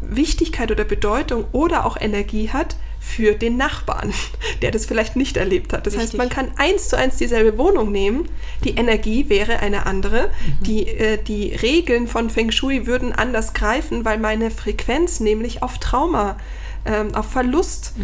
Wichtigkeit 0.00 0.70
oder 0.70 0.84
Bedeutung 0.84 1.44
oder 1.52 1.86
auch 1.86 1.96
Energie 1.98 2.50
hat 2.50 2.76
für 3.08 3.32
den 3.32 3.56
Nachbarn, 3.56 4.12
der 4.62 4.70
das 4.70 4.86
vielleicht 4.86 5.16
nicht 5.16 5.36
erlebt 5.36 5.72
hat. 5.72 5.86
Das 5.86 5.94
Richtig. 5.94 6.10
heißt, 6.10 6.18
man 6.18 6.28
kann 6.28 6.50
eins 6.56 6.88
zu 6.88 6.96
eins 6.96 7.16
dieselbe 7.16 7.58
Wohnung 7.58 7.90
nehmen, 7.90 8.28
die 8.64 8.70
Energie 8.70 9.28
wäre 9.28 9.60
eine 9.60 9.86
andere, 9.86 10.28
mhm. 10.28 10.64
die, 10.64 10.86
äh, 10.86 11.22
die 11.22 11.54
Regeln 11.54 12.06
von 12.06 12.30
Feng 12.30 12.50
Shui 12.50 12.86
würden 12.86 13.12
anders 13.12 13.54
greifen, 13.54 14.04
weil 14.04 14.18
meine 14.18 14.50
Frequenz 14.50 15.20
nämlich 15.20 15.62
auf 15.62 15.78
Trauma, 15.78 16.36
ähm, 16.84 17.14
auf 17.14 17.30
Verlust 17.30 17.94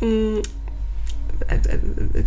mhm. 0.00 0.38
äh, 0.38 0.42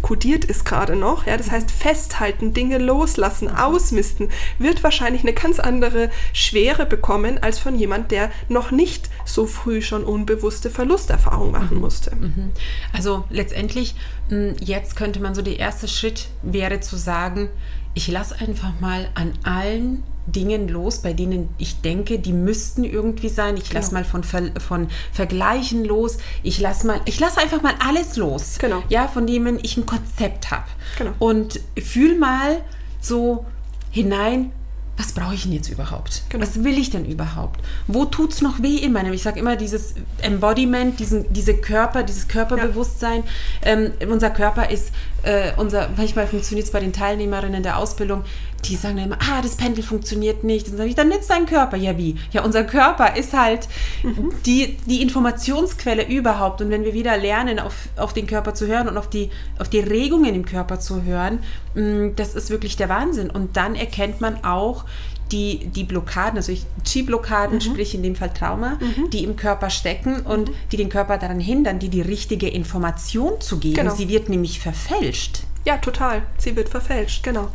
kodiert 0.01 0.45
ist 0.45 0.65
gerade 0.65 0.95
noch. 0.95 1.25
Ja? 1.25 1.37
Das 1.37 1.51
heißt, 1.51 1.71
festhalten, 1.71 2.53
Dinge 2.53 2.77
loslassen, 2.77 3.49
ausmisten, 3.49 4.29
wird 4.57 4.83
wahrscheinlich 4.83 5.23
eine 5.23 5.33
ganz 5.33 5.59
andere 5.59 6.09
Schwere 6.33 6.85
bekommen 6.85 7.37
als 7.41 7.59
von 7.59 7.75
jemand, 7.75 8.11
der 8.11 8.31
noch 8.47 8.71
nicht 8.71 9.09
so 9.25 9.45
früh 9.45 9.81
schon 9.81 10.03
unbewusste 10.03 10.69
Verlusterfahrung 10.69 11.51
machen 11.51 11.75
mhm. 11.75 11.81
musste. 11.81 12.15
Mhm. 12.15 12.51
Also 12.93 13.25
letztendlich, 13.29 13.95
hm, 14.29 14.55
jetzt 14.59 14.95
könnte 14.95 15.19
man 15.19 15.35
so, 15.35 15.41
der 15.41 15.59
erste 15.59 15.87
Schritt 15.87 16.29
wäre 16.41 16.79
zu 16.79 16.95
sagen, 16.97 17.49
ich 17.93 18.07
lasse 18.07 18.39
einfach 18.39 18.79
mal 18.79 19.09
an 19.15 19.33
allen 19.43 20.03
Dingen 20.31 20.67
los, 20.67 20.99
bei 20.99 21.13
denen 21.13 21.49
ich 21.57 21.81
denke, 21.81 22.19
die 22.19 22.33
müssten 22.33 22.83
irgendwie 22.83 23.29
sein. 23.29 23.57
Ich 23.57 23.71
lasse 23.73 23.89
genau. 23.89 24.01
mal 24.01 24.05
von, 24.05 24.23
Ver 24.23 24.51
von 24.59 24.87
Vergleichen 25.11 25.85
los. 25.85 26.17
Ich 26.43 26.59
lasse 26.59 26.87
mal, 26.87 27.01
ich 27.05 27.19
lasse 27.19 27.39
einfach 27.39 27.61
mal 27.61 27.73
alles 27.79 28.17
los. 28.17 28.57
Genau. 28.59 28.83
Ja, 28.89 29.07
von 29.07 29.27
dem 29.27 29.59
ich 29.61 29.77
ein 29.77 29.85
Konzept 29.85 30.51
habe. 30.51 30.65
Genau. 30.97 31.11
Und 31.19 31.59
fühl 31.77 32.17
mal 32.17 32.61
so 33.01 33.45
hinein, 33.91 34.51
was 34.99 35.13
brauche 35.13 35.33
ich 35.33 35.43
denn 35.43 35.53
jetzt 35.53 35.69
überhaupt? 35.69 36.23
Genau. 36.27 36.45
Was 36.45 36.61
will 36.61 36.77
ich 36.77 36.89
denn 36.89 37.05
überhaupt? 37.05 37.61
Wo 37.87 38.03
tut 38.03 38.33
es 38.33 38.41
noch 38.41 38.61
weh 38.61 38.75
in 38.75 38.91
meinem? 38.91 39.13
Ich 39.13 39.23
sage 39.23 39.39
immer 39.39 39.55
dieses 39.55 39.95
Embodiment, 40.21 40.99
diesen, 40.99 41.31
diese 41.31 41.53
Körper, 41.55 42.03
dieses 42.03 42.27
Körperbewusstsein. 42.27 43.23
Ja. 43.63 43.71
Ähm, 43.71 43.93
unser 44.09 44.29
Körper 44.29 44.69
ist, 44.69 44.91
äh, 45.23 45.53
unser, 45.55 45.87
manchmal 45.95 46.27
funktioniert 46.27 46.67
es 46.67 46.73
bei 46.73 46.81
den 46.81 46.91
Teilnehmerinnen 46.91 47.63
der 47.63 47.77
Ausbildung, 47.77 48.25
die 48.65 48.75
sagen 48.75 48.97
dann 48.97 49.05
immer, 49.05 49.17
ah, 49.19 49.41
das 49.41 49.55
Pendel 49.55 49.83
funktioniert 49.83 50.43
nicht. 50.43 50.67
Dann 50.67 50.77
sage 50.77 50.89
ich, 50.89 50.95
dann 50.95 51.09
nützt 51.09 51.29
dein 51.29 51.45
Körper. 51.45 51.77
Ja, 51.77 51.97
wie? 51.97 52.15
Ja, 52.31 52.43
unser 52.43 52.63
Körper 52.63 53.15
ist 53.15 53.33
halt 53.33 53.67
mhm. 54.03 54.31
die, 54.45 54.77
die 54.85 55.01
Informationsquelle 55.01 56.07
überhaupt. 56.07 56.61
Und 56.61 56.69
wenn 56.69 56.83
wir 56.83 56.93
wieder 56.93 57.17
lernen, 57.17 57.59
auf, 57.59 57.89
auf 57.95 58.13
den 58.13 58.27
Körper 58.27 58.53
zu 58.53 58.67
hören 58.67 58.87
und 58.87 58.97
auf 58.97 59.09
die, 59.09 59.29
auf 59.59 59.69
die 59.69 59.79
Regungen 59.79 60.35
im 60.35 60.45
Körper 60.45 60.79
zu 60.79 61.03
hören, 61.03 61.39
mm, 61.75 62.15
das 62.15 62.35
ist 62.35 62.49
wirklich 62.49 62.75
der 62.75 62.89
Wahnsinn. 62.89 63.29
Und 63.29 63.57
dann 63.57 63.75
erkennt 63.75 64.21
man 64.21 64.43
auch, 64.43 64.85
die, 65.31 65.67
die 65.67 65.83
Blockaden, 65.83 66.37
also 66.37 66.53
Chi-Blockaden, 66.83 67.57
mhm. 67.57 67.61
sprich 67.61 67.93
in 67.93 68.03
dem 68.03 68.15
Fall 68.15 68.33
Trauma, 68.33 68.79
mhm. 68.79 69.09
die 69.11 69.23
im 69.23 69.35
Körper 69.35 69.69
stecken 69.69 70.21
und 70.21 70.49
mhm. 70.49 70.53
die 70.71 70.77
den 70.77 70.89
Körper 70.89 71.17
daran 71.17 71.39
hindern, 71.39 71.79
dir 71.79 71.89
die 71.89 72.01
richtige 72.01 72.49
Information 72.49 73.39
zu 73.39 73.59
geben. 73.59 73.75
Genau. 73.75 73.93
Sie 73.93 74.09
wird 74.09 74.29
nämlich 74.29 74.59
verfälscht. 74.59 75.43
Ja, 75.65 75.77
total. 75.77 76.23
Sie 76.37 76.55
wird 76.55 76.69
verfälscht, 76.69 77.23
genau. 77.23 77.49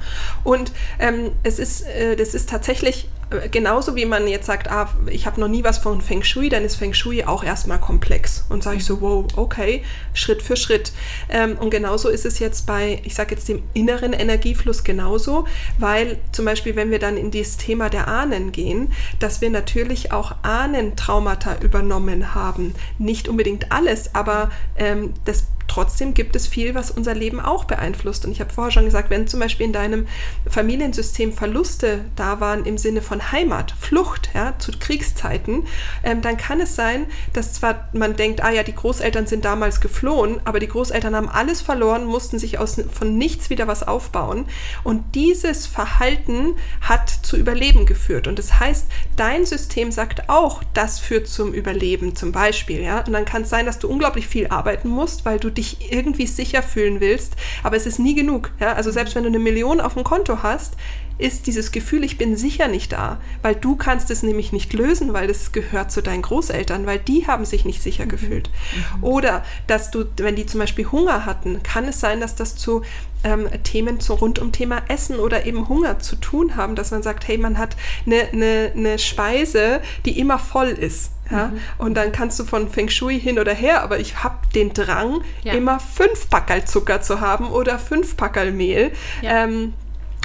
Und 0.44 0.72
ähm, 0.98 1.32
es 1.42 1.58
ist, 1.58 1.82
äh, 1.82 2.16
das 2.16 2.34
ist 2.34 2.48
tatsächlich 2.48 3.08
äh, 3.30 3.48
genauso 3.48 3.96
wie 3.96 4.04
man 4.04 4.26
jetzt 4.28 4.46
sagt, 4.46 4.70
ah, 4.70 4.88
ich 5.06 5.26
habe 5.26 5.40
noch 5.40 5.48
nie 5.48 5.64
was 5.64 5.78
von 5.78 6.00
Feng 6.00 6.22
Shui, 6.22 6.48
dann 6.48 6.64
ist 6.64 6.76
Feng 6.76 6.94
Shui 6.94 7.24
auch 7.24 7.44
erstmal 7.44 7.80
komplex. 7.80 8.44
Und 8.48 8.62
sage 8.62 8.76
ich 8.78 8.84
so, 8.84 9.00
wow, 9.00 9.26
okay, 9.36 9.82
Schritt 10.12 10.42
für 10.42 10.56
Schritt. 10.56 10.92
Ähm, 11.28 11.56
und 11.58 11.70
genauso 11.70 12.08
ist 12.08 12.24
es 12.24 12.38
jetzt 12.38 12.66
bei, 12.66 13.00
ich 13.04 13.14
sage 13.14 13.34
jetzt 13.34 13.48
dem 13.48 13.62
inneren 13.72 14.12
Energiefluss 14.12 14.84
genauso, 14.84 15.46
weil 15.78 16.18
zum 16.32 16.44
Beispiel, 16.44 16.76
wenn 16.76 16.90
wir 16.90 16.98
dann 16.98 17.16
in 17.16 17.30
dieses 17.30 17.56
Thema 17.56 17.88
der 17.88 18.08
Ahnen 18.08 18.52
gehen, 18.52 18.92
dass 19.18 19.40
wir 19.40 19.50
natürlich 19.50 20.12
auch 20.12 20.34
Ahnentraumata 20.42 21.56
übernommen 21.62 22.34
haben. 22.34 22.74
Nicht 22.98 23.28
unbedingt 23.28 23.72
alles, 23.72 24.14
aber 24.14 24.50
ähm, 24.76 25.14
das 25.24 25.46
trotzdem 25.74 26.14
gibt 26.14 26.37
es 26.37 26.46
viel, 26.46 26.76
was 26.76 26.92
unser 26.92 27.14
Leben 27.14 27.40
auch 27.40 27.64
beeinflusst. 27.64 28.24
Und 28.24 28.30
ich 28.30 28.40
habe 28.40 28.52
vorher 28.52 28.70
schon 28.70 28.84
gesagt, 28.84 29.10
wenn 29.10 29.26
zum 29.26 29.40
Beispiel 29.40 29.66
in 29.66 29.72
deinem 29.72 30.06
Familiensystem 30.48 31.32
Verluste 31.32 32.04
da 32.14 32.38
waren 32.38 32.64
im 32.64 32.78
Sinne 32.78 33.02
von 33.02 33.32
Heimat, 33.32 33.74
Flucht, 33.80 34.30
ja, 34.34 34.54
zu 34.58 34.70
Kriegszeiten, 34.70 35.66
ähm, 36.04 36.22
dann 36.22 36.37
kann 36.37 36.60
es 36.60 36.76
sein, 36.76 37.06
dass 37.32 37.54
zwar 37.54 37.88
man 37.92 38.14
denkt, 38.14 38.44
ah 38.44 38.50
ja, 38.50 38.62
die 38.62 38.74
Großeltern 38.74 39.26
sind 39.26 39.44
damals 39.44 39.80
geflohen, 39.80 40.40
aber 40.44 40.60
die 40.60 40.68
Großeltern 40.68 41.16
haben 41.16 41.28
alles 41.28 41.60
verloren, 41.60 42.04
mussten 42.04 42.38
sich 42.38 42.58
aus, 42.58 42.80
von 42.92 43.18
nichts 43.18 43.50
wieder 43.50 43.66
was 43.66 43.82
aufbauen. 43.82 44.46
Und 44.84 45.16
dieses 45.16 45.66
Verhalten 45.66 46.54
hat 46.82 47.10
zu 47.10 47.37
Überleben 47.37 47.84
geführt. 47.84 48.28
Und 48.28 48.38
das 48.38 48.60
heißt, 48.60 48.87
dein 49.16 49.44
System 49.44 49.90
sagt 49.90 50.28
auch, 50.28 50.62
das 50.72 51.00
führt 51.00 51.26
zum 51.26 51.52
Überleben 51.52 52.14
zum 52.14 52.30
Beispiel. 52.30 52.80
Ja? 52.80 53.00
Und 53.00 53.12
dann 53.12 53.24
kann 53.24 53.42
es 53.42 53.50
sein, 53.50 53.66
dass 53.66 53.80
du 53.80 53.88
unglaublich 53.88 54.28
viel 54.28 54.46
arbeiten 54.46 54.88
musst, 54.88 55.24
weil 55.24 55.40
du 55.40 55.50
dich 55.50 55.63
irgendwie 55.90 56.27
sicher 56.27 56.62
fühlen 56.62 57.00
willst, 57.00 57.35
aber 57.62 57.77
es 57.77 57.87
ist 57.87 57.98
nie 57.98 58.14
genug. 58.14 58.50
Ja? 58.61 58.74
Also 58.74 58.90
selbst 58.90 59.14
wenn 59.14 59.24
du 59.24 59.29
eine 59.29 59.38
Million 59.38 59.81
auf 59.81 59.94
dem 59.94 60.05
Konto 60.05 60.42
hast, 60.42 60.74
ist 61.16 61.46
dieses 61.46 61.70
Gefühl, 61.70 62.03
ich 62.03 62.18
bin 62.18 62.37
sicher 62.37 62.66
nicht 62.66 62.92
da, 62.92 63.20
weil 63.42 63.55
du 63.55 63.77
kannst 63.77 64.11
es 64.11 64.22
nämlich 64.22 64.53
nicht 64.53 64.72
lösen, 64.72 65.12
weil 65.12 65.29
das 65.29 65.53
gehört 65.53 65.92
zu 65.92 66.03
deinen 66.03 66.22
Großeltern, 66.22 66.87
weil 66.87 66.98
die 66.98 67.27
haben 67.27 67.44
sich 67.44 67.64
nicht 67.64 67.83
sicher 67.83 68.05
mhm. 68.05 68.09
gefühlt. 68.09 68.50
Mhm. 68.96 69.05
Oder 69.05 69.44
dass 69.66 69.90
du, 69.90 70.05
wenn 70.16 70.35
die 70.35 70.46
zum 70.46 70.61
Beispiel 70.61 70.90
Hunger 70.90 71.24
hatten, 71.24 71.62
kann 71.62 71.85
es 71.85 72.00
sein, 72.00 72.20
dass 72.20 72.35
das 72.35 72.57
zu 72.57 72.83
ähm, 73.22 73.48
Themen 73.62 74.00
zu, 74.00 74.14
rund 74.14 74.40
um 74.40 74.50
Thema 74.50 74.83
Essen 74.88 75.18
oder 75.18 75.46
eben 75.46 75.68
Hunger 75.68 76.00
zu 76.00 76.16
tun 76.16 76.57
haben, 76.57 76.74
dass 76.74 76.90
man 76.90 77.03
sagt, 77.03 77.29
hey, 77.29 77.38
man 77.38 77.59
hat 77.59 77.77
eine, 78.07 78.29
eine, 78.33 78.72
eine 78.74 78.98
Speise, 78.98 79.81
die 80.05 80.18
immer 80.18 80.38
voll 80.38 80.68
ist. 80.68 81.12
Ja? 81.30 81.48
Mhm. 81.48 81.60
Und 81.78 81.94
dann 81.94 82.12
kannst 82.12 82.38
du 82.38 82.44
von 82.44 82.68
Feng 82.68 82.88
Shui 82.88 83.18
hin 83.18 83.38
oder 83.38 83.54
her, 83.54 83.82
aber 83.82 83.98
ich 83.98 84.22
habe 84.22 84.37
den 84.54 84.72
Drang, 84.72 85.22
ja. 85.42 85.54
immer 85.54 85.80
fünf 85.80 86.28
Packerl 86.28 86.64
Zucker 86.64 87.00
zu 87.00 87.20
haben 87.20 87.50
oder 87.50 87.78
fünf 87.78 88.16
Packerl 88.16 88.52
Mehl. 88.52 88.92
Ja. 89.22 89.44
Ähm, 89.44 89.74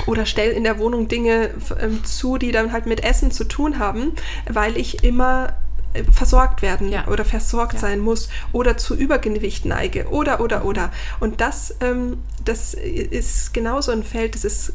oder 0.05 0.25
stell 0.25 0.51
in 0.51 0.63
der 0.63 0.79
Wohnung 0.79 1.07
Dinge 1.07 1.51
ähm, 1.79 2.03
zu, 2.03 2.37
die 2.37 2.51
dann 2.51 2.71
halt 2.71 2.85
mit 2.85 3.03
Essen 3.03 3.31
zu 3.31 3.43
tun 3.43 3.79
haben, 3.79 4.13
weil 4.47 4.77
ich 4.77 5.03
immer 5.03 5.53
äh, 5.93 6.03
versorgt 6.03 6.61
werden 6.61 6.89
ja. 6.89 7.07
oder 7.07 7.25
versorgt 7.25 7.73
ja. 7.73 7.79
sein 7.79 7.99
muss 7.99 8.29
oder 8.51 8.77
zu 8.77 8.95
Übergewicht 8.95 9.65
neige 9.65 10.07
oder 10.09 10.39
oder 10.39 10.63
oder 10.63 10.91
und 11.19 11.41
das 11.41 11.75
ähm, 11.81 12.19
das 12.45 12.75
ist 12.75 13.53
genauso 13.53 13.91
ein 13.91 14.03
Feld 14.03 14.35
das 14.35 14.45
ist 14.45 14.73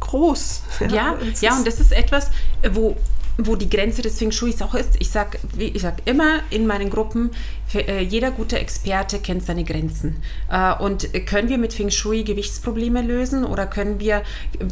groß 0.00 0.62
ja 0.80 0.86
ja, 0.88 1.16
ja 1.40 1.56
und 1.56 1.66
das 1.66 1.80
ist 1.80 1.92
etwas 1.92 2.30
wo 2.70 2.96
wo 3.38 3.56
die 3.56 3.68
Grenze 3.68 4.02
des 4.02 4.18
Feng 4.18 4.30
Shui 4.30 4.54
auch 4.60 4.74
ist. 4.74 4.96
Ich 5.00 5.10
sage 5.10 5.38
ich 5.58 5.80
sag 5.80 5.94
immer 6.04 6.40
in 6.50 6.66
meinen 6.66 6.90
Gruppen, 6.90 7.30
für, 7.66 7.88
äh, 7.88 8.00
jeder 8.02 8.30
gute 8.30 8.58
Experte 8.58 9.18
kennt 9.18 9.44
seine 9.44 9.64
Grenzen. 9.64 10.16
Äh, 10.50 10.74
und 10.74 11.08
können 11.26 11.48
wir 11.48 11.56
mit 11.56 11.72
Feng 11.72 11.90
Shui 11.90 12.22
Gewichtsprobleme 12.22 13.00
lösen 13.00 13.44
oder 13.44 13.66
können 13.66 13.98
wir 13.98 14.16
äh, 14.16 14.22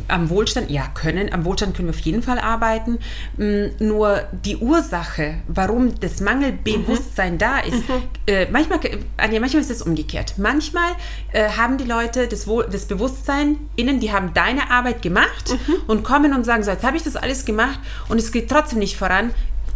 am 0.09 0.29
Wohlstand, 0.29 0.71
ja, 0.71 0.87
können, 0.89 1.33
am 1.33 1.45
Wohlstand 1.47 1.75
können 1.75 1.89
wir 1.89 1.95
auf 1.95 2.01
jeden 2.01 2.23
Fall 2.23 2.39
arbeiten. 2.39 2.99
Mm, 3.39 3.69
nur 3.79 4.25
die 4.45 4.59
Ursache, 4.59 5.37
warum 5.49 5.99
das 5.99 6.21
Mangelbewusstsein 6.21 7.35
mhm. 7.35 7.39
da 7.39 7.59
ist, 7.61 7.89
mhm. 7.89 8.03
Äh, 8.27 8.47
manchmal, 8.51 8.79
Anja, 9.17 9.41
manchmal 9.41 9.63
ist 9.63 9.71
es 9.71 9.83
umgekehrt. 9.83 10.35
Manchmal 10.37 10.93
äh, 11.33 11.49
haben 11.49 11.79
die 11.79 11.85
Leute 11.85 12.29
das, 12.29 12.47
Wohl, 12.47 12.69
das 12.71 12.85
Bewusstsein 12.85 13.57
innen, 13.77 13.99
die 13.99 14.13
haben 14.13 14.35
deine 14.35 14.71
Arbeit 14.71 15.01
gemacht 15.03 15.51
mhm. 15.51 15.75
und 15.87 16.03
kommen 16.05 16.35
und 16.35 16.45
sagen 16.45 16.63
so, 16.63 16.71
jetzt 16.71 16.85
habe 16.85 16.97
ich 16.97 17.03
das 17.03 17.17
alles 17.17 17.45
gemacht 17.45 17.81
und 18.09 18.19
es 18.19 18.31
geht 18.31 18.50
trotzdem 18.51 18.79
nicht 18.81 18.97
voran 18.97 19.33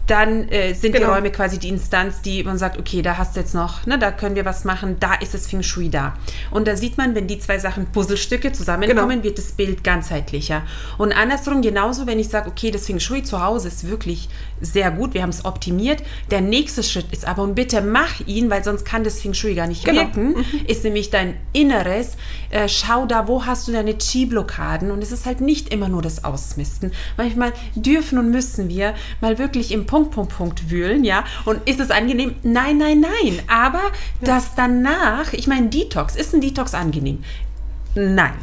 dann 0.07 0.49
äh, 0.49 0.75
sind 0.75 0.93
genau. 0.93 1.07
die 1.07 1.13
Räume 1.13 1.31
quasi 1.31 1.59
die 1.59 1.69
Instanz, 1.69 2.21
die 2.21 2.45
man 2.45 2.59
sagt, 2.59 2.79
okay, 2.79 3.03
da 3.03 3.17
hast 3.17 3.37
du 3.37 3.41
jetzt 3.41 3.55
noch, 3.55 3.87
ne, 3.87 3.99
da 3.99 4.11
können 4.11 4.37
wir 4.37 4.45
was 4.45 4.65
machen, 4.65 4.97
da 5.01 5.15
ist 5.15 5.35
das 5.35 5.47
Feng 5.47 5.63
Shui 5.63 5.89
da. 5.89 6.15
Und 6.51 6.69
da 6.69 6.77
sieht 6.77 6.99
man, 6.99 7.15
wenn 7.15 7.27
die 7.27 7.39
zwei 7.39 7.59
Sachen 7.59 7.87
Puzzlestücke 7.87 8.53
zusammenkommen, 8.53 9.09
genau. 9.09 9.25
wird 9.25 9.39
das 9.39 9.53
Bild 9.53 9.83
ganzheitlicher. 9.83 10.63
Und 10.99 11.13
andersrum 11.13 11.63
genauso, 11.63 12.07
wenn 12.07 12.19
ich 12.19 12.29
sage, 12.29 12.51
okay, 12.51 12.71
das 12.71 12.87
Feng 12.87 13.01
Shui 13.01 13.23
zu 13.23 13.43
Hause 13.43 13.69
ist 13.69 13.89
wirklich 13.89 14.29
sehr 14.61 14.91
gut, 14.91 15.15
wir 15.15 15.23
haben 15.23 15.31
es 15.31 15.45
optimiert. 15.45 16.03
Der 16.31 16.41
nächste 16.41 16.83
Schritt 16.83 17.07
ist 17.11 17.27
aber, 17.27 17.43
und 17.43 17.55
bitte 17.55 17.81
mach 17.81 18.21
ihn, 18.27 18.51
weil 18.51 18.63
sonst 18.63 18.85
kann 18.85 19.05
das 19.05 19.21
Feng 19.21 19.35
Shui 19.35 19.55
gar 19.55 19.67
nicht 19.67 19.85
genau. 19.85 20.01
wirken, 20.03 20.29
mhm. 20.31 20.45
ist 20.67 20.85
nämlich 20.85 21.11
dein 21.11 21.37
Inneres. 21.53 22.17
Äh, 22.51 22.69
schau 22.69 23.07
da, 23.07 23.27
wo 23.29 23.47
hast 23.47 23.69
du 23.69 23.73
deine 23.73 23.97
Chi-Blockaden? 23.97 24.91
Und 24.91 25.03
es 25.03 25.13
ist 25.13 25.25
halt 25.25 25.41
nicht 25.41 25.73
immer 25.73 25.89
nur 25.89 26.03
das 26.03 26.25
Ausmisten. 26.25 26.93
Manchmal 27.17 27.53
dürfen 27.75 28.19
und 28.19 28.31
müssen 28.31 28.69
wir 28.69 28.95
mal 29.21 29.39
wirklich 29.39 29.73
im 29.73 29.87
Punkt, 29.95 30.11
Punkt, 30.11 30.37
Punkt 30.37 30.71
wühlen, 30.71 31.05
ja. 31.05 31.23
Und 31.45 31.69
ist 31.69 31.79
es 31.79 31.93
angenehm? 31.93 32.35
Nein, 32.43 32.79
nein, 32.79 32.99
nein. 32.99 33.41
Aber 33.47 33.79
ja. 33.79 33.91
das 34.23 34.57
danach, 34.57 35.33
ich 35.33 35.47
meine, 35.47 35.69
Detox, 35.69 36.17
ist 36.17 36.35
ein 36.35 36.41
Detox 36.41 36.75
angenehm? 36.75 37.23
Nein. 37.95 38.35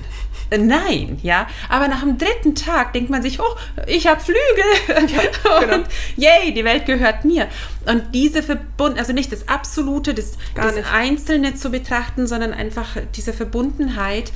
Nein, 0.58 1.20
ja. 1.24 1.48
Aber 1.68 1.90
nach 1.90 2.04
dem 2.04 2.18
dritten 2.18 2.56
Tag 2.56 2.94
denkt 2.94 3.10
man 3.10 3.22
sich, 3.22 3.42
oh, 3.42 3.56
ich 3.86 4.08
habe 4.08 4.22
Flügel. 4.22 5.10
Ja, 5.10 5.22
genau. 5.66 5.76
Und 5.76 5.88
yay, 6.16 6.54
die 6.54 6.64
Welt 6.64 6.86
gehört 6.86 7.26
mir. 7.26 7.50
Und 7.86 8.14
diese 8.14 8.44
Verbund, 8.44 9.00
also 9.00 9.12
nicht 9.12 9.32
das 9.32 9.48
Absolute, 9.48 10.14
das, 10.14 10.38
das 10.56 10.76
Einzelne 10.94 11.56
zu 11.56 11.72
betrachten, 11.72 12.28
sondern 12.28 12.54
einfach 12.54 12.98
diese 13.16 13.34
Verbundenheit. 13.34 14.32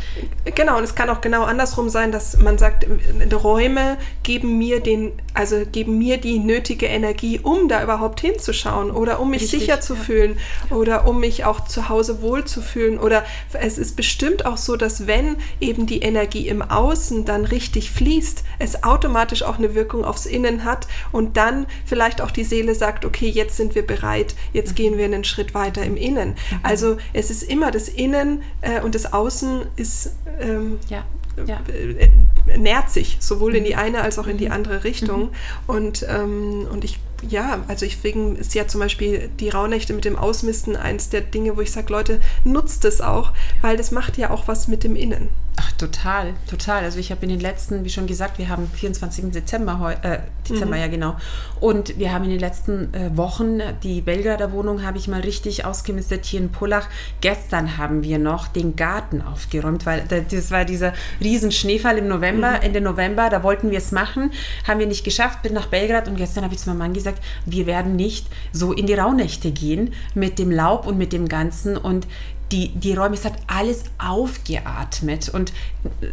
Genau, 0.55 0.77
und 0.77 0.83
es 0.83 0.95
kann 0.95 1.09
auch 1.09 1.21
genau 1.21 1.43
andersrum 1.43 1.89
sein, 1.89 2.11
dass 2.11 2.37
man 2.39 2.57
sagt, 2.57 2.87
Räume 3.31 3.97
geben 4.23 4.57
mir 4.57 4.79
den, 4.79 5.11
also 5.35 5.63
geben 5.71 5.99
mir 5.99 6.17
die 6.17 6.39
nötige 6.39 6.87
Energie, 6.87 7.39
um 7.39 7.67
da 7.67 7.83
überhaupt 7.83 8.19
hinzuschauen 8.19 8.89
oder 8.89 9.19
um 9.19 9.29
mich 9.29 9.43
Richtig, 9.43 9.59
sicher 9.61 9.79
zu 9.79 9.93
ja. 9.93 9.99
fühlen 9.99 10.39
oder 10.71 11.07
um 11.07 11.19
mich 11.19 11.45
auch 11.45 11.65
zu 11.65 11.87
Hause 11.87 12.23
wohl 12.23 12.45
zu 12.45 12.61
fühlen. 12.61 12.97
Oder 12.97 13.25
es 13.53 13.77
ist 13.77 13.95
bestimmt 13.95 14.47
auch 14.47 14.57
so, 14.57 14.75
dass 14.75 15.05
wenn 15.05 15.37
eben 15.61 15.85
die 15.85 15.99
Energie 15.99 16.47
im 16.47 16.63
Außen 16.63 17.25
dann 17.25 17.45
richtig 17.45 17.91
fließt, 17.91 18.43
es 18.57 18.83
automatisch 18.83 19.43
auch 19.43 19.59
eine 19.59 19.75
Wirkung 19.75 20.03
aufs 20.03 20.25
Innen 20.25 20.63
hat 20.63 20.87
und 21.11 21.37
dann 21.37 21.67
vielleicht 21.85 22.21
auch 22.21 22.31
die 22.31 22.43
Seele 22.43 22.73
sagt, 22.73 23.05
okay, 23.05 23.34
jetzt 23.36 23.57
sind 23.57 23.75
wir 23.75 23.86
bereit, 23.86 24.36
jetzt 24.53 24.71
mhm. 24.71 24.75
gehen 24.75 24.97
wir 24.97 25.05
einen 25.05 25.23
Schritt 25.23 25.53
weiter 25.53 25.83
im 25.83 25.97
Innen. 25.97 26.29
Mhm. 26.29 26.59
Also 26.63 26.97
es 27.13 27.29
ist 27.29 27.43
immer 27.43 27.71
das 27.71 27.89
Innen 27.89 28.41
äh, 28.61 28.81
und 28.81 28.95
das 28.95 29.13
Außen 29.13 29.61
ist 29.75 30.15
ähm, 30.39 30.79
ja. 30.89 31.05
Ja. 31.45 31.59
Äh, 31.67 32.57
nährt 32.57 32.89
sich 32.89 33.17
sowohl 33.19 33.55
in 33.55 33.65
die 33.65 33.73
mhm. 33.73 33.79
eine 33.79 34.01
als 34.01 34.17
auch 34.17 34.27
in 34.27 34.38
die 34.38 34.49
andere 34.49 34.83
Richtung. 34.83 35.23
Mhm. 35.23 35.29
Und, 35.67 36.05
ähm, 36.09 36.67
und 36.71 36.83
ich 36.83 36.99
ja, 37.30 37.63
also 37.67 37.86
ich 37.86 38.03
wegen 38.03 38.36
ist 38.36 38.55
ja 38.55 38.67
zum 38.67 38.82
Beispiel 38.82 39.30
die 39.39 39.49
Rauhnächte 39.49 39.93
mit 39.93 40.05
dem 40.05 40.17
Ausmisten 40.17 40.76
eins 40.76 41.09
der 41.09 41.21
Dinge, 41.21 41.57
wo 41.57 41.61
ich 41.61 41.71
sage, 41.71 41.91
Leute, 41.91 42.19
nutzt 42.43 42.86
es 42.86 43.01
auch, 43.01 43.32
weil 43.61 43.78
das 43.78 43.91
macht 43.91 44.17
ja 44.17 44.30
auch 44.30 44.47
was 44.47 44.67
mit 44.67 44.84
dem 44.84 44.95
Innen. 44.95 45.30
Ach, 45.57 45.71
total, 45.73 46.34
total. 46.49 46.84
Also 46.84 46.99
ich 46.99 47.11
habe 47.11 47.23
in 47.23 47.30
den 47.30 47.39
letzten, 47.39 47.86
wie 47.86 47.89
schon 47.89 48.07
gesagt, 48.07 48.39
wir 48.39 48.49
haben 48.49 48.67
24. 48.67 49.32
Dezember, 49.32 49.95
äh, 50.01 50.19
Dezember 50.49 50.76
mhm. 50.76 50.82
ja 50.82 50.88
genau. 50.88 51.15
Und 51.61 51.97
wir 51.97 52.11
haben 52.11 52.26
in 52.26 52.32
den 52.32 52.39
letzten 52.39 52.93
äh, 52.93 53.15
Wochen 53.15 53.61
die 53.82 54.01
Belgrader 54.01 54.51
Wohnung 54.51 54.84
habe 54.84 54.97
ich 54.97 55.07
mal 55.07 55.21
richtig 55.21 55.63
ausgemistet 55.63 56.26
hier 56.26 56.41
in 56.41 56.51
Pullach. 56.51 56.89
Gestern 57.21 57.78
haben 57.78 58.03
wir 58.03 58.19
noch 58.19 58.49
den 58.49 58.76
Garten 58.76 59.21
aufgeräumt, 59.21 59.86
weil 59.86 60.03
das 60.30 60.51
war 60.51 60.65
dieser 60.65 60.91
riesen 61.21 61.53
Schneefall 61.53 61.99
im 61.99 62.09
November, 62.09 62.51
mhm. 62.51 62.61
Ende 62.61 62.82
November. 62.82 63.30
Da 63.30 63.41
wollten 63.41 63.71
wir 63.71 63.78
es 63.78 63.93
machen, 63.93 64.32
haben 64.67 64.80
wir 64.80 64.88
nicht 64.88 65.05
geschafft. 65.05 65.41
Bin 65.41 65.53
nach 65.53 65.67
Belgrad 65.67 66.09
und 66.09 66.17
gestern 66.17 66.43
habe 66.43 66.53
ich 66.53 66.59
zu 66.59 66.67
meinem 66.67 66.80
Mann 66.80 66.93
gesagt, 66.93 67.14
wir 67.45 67.66
werden 67.66 67.95
nicht 67.95 68.28
so 68.51 68.74
in 68.74 68.88
die 68.88 68.93
Rauhnächte 68.93 69.51
gehen 69.51 69.93
mit 70.13 70.39
dem 70.39 70.51
Laub 70.51 70.88
und 70.88 70.97
mit 70.97 71.13
dem 71.13 71.28
Ganzen 71.28 71.78
und 71.78 72.07
die, 72.51 72.70
die 72.70 72.93
Räume, 72.93 73.16
es 73.16 73.26
hat 73.26 73.34
alles 73.47 73.86
aufgeatmet 73.97 75.30
und 75.30 75.51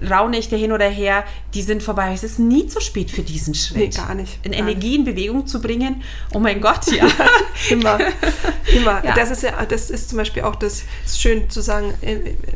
Rauhnächte 0.09 0.57
hin 0.57 0.73
oder 0.73 0.89
her, 0.89 1.25
die 1.53 1.63
sind 1.63 1.83
vorbei. 1.83 2.13
Es 2.15 2.25
ist 2.25 2.39
nie 2.39 2.67
zu 2.67 2.81
spät 2.81 3.11
für 3.11 3.23
diesen 3.23 3.55
Schritt. 3.55 3.77
Nee, 3.77 3.89
gar 3.89 4.15
nicht. 4.15 4.39
In 4.43 4.53
Energie 4.53 4.97
in 4.97 5.05
Bewegung 5.05 5.47
zu 5.47 5.61
bringen, 5.61 6.03
oh 6.33 6.39
mein 6.39 6.61
Gott, 6.61 6.91
ja. 6.91 7.07
immer, 7.71 7.99
immer. 8.75 9.05
Ja. 9.05 9.15
Das 9.15 9.31
ist 9.31 9.43
ja, 9.43 9.65
das 9.67 9.91
ist 9.91 10.09
zum 10.09 10.19
Beispiel 10.19 10.43
auch 10.43 10.57
das, 10.57 10.85
ist 11.05 11.21
schön 11.21 11.51
zu 11.51 11.61
sagen, 11.61 11.93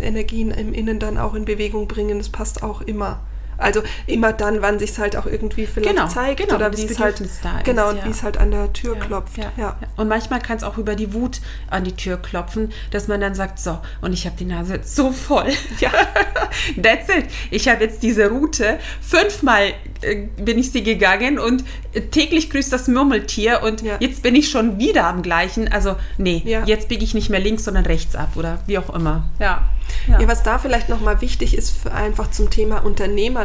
Energien 0.00 0.50
im 0.52 0.72
Innen 0.72 0.98
dann 0.98 1.18
auch 1.18 1.34
in 1.34 1.44
Bewegung 1.44 1.86
bringen, 1.86 2.18
das 2.18 2.30
passt 2.30 2.62
auch 2.62 2.80
immer. 2.80 3.20
Also 3.58 3.82
immer 4.06 4.32
dann, 4.32 4.62
wann 4.62 4.78
sich 4.78 4.90
es 4.90 4.98
halt 4.98 5.16
auch 5.16 5.26
irgendwie 5.26 5.66
vielleicht 5.66 5.96
genau, 5.96 6.08
zeigt 6.08 6.40
genau, 6.40 6.56
oder 6.56 6.76
wie 6.76 6.84
es 6.84 6.98
halt 6.98 7.20
da 7.42 7.60
genau 7.62 7.92
ja. 7.92 8.04
wie 8.04 8.10
es 8.10 8.22
halt 8.22 8.36
an 8.36 8.50
der 8.50 8.72
Tür 8.72 8.94
ja, 8.94 9.00
klopft. 9.00 9.38
Ja, 9.38 9.52
ja. 9.56 9.76
Und 9.96 10.08
manchmal 10.08 10.40
kann 10.40 10.56
es 10.56 10.62
auch 10.62 10.78
über 10.78 10.94
die 10.94 11.12
Wut 11.12 11.40
an 11.70 11.84
die 11.84 11.92
Tür 11.92 12.16
klopfen, 12.16 12.72
dass 12.90 13.08
man 13.08 13.20
dann 13.20 13.34
sagt, 13.34 13.58
so 13.58 13.78
und 14.00 14.12
ich 14.12 14.26
habe 14.26 14.36
die 14.38 14.44
Nase 14.44 14.74
jetzt 14.74 14.94
so 14.94 15.12
voll. 15.12 15.46
Ja, 15.78 15.90
that's 16.82 17.08
it. 17.08 17.26
Ich 17.50 17.68
habe 17.68 17.84
jetzt 17.84 18.02
diese 18.02 18.30
Route 18.30 18.78
fünfmal 19.00 19.74
äh, 20.02 20.26
bin 20.36 20.58
ich 20.58 20.72
sie 20.72 20.82
gegangen 20.82 21.38
und 21.38 21.64
äh, 21.92 22.02
täglich 22.02 22.50
grüßt 22.50 22.72
das 22.72 22.88
Murmeltier 22.88 23.62
und 23.62 23.82
jetzt 24.00 24.22
bin 24.22 24.34
ich 24.34 24.50
schon 24.50 24.78
wieder 24.78 25.04
am 25.06 25.22
gleichen. 25.22 25.70
Also 25.70 25.96
nee, 26.18 26.42
jetzt 26.66 26.88
biege 26.88 27.04
ich 27.04 27.14
nicht 27.14 27.30
mehr 27.30 27.40
links, 27.40 27.64
sondern 27.64 27.86
rechts 27.86 28.14
ab 28.14 28.30
oder 28.36 28.58
wie 28.66 28.78
auch 28.78 28.94
immer. 28.94 29.24
Ja. 29.38 29.68
Ja. 30.08 30.26
was 30.26 30.42
da 30.42 30.58
vielleicht 30.58 30.88
nochmal 30.88 31.20
wichtig 31.20 31.56
ist, 31.56 31.86
einfach 31.88 32.30
zum 32.30 32.50
Thema 32.50 32.84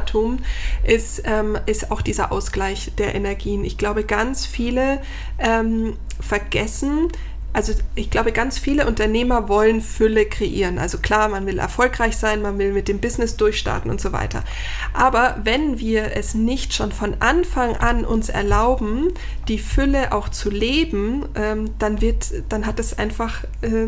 Unternehmertum, 0.01 0.39
ist, 0.83 1.23
ähm, 1.25 1.57
ist 1.65 1.91
auch 1.91 2.01
dieser 2.01 2.31
Ausgleich 2.31 2.91
der 2.97 3.15
Energien. 3.15 3.63
Ich 3.63 3.77
glaube, 3.77 4.03
ganz 4.03 4.45
viele 4.45 5.01
ähm, 5.39 5.97
vergessen, 6.19 7.09
also 7.53 7.73
ich 7.95 8.09
glaube, 8.09 8.31
ganz 8.31 8.57
viele 8.57 8.87
Unternehmer 8.87 9.49
wollen 9.49 9.81
Fülle 9.81 10.25
kreieren. 10.25 10.79
Also 10.79 10.99
klar, 10.99 11.27
man 11.27 11.45
will 11.45 11.59
erfolgreich 11.59 12.15
sein, 12.15 12.41
man 12.41 12.57
will 12.57 12.71
mit 12.71 12.87
dem 12.87 12.99
Business 12.99 13.35
durchstarten 13.35 13.91
und 13.91 13.99
so 13.99 14.13
weiter. 14.13 14.45
Aber 14.93 15.37
wenn 15.43 15.77
wir 15.77 16.15
es 16.15 16.33
nicht 16.33 16.73
schon 16.73 16.93
von 16.93 17.17
Anfang 17.19 17.75
an 17.75 18.05
uns 18.05 18.29
erlauben, 18.29 19.09
die 19.47 19.57
Fülle 19.57 20.11
auch 20.11 20.29
zu 20.29 20.49
leben, 20.49 21.25
ähm, 21.35 21.71
dann 21.79 22.01
wird, 22.01 22.31
dann 22.49 22.65
hat 22.65 22.79
es 22.79 22.97
einfach, 22.97 23.43
äh, 23.61 23.87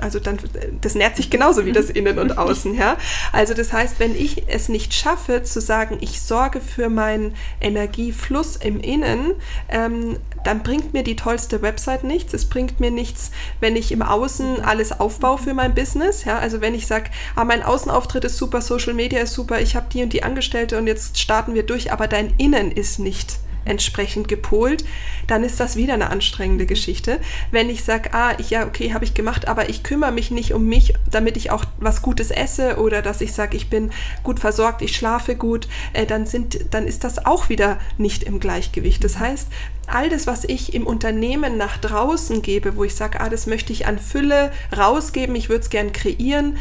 also 0.00 0.18
dann, 0.18 0.38
das 0.80 0.94
nährt 0.94 1.16
sich 1.16 1.30
genauso 1.30 1.64
wie 1.64 1.72
das 1.72 1.90
Innen 1.90 2.18
und 2.18 2.36
Außen, 2.36 2.74
ja. 2.74 2.96
Also 3.32 3.54
das 3.54 3.72
heißt, 3.72 4.00
wenn 4.00 4.14
ich 4.14 4.48
es 4.48 4.68
nicht 4.68 4.94
schaffe, 4.94 5.42
zu 5.42 5.60
sagen, 5.60 5.98
ich 6.00 6.20
sorge 6.20 6.60
für 6.60 6.88
meinen 6.88 7.34
Energiefluss 7.60 8.56
im 8.56 8.80
Innen, 8.80 9.34
ähm, 9.68 10.16
dann 10.44 10.62
bringt 10.62 10.92
mir 10.94 11.02
die 11.02 11.16
tollste 11.16 11.62
Website 11.62 12.04
nichts. 12.04 12.32
Es 12.32 12.46
bringt 12.46 12.80
mir 12.80 12.90
nichts, 12.90 13.30
wenn 13.60 13.76
ich 13.76 13.92
im 13.92 14.02
Außen 14.02 14.60
alles 14.60 14.98
aufbaue 14.98 15.38
für 15.38 15.54
mein 15.54 15.74
Business. 15.74 16.24
Ja, 16.24 16.38
also 16.38 16.60
wenn 16.60 16.74
ich 16.74 16.86
sage, 16.86 17.10
ah, 17.36 17.44
mein 17.44 17.62
Außenauftritt 17.62 18.24
ist 18.24 18.36
super, 18.36 18.60
Social 18.60 18.94
Media 18.94 19.20
ist 19.20 19.34
super, 19.34 19.60
ich 19.60 19.76
habe 19.76 19.86
die 19.92 20.02
und 20.02 20.12
die 20.12 20.22
Angestellte 20.22 20.78
und 20.78 20.86
jetzt 20.86 21.18
starten 21.18 21.54
wir 21.54 21.64
durch, 21.64 21.92
aber 21.92 22.08
dein 22.08 22.34
Innen 22.38 22.72
ist 22.72 22.98
nicht 22.98 23.38
entsprechend 23.68 24.28
gepolt, 24.28 24.84
dann 25.26 25.44
ist 25.44 25.60
das 25.60 25.76
wieder 25.76 25.94
eine 25.94 26.10
anstrengende 26.10 26.66
Geschichte. 26.66 27.20
Wenn 27.50 27.70
ich 27.70 27.84
sage, 27.84 28.12
ah, 28.12 28.32
ich, 28.38 28.50
ja, 28.50 28.66
okay, 28.66 28.92
habe 28.92 29.04
ich 29.04 29.14
gemacht, 29.14 29.48
aber 29.48 29.68
ich 29.68 29.82
kümmere 29.82 30.12
mich 30.12 30.30
nicht 30.30 30.52
um 30.54 30.66
mich, 30.66 30.94
damit 31.10 31.36
ich 31.36 31.50
auch 31.50 31.64
was 31.78 32.02
Gutes 32.02 32.30
esse 32.30 32.78
oder 32.78 33.02
dass 33.02 33.20
ich 33.20 33.32
sage, 33.32 33.56
ich 33.56 33.70
bin 33.70 33.90
gut 34.22 34.40
versorgt, 34.40 34.82
ich 34.82 34.96
schlafe 34.96 35.36
gut, 35.36 35.68
äh, 35.92 36.06
dann, 36.06 36.26
sind, 36.26 36.66
dann 36.70 36.86
ist 36.86 37.04
das 37.04 37.24
auch 37.24 37.48
wieder 37.48 37.78
nicht 37.98 38.22
im 38.22 38.40
Gleichgewicht. 38.40 39.04
Das 39.04 39.18
heißt, 39.18 39.48
all 39.86 40.08
das, 40.08 40.26
was 40.26 40.44
ich 40.44 40.74
im 40.74 40.86
Unternehmen 40.86 41.56
nach 41.56 41.78
draußen 41.78 42.42
gebe, 42.42 42.76
wo 42.76 42.84
ich 42.84 42.94
sage, 42.94 43.20
ah, 43.20 43.28
das 43.28 43.46
möchte 43.46 43.72
ich 43.72 43.86
an 43.86 43.98
Fülle 43.98 44.52
rausgeben, 44.76 45.34
ich 45.34 45.48
würde 45.48 45.62
es 45.62 45.70
gern 45.70 45.92
kreieren, 45.92 46.56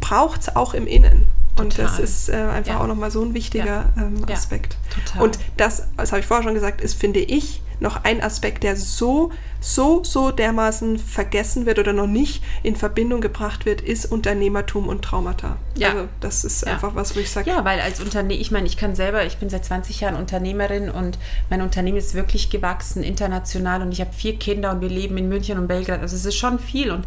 braucht 0.00 0.42
es 0.42 0.56
auch 0.56 0.74
im 0.74 0.86
Innen. 0.86 1.26
Und 1.56 1.76
Total. 1.76 1.86
das 1.86 1.98
ist 1.98 2.28
äh, 2.28 2.36
einfach 2.36 2.74
ja. 2.74 2.80
auch 2.80 2.86
nochmal 2.86 3.10
so 3.10 3.22
ein 3.22 3.34
wichtiger 3.34 3.90
ja. 3.96 4.02
ähm, 4.02 4.24
Aspekt. 4.30 4.76
Ja. 5.14 5.20
Und 5.20 5.38
das, 5.56 5.88
das 5.96 6.12
habe 6.12 6.20
ich 6.20 6.26
vorher 6.26 6.44
schon 6.44 6.54
gesagt, 6.54 6.80
ist, 6.80 6.94
finde 6.94 7.20
ich, 7.20 7.62
noch 7.80 8.04
ein 8.04 8.22
Aspekt, 8.22 8.62
der 8.62 8.76
so 8.76 9.30
so, 9.60 10.02
so 10.04 10.30
dermaßen 10.30 10.98
vergessen 10.98 11.66
wird 11.66 11.78
oder 11.78 11.92
noch 11.92 12.06
nicht 12.06 12.42
in 12.62 12.76
Verbindung 12.76 13.20
gebracht 13.20 13.66
wird, 13.66 13.80
ist 13.82 14.06
Unternehmertum 14.06 14.88
und 14.88 15.02
Traumata. 15.02 15.58
Ja. 15.76 15.90
Also 15.90 16.08
das 16.20 16.44
ist 16.44 16.66
ja. 16.66 16.72
einfach 16.72 16.94
was, 16.94 17.14
wo 17.14 17.20
ich 17.20 17.30
sage. 17.30 17.50
Ja, 17.50 17.64
weil 17.64 17.80
als 17.80 18.00
Unternehmer, 18.00 18.40
ich 18.40 18.50
meine, 18.50 18.66
ich 18.66 18.76
kann 18.76 18.94
selber, 18.94 19.24
ich 19.24 19.36
bin 19.36 19.50
seit 19.50 19.64
20 19.64 20.00
Jahren 20.00 20.16
Unternehmerin 20.16 20.90
und 20.90 21.18
mein 21.50 21.62
Unternehmen 21.62 21.98
ist 21.98 22.14
wirklich 22.14 22.50
gewachsen, 22.50 23.02
international 23.02 23.82
und 23.82 23.92
ich 23.92 24.00
habe 24.00 24.12
vier 24.12 24.36
Kinder 24.36 24.72
und 24.72 24.80
wir 24.80 24.88
leben 24.88 25.16
in 25.18 25.28
München 25.28 25.58
und 25.58 25.68
Belgrad. 25.68 26.00
Also 26.00 26.16
es 26.16 26.24
ist 26.24 26.36
schon 26.36 26.58
viel 26.58 26.90
und 26.90 27.04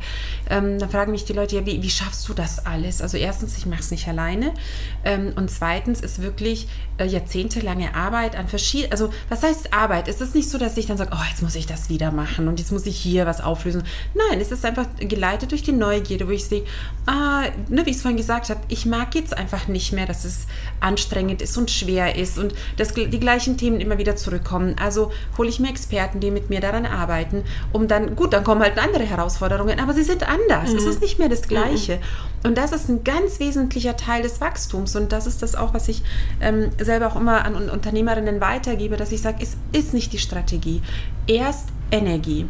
ähm, 0.50 0.80
dann 0.80 0.90
fragen 0.90 1.12
mich 1.12 1.26
die 1.26 1.34
Leute, 1.34 1.56
ja, 1.56 1.66
wie, 1.66 1.82
wie 1.82 1.90
schaffst 1.90 2.28
du 2.30 2.34
das 2.34 2.66
alles? 2.66 3.02
Also 3.02 3.18
erstens, 3.18 3.58
ich 3.58 3.66
mache 3.66 3.82
es 3.82 3.92
nicht 3.92 4.08
alleine 4.08 4.54
ähm, 5.04 5.34
und 5.36 5.50
zweitens 5.50 6.02
ist 6.02 6.22
wirklich 6.22 6.68
äh, 6.98 7.06
jahrzehntelange 7.06 7.96
Arbeit 7.96 8.36
an 8.36 8.48
verschiedenen, 8.48 8.92
also 8.92 9.10
was 9.30 9.42
heißt 9.44 9.74
Arbeit? 9.74 10.08
Es 10.08 10.22
ist 10.22 10.36
nicht 10.36 10.50
so, 10.50 10.58
dass 10.58 10.78
ich 10.78 10.86
dann 10.86 10.98
sage, 10.98 11.12
oh, 11.14 11.24
jetzt 11.30 11.42
muss 11.42 11.56
ich 11.56 11.66
das 11.66 11.90
wieder 11.90 12.12
machen 12.12 12.43
machen 12.44 12.48
und 12.48 12.60
jetzt 12.60 12.72
muss 12.72 12.86
ich 12.86 12.98
hier 12.98 13.26
was 13.26 13.42
auflösen. 13.42 13.84
Nein, 14.14 14.40
es 14.40 14.52
ist 14.52 14.66
einfach 14.66 14.86
geleitet 15.00 15.52
durch 15.52 15.64
die 15.64 15.72
Neugierde, 15.72 16.28
wo 16.28 16.32
ich 16.32 16.46
sehe, 16.46 16.64
ah, 17.06 17.44
ne, 17.70 17.86
wie 17.86 17.90
ich 17.90 17.98
es 17.98 18.02
vorhin 18.02 18.18
gesagt 18.18 18.50
habe, 18.50 18.60
ich 18.68 18.86
mag 18.86 19.16
jetzt 19.16 19.36
einfach 19.36 19.68
nicht 19.68 19.94
mehr, 19.94 20.06
dass 20.06 20.26
es 20.26 20.48
anstrengend 20.80 21.42
ist 21.42 21.58
und 21.58 21.72
schwer 21.72 22.16
ist 22.16 22.38
und 22.38 22.54
dass 22.78 22.94
die 22.94 23.20
gleichen 23.20 23.58
Themen 23.58 23.80
immer 23.80 23.98
wieder 23.98 24.16
zurückkommen. 24.16 24.76
Also 24.82 25.12
hole 25.38 25.50
ich 25.50 25.60
mir 25.60 25.70
Experten, 25.70 26.20
die 26.20 26.32
mit 26.32 26.50
mir 26.50 26.62
daran 26.62 26.86
arbeiten, 26.86 27.44
um 27.72 27.88
dann, 27.88 28.16
gut, 28.16 28.34
dann 28.34 28.44
kommen 28.44 28.62
halt 28.62 28.78
andere 28.78 29.04
Herausforderungen, 29.04 29.80
aber 29.80 29.94
sie 29.94 30.04
sind 30.04 30.28
anders. 30.28 30.72
Mhm. 30.72 30.78
Es 30.78 30.86
ist 30.86 31.02
nicht 31.02 31.20
mehr 31.20 31.30
das 31.30 31.44
Gleiche. 31.44 31.98
Mhm. 31.98 32.50
Und 32.50 32.58
das 32.58 32.74
ist 32.74 32.90
ein 32.90 33.06
ganz 33.06 33.40
wesentlicher 33.40 33.96
Teil 33.96 34.22
des 34.22 34.42
Wachstums 34.42 34.98
und 34.98 35.14
das 35.14 35.28
ist 35.28 35.42
das 35.42 35.56
auch, 35.56 35.74
was 35.74 35.88
ich 35.88 36.04
ähm, 36.42 36.72
selber 36.78 37.08
auch 37.08 37.16
immer 37.16 37.46
an 37.46 37.70
Unternehmerinnen 37.70 38.42
weitergebe, 38.42 38.98
dass 38.98 39.14
ich 39.14 39.22
sage, 39.22 39.38
es 39.42 39.56
ist 39.72 39.94
nicht 39.94 40.12
die 40.12 40.18
Strategie. 40.18 40.82
Erst 41.26 41.70
Energie 41.94 42.48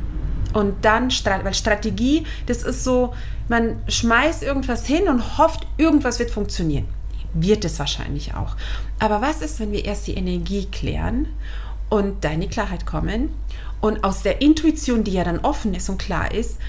und 0.54 0.86
dann, 0.86 1.10
weil 1.10 1.54
Strategie, 1.54 2.26
das 2.46 2.64
ist 2.64 2.84
so, 2.84 3.14
man 3.50 3.82
schmeißt 3.88 4.44
irgendwas 4.44 4.86
hin 4.86 5.08
und 5.08 5.38
hofft, 5.38 5.68
irgendwas 5.78 6.20
wird 6.20 6.32
funktionieren. 6.32 6.86
Wird 7.34 7.66
es 7.66 7.80
wahrscheinlich 7.80 8.36
auch. 8.36 8.56
Aber 9.00 9.22
was 9.22 9.42
ist, 9.42 9.60
wenn 9.60 9.72
wir 9.72 9.84
erst 9.84 10.08
die 10.08 10.14
Energie 10.14 10.68
klären 10.72 11.28
und 11.90 12.24
da 12.24 12.30
in 12.30 12.42
die 12.42 12.48
Klarheit 12.48 12.86
kommen 12.86 13.30
und 13.82 14.04
aus 14.04 14.22
der 14.22 14.42
Intuition, 14.42 15.04
die 15.04 15.14
ja 15.14 15.24
dann 15.24 15.40
offen 15.40 15.74
ist 15.74 15.90
und 15.90 15.98
klar 15.98 16.32
ist, 16.32 16.60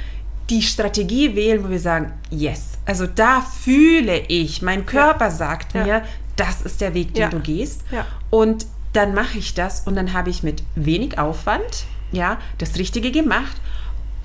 die 0.51 0.63
Strategie 0.63 1.37
wählen, 1.37 1.65
wo 1.65 1.71
wir 1.71 1.81
sagen, 1.81 2.13
yes, 2.31 2.79
also 2.87 3.07
da 3.07 3.41
fühle 3.41 4.19
ich, 4.29 4.63
mein 4.63 4.85
Körper 4.85 5.31
sagt 5.31 5.75
ja. 5.75 5.85
mir, 5.85 6.03
das 6.37 6.63
ist 6.63 6.81
der 6.81 6.95
Weg, 6.95 7.15
den 7.15 7.23
ja. 7.23 7.29
du 7.29 7.41
gehst. 7.41 7.83
Ja. 7.91 8.07
Und 8.31 8.67
dann 8.93 9.15
mache 9.15 9.39
ich 9.39 9.55
das 9.55 9.81
und 9.81 9.97
dann 9.97 10.13
habe 10.13 10.31
ich 10.31 10.43
mit 10.43 10.63
wenig 10.75 11.19
Aufwand 11.19 11.87
ja, 12.15 12.39
das 12.59 12.79
Richtige 12.79 13.11
gemacht 13.11 13.57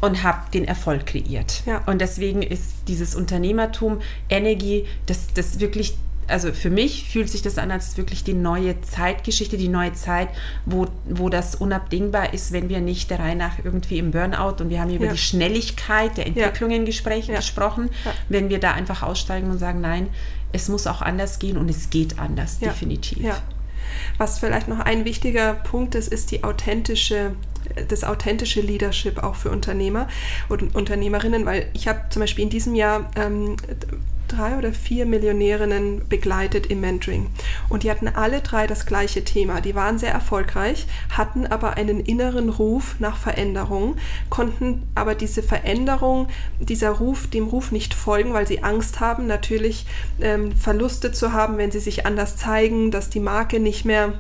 und 0.02 0.24
habe 0.24 0.50
den 0.54 0.66
Erfolg 0.66 1.06
kreiert. 1.06 1.64
Ja. 1.66 1.82
Und 1.86 2.00
deswegen 2.00 2.42
ist 2.42 2.88
dieses 2.88 3.16
Unternehmertum, 3.16 4.00
Energie, 4.30 4.86
das, 5.06 5.34
das 5.34 5.60
wirklich, 5.60 5.98
also 6.28 6.54
für 6.54 6.70
mich 6.70 7.10
fühlt 7.10 7.30
sich 7.30 7.42
das 7.42 7.58
an 7.58 7.72
als 7.72 7.98
wirklich 7.98 8.24
die 8.24 8.34
neue 8.34 8.80
Zeitgeschichte, 8.82 9.58
die 9.58 9.68
neue 9.68 9.94
Zeit, 9.94 10.30
wo, 10.66 10.88
wo 11.06 11.30
das 11.30 11.56
unabdingbar 11.56 12.34
ist, 12.34 12.52
wenn 12.52 12.70
wir 12.70 12.80
nicht 12.80 13.10
der 13.10 13.20
Reihe 13.20 13.36
nach 13.36 13.60
irgendwie 13.64 13.98
im 13.98 14.12
Burnout 14.12 14.62
und 14.62 14.70
wir 14.70 14.80
haben 14.80 14.94
über 14.94 15.06
ja. 15.06 15.12
die 15.12 15.18
Schnelligkeit 15.18 16.18
der 16.18 16.28
Entwicklungen 16.28 16.86
ja. 16.86 17.36
gesprochen, 17.36 17.90
wenn 18.30 18.50
wir 18.50 18.60
da 18.60 18.72
einfach 18.74 19.04
aussteigen 19.04 19.50
und 19.50 19.58
sagen, 19.58 19.82
nein, 19.82 20.08
es 20.52 20.70
muss 20.70 20.88
auch 20.88 21.02
anders 21.02 21.40
gehen 21.40 21.58
und 21.58 21.70
es 21.70 21.90
geht 21.90 22.20
anders, 22.20 22.60
definitiv. 22.60 23.20
Was 24.18 24.40
vielleicht 24.40 24.68
noch 24.68 24.80
ein 24.80 25.04
wichtiger 25.04 25.54
Punkt 25.54 25.96
ist, 25.96 26.12
ist 26.12 26.32
die 26.32 26.44
authentische 26.44 27.32
das 27.88 28.04
authentische 28.04 28.62
Leadership 28.62 29.24
auch 29.24 29.36
für 29.36 29.50
Unternehmer 29.50 30.08
und 30.48 30.76
Unternehmerinnen, 30.76 31.46
weil 31.46 31.68
ich 31.74 31.88
habe 31.88 32.02
zum 32.10 32.22
Beispiel 32.22 32.44
in 32.44 32.50
diesem 32.50 32.76
Jahr 32.76 33.10
ähm, 33.16 33.56
drei 34.30 34.58
oder 34.58 34.72
vier 34.72 35.06
Millionärinnen 35.06 36.08
begleitet 36.08 36.68
im 36.68 36.82
Mentoring. 36.82 37.30
Und 37.68 37.84
die 37.84 37.92
hatten 37.92 38.08
alle 38.08 38.42
drei 38.42 38.68
das 38.68 38.86
gleiche 38.86 39.24
Thema. 39.24 39.60
Die 39.60 39.76
waren 39.76 40.00
sehr 40.00 40.12
erfolgreich, 40.12 40.88
hatten 41.10 41.46
aber 41.48 41.76
einen 41.76 42.00
inneren 42.00 42.50
Ruf 42.50 42.96
nach 43.00 43.18
Veränderung, 43.18 43.96
konnten 44.30 44.84
aber 44.96 45.16
diese 45.16 45.44
Veränderung, 45.44 46.28
dieser 46.60 46.92
Ruf, 46.92 47.28
dem 47.28 47.48
Ruf 47.48 47.72
nicht 47.72 47.94
folgen, 47.94 48.34
weil 48.34 48.48
sie 48.48 48.64
Angst 48.64 49.00
haben, 49.00 49.28
natürlich 49.28 49.86
ähm, 50.22 50.56
Verluste 50.56 51.12
zu 51.12 51.34
haben, 51.34 51.58
wenn 51.58 51.72
sie 51.72 51.80
sich 51.80 52.06
anders 52.06 52.38
zeigen, 52.38 52.92
dass 52.92 53.10
die 53.10 53.20
Marke 53.20 53.60
nicht 53.60 53.84
mehr 53.86 54.14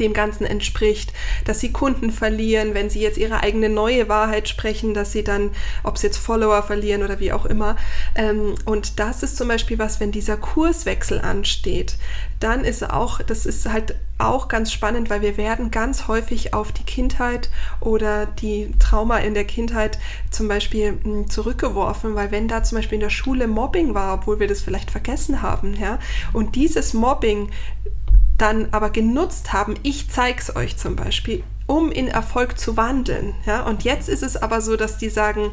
dem 0.00 0.12
Ganzen 0.12 0.44
entspricht, 0.44 1.12
dass 1.44 1.60
sie 1.60 1.72
Kunden 1.72 2.10
verlieren, 2.10 2.74
wenn 2.74 2.90
sie 2.90 3.00
jetzt 3.00 3.18
ihre 3.18 3.42
eigene 3.42 3.68
neue 3.68 4.08
Wahrheit 4.08 4.48
sprechen, 4.48 4.94
dass 4.94 5.12
sie 5.12 5.24
dann, 5.24 5.50
ob 5.82 5.98
sie 5.98 6.06
jetzt 6.06 6.18
Follower 6.18 6.62
verlieren 6.62 7.02
oder 7.02 7.20
wie 7.20 7.32
auch 7.32 7.46
immer. 7.46 7.76
Ähm, 8.14 8.54
und 8.64 8.98
das 8.98 9.22
ist 9.22 9.36
zum 9.36 9.48
Beispiel 9.48 9.78
was, 9.78 10.00
wenn 10.00 10.12
dieser 10.12 10.36
Kurswechsel 10.36 11.20
ansteht, 11.20 11.96
dann 12.40 12.64
ist 12.64 12.88
auch, 12.88 13.22
das 13.22 13.46
ist 13.46 13.68
halt 13.68 13.96
auch 14.18 14.48
ganz 14.48 14.72
spannend, 14.72 15.10
weil 15.10 15.20
wir 15.20 15.36
werden 15.36 15.70
ganz 15.70 16.08
häufig 16.08 16.54
auf 16.54 16.72
die 16.72 16.84
Kindheit 16.84 17.50
oder 17.80 18.26
die 18.26 18.72
Trauma 18.78 19.18
in 19.18 19.34
der 19.34 19.44
Kindheit 19.44 19.98
zum 20.30 20.48
Beispiel 20.48 20.98
hm, 21.02 21.28
zurückgeworfen, 21.28 22.14
weil 22.14 22.30
wenn 22.30 22.48
da 22.48 22.62
zum 22.62 22.76
Beispiel 22.76 22.96
in 22.96 23.00
der 23.00 23.10
Schule 23.10 23.46
Mobbing 23.46 23.94
war, 23.94 24.14
obwohl 24.14 24.40
wir 24.40 24.48
das 24.48 24.62
vielleicht 24.62 24.90
vergessen 24.90 25.42
haben, 25.42 25.74
ja, 25.74 25.98
und 26.32 26.56
dieses 26.56 26.94
Mobbing 26.94 27.50
dann 28.38 28.68
aber 28.72 28.90
genutzt 28.90 29.52
haben, 29.52 29.74
ich 29.82 30.10
zeige 30.10 30.40
es 30.40 30.54
euch 30.54 30.76
zum 30.76 30.96
Beispiel, 30.96 31.42
um 31.66 31.90
in 31.90 32.08
Erfolg 32.08 32.58
zu 32.58 32.76
wandeln. 32.76 33.34
Ja? 33.46 33.62
Und 33.62 33.84
jetzt 33.84 34.08
ist 34.08 34.22
es 34.22 34.36
aber 34.36 34.60
so, 34.60 34.76
dass 34.76 34.98
die 34.98 35.08
sagen, 35.08 35.50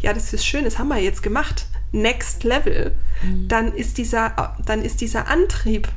ja, 0.00 0.12
das 0.12 0.32
ist 0.32 0.46
schön, 0.46 0.64
das 0.64 0.78
haben 0.78 0.88
wir 0.88 0.98
jetzt 0.98 1.22
gemacht, 1.22 1.66
next 1.92 2.44
level. 2.44 2.92
Mhm. 3.22 3.48
Dann, 3.48 3.72
ist 3.72 3.98
dieser, 3.98 4.54
dann 4.64 4.82
ist 4.82 5.00
dieser 5.00 5.28
Antrieb 5.28 5.88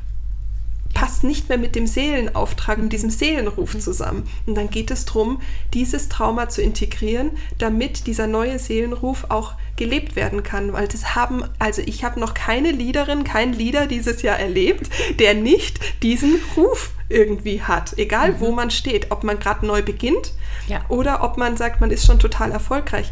passt 0.94 1.24
nicht 1.24 1.48
mehr 1.48 1.58
mit 1.58 1.74
dem 1.74 1.86
Seelenauftrag, 1.86 2.78
mit 2.78 2.92
diesem 2.92 3.10
Seelenruf 3.10 3.74
mhm. 3.74 3.80
zusammen. 3.80 4.28
Und 4.46 4.54
dann 4.56 4.70
geht 4.70 4.90
es 4.90 5.04
darum, 5.04 5.40
dieses 5.72 6.08
Trauma 6.08 6.48
zu 6.48 6.62
integrieren, 6.62 7.32
damit 7.58 8.06
dieser 8.06 8.26
neue 8.26 8.58
Seelenruf 8.58 9.26
auch 9.28 9.54
gelebt 9.76 10.16
werden 10.16 10.42
kann. 10.42 10.72
Weil 10.72 10.88
das 10.88 11.14
haben, 11.14 11.44
also 11.58 11.82
ich 11.84 12.04
habe 12.04 12.20
noch 12.20 12.34
keine 12.34 12.70
Leaderin, 12.70 13.24
kein 13.24 13.52
Leader 13.52 13.86
dieses 13.86 14.22
Jahr 14.22 14.38
erlebt, 14.38 14.90
der 15.18 15.34
nicht 15.34 15.80
diesen 16.02 16.40
Ruf 16.56 16.92
irgendwie 17.08 17.62
hat. 17.62 17.98
Egal 17.98 18.32
mhm. 18.32 18.40
wo 18.40 18.52
man 18.52 18.70
steht, 18.70 19.10
ob 19.10 19.24
man 19.24 19.38
gerade 19.38 19.66
neu 19.66 19.82
beginnt 19.82 20.32
ja. 20.68 20.80
oder 20.88 21.22
ob 21.22 21.36
man 21.36 21.56
sagt, 21.56 21.80
man 21.80 21.90
ist 21.90 22.06
schon 22.06 22.18
total 22.18 22.52
erfolgreich. 22.52 23.10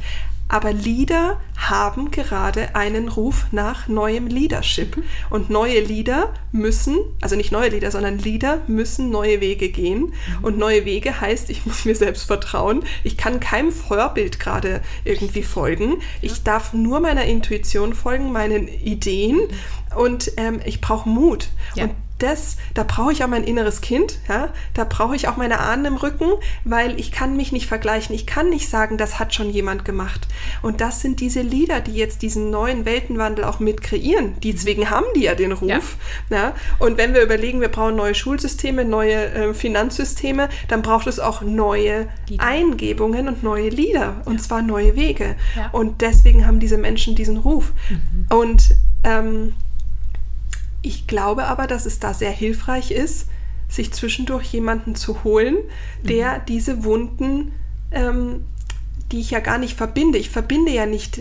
Aber 0.48 0.72
Leader 0.72 1.40
haben 1.56 2.10
gerade 2.10 2.74
einen 2.74 3.08
Ruf 3.08 3.46
nach 3.52 3.88
neuem 3.88 4.26
Leadership. 4.26 5.02
Und 5.28 5.50
neue 5.50 5.80
Leader 5.80 6.32
müssen, 6.52 6.96
also 7.20 7.36
nicht 7.36 7.52
neue 7.52 7.68
Leader, 7.68 7.90
sondern 7.90 8.18
Leader 8.18 8.62
müssen 8.66 9.10
neue 9.10 9.40
Wege 9.40 9.68
gehen. 9.68 10.00
Mhm. 10.00 10.44
Und 10.44 10.58
neue 10.58 10.84
Wege 10.84 11.20
heißt, 11.20 11.50
ich 11.50 11.66
muss 11.66 11.84
mir 11.84 11.94
selbst 11.94 12.24
vertrauen. 12.24 12.82
Ich 13.04 13.16
kann 13.16 13.40
keinem 13.40 13.72
Vorbild 13.72 14.40
gerade 14.40 14.80
irgendwie 15.04 15.42
folgen. 15.42 16.00
Ich 16.22 16.42
darf 16.42 16.72
nur 16.72 17.00
meiner 17.00 17.24
Intuition 17.24 17.94
folgen, 17.94 18.32
meinen 18.32 18.68
Ideen. 18.68 19.36
Mhm. 19.36 19.96
Und 19.96 20.32
ähm, 20.36 20.60
ich 20.64 20.80
brauche 20.80 21.08
Mut. 21.08 21.48
Ja. 21.74 21.84
Und 21.84 21.92
das, 22.18 22.56
da 22.74 22.82
brauche 22.82 23.12
ich 23.12 23.22
auch 23.22 23.28
mein 23.28 23.44
inneres 23.44 23.80
Kind, 23.80 24.18
ja, 24.28 24.52
da 24.74 24.84
brauche 24.84 25.14
ich 25.14 25.28
auch 25.28 25.36
meine 25.36 25.60
Ahnen 25.60 25.84
im 25.84 25.96
Rücken, 25.96 26.26
weil 26.64 26.98
ich 26.98 27.12
kann 27.12 27.36
mich 27.36 27.52
nicht 27.52 27.66
vergleichen, 27.66 28.14
ich 28.14 28.26
kann 28.26 28.50
nicht 28.50 28.68
sagen, 28.68 28.98
das 28.98 29.18
hat 29.18 29.34
schon 29.34 29.50
jemand 29.50 29.84
gemacht. 29.84 30.26
Und 30.62 30.80
das 30.80 31.00
sind 31.00 31.20
diese 31.20 31.42
Lieder, 31.42 31.80
die 31.80 31.94
jetzt 31.94 32.22
diesen 32.22 32.50
neuen 32.50 32.84
Weltenwandel 32.84 33.44
auch 33.44 33.60
mit 33.60 33.82
kreieren. 33.82 34.34
Deswegen 34.42 34.90
haben 34.90 35.06
die 35.14 35.22
ja 35.22 35.34
den 35.34 35.52
Ruf. 35.52 35.96
Ja. 36.30 36.36
ja. 36.36 36.54
Und 36.78 36.98
wenn 36.98 37.14
wir 37.14 37.22
überlegen, 37.22 37.60
wir 37.60 37.68
brauchen 37.68 37.96
neue 37.96 38.14
Schulsysteme, 38.14 38.84
neue 38.84 39.26
äh, 39.32 39.54
Finanzsysteme, 39.54 40.48
dann 40.68 40.82
braucht 40.82 41.06
es 41.06 41.20
auch 41.20 41.42
neue 41.42 42.08
Lieder. 42.28 42.44
Eingebungen 42.44 43.28
und 43.28 43.42
neue 43.42 43.68
Lieder 43.68 44.22
und 44.24 44.36
ja. 44.36 44.42
zwar 44.42 44.62
neue 44.62 44.96
Wege. 44.96 45.36
Ja. 45.56 45.70
Und 45.70 46.00
deswegen 46.00 46.46
haben 46.46 46.60
diese 46.60 46.78
Menschen 46.78 47.14
diesen 47.14 47.36
Ruf. 47.36 47.72
Mhm. 47.88 48.26
Und 48.36 48.74
ähm, 49.04 49.54
ich 50.82 51.06
glaube 51.06 51.44
aber, 51.46 51.66
dass 51.66 51.86
es 51.86 51.98
da 51.98 52.14
sehr 52.14 52.30
hilfreich 52.30 52.90
ist, 52.90 53.26
sich 53.68 53.92
zwischendurch 53.92 54.46
jemanden 54.46 54.94
zu 54.94 55.24
holen, 55.24 55.56
der 56.02 56.38
mhm. 56.38 56.42
diese 56.46 56.84
Wunden 56.84 57.52
ähm, 57.90 58.44
die 59.12 59.20
ich 59.20 59.30
ja 59.30 59.40
gar 59.40 59.58
nicht 59.58 59.76
verbinde. 59.76 60.18
Ich 60.18 60.30
verbinde 60.30 60.70
ja 60.72 60.84
nicht 60.84 61.20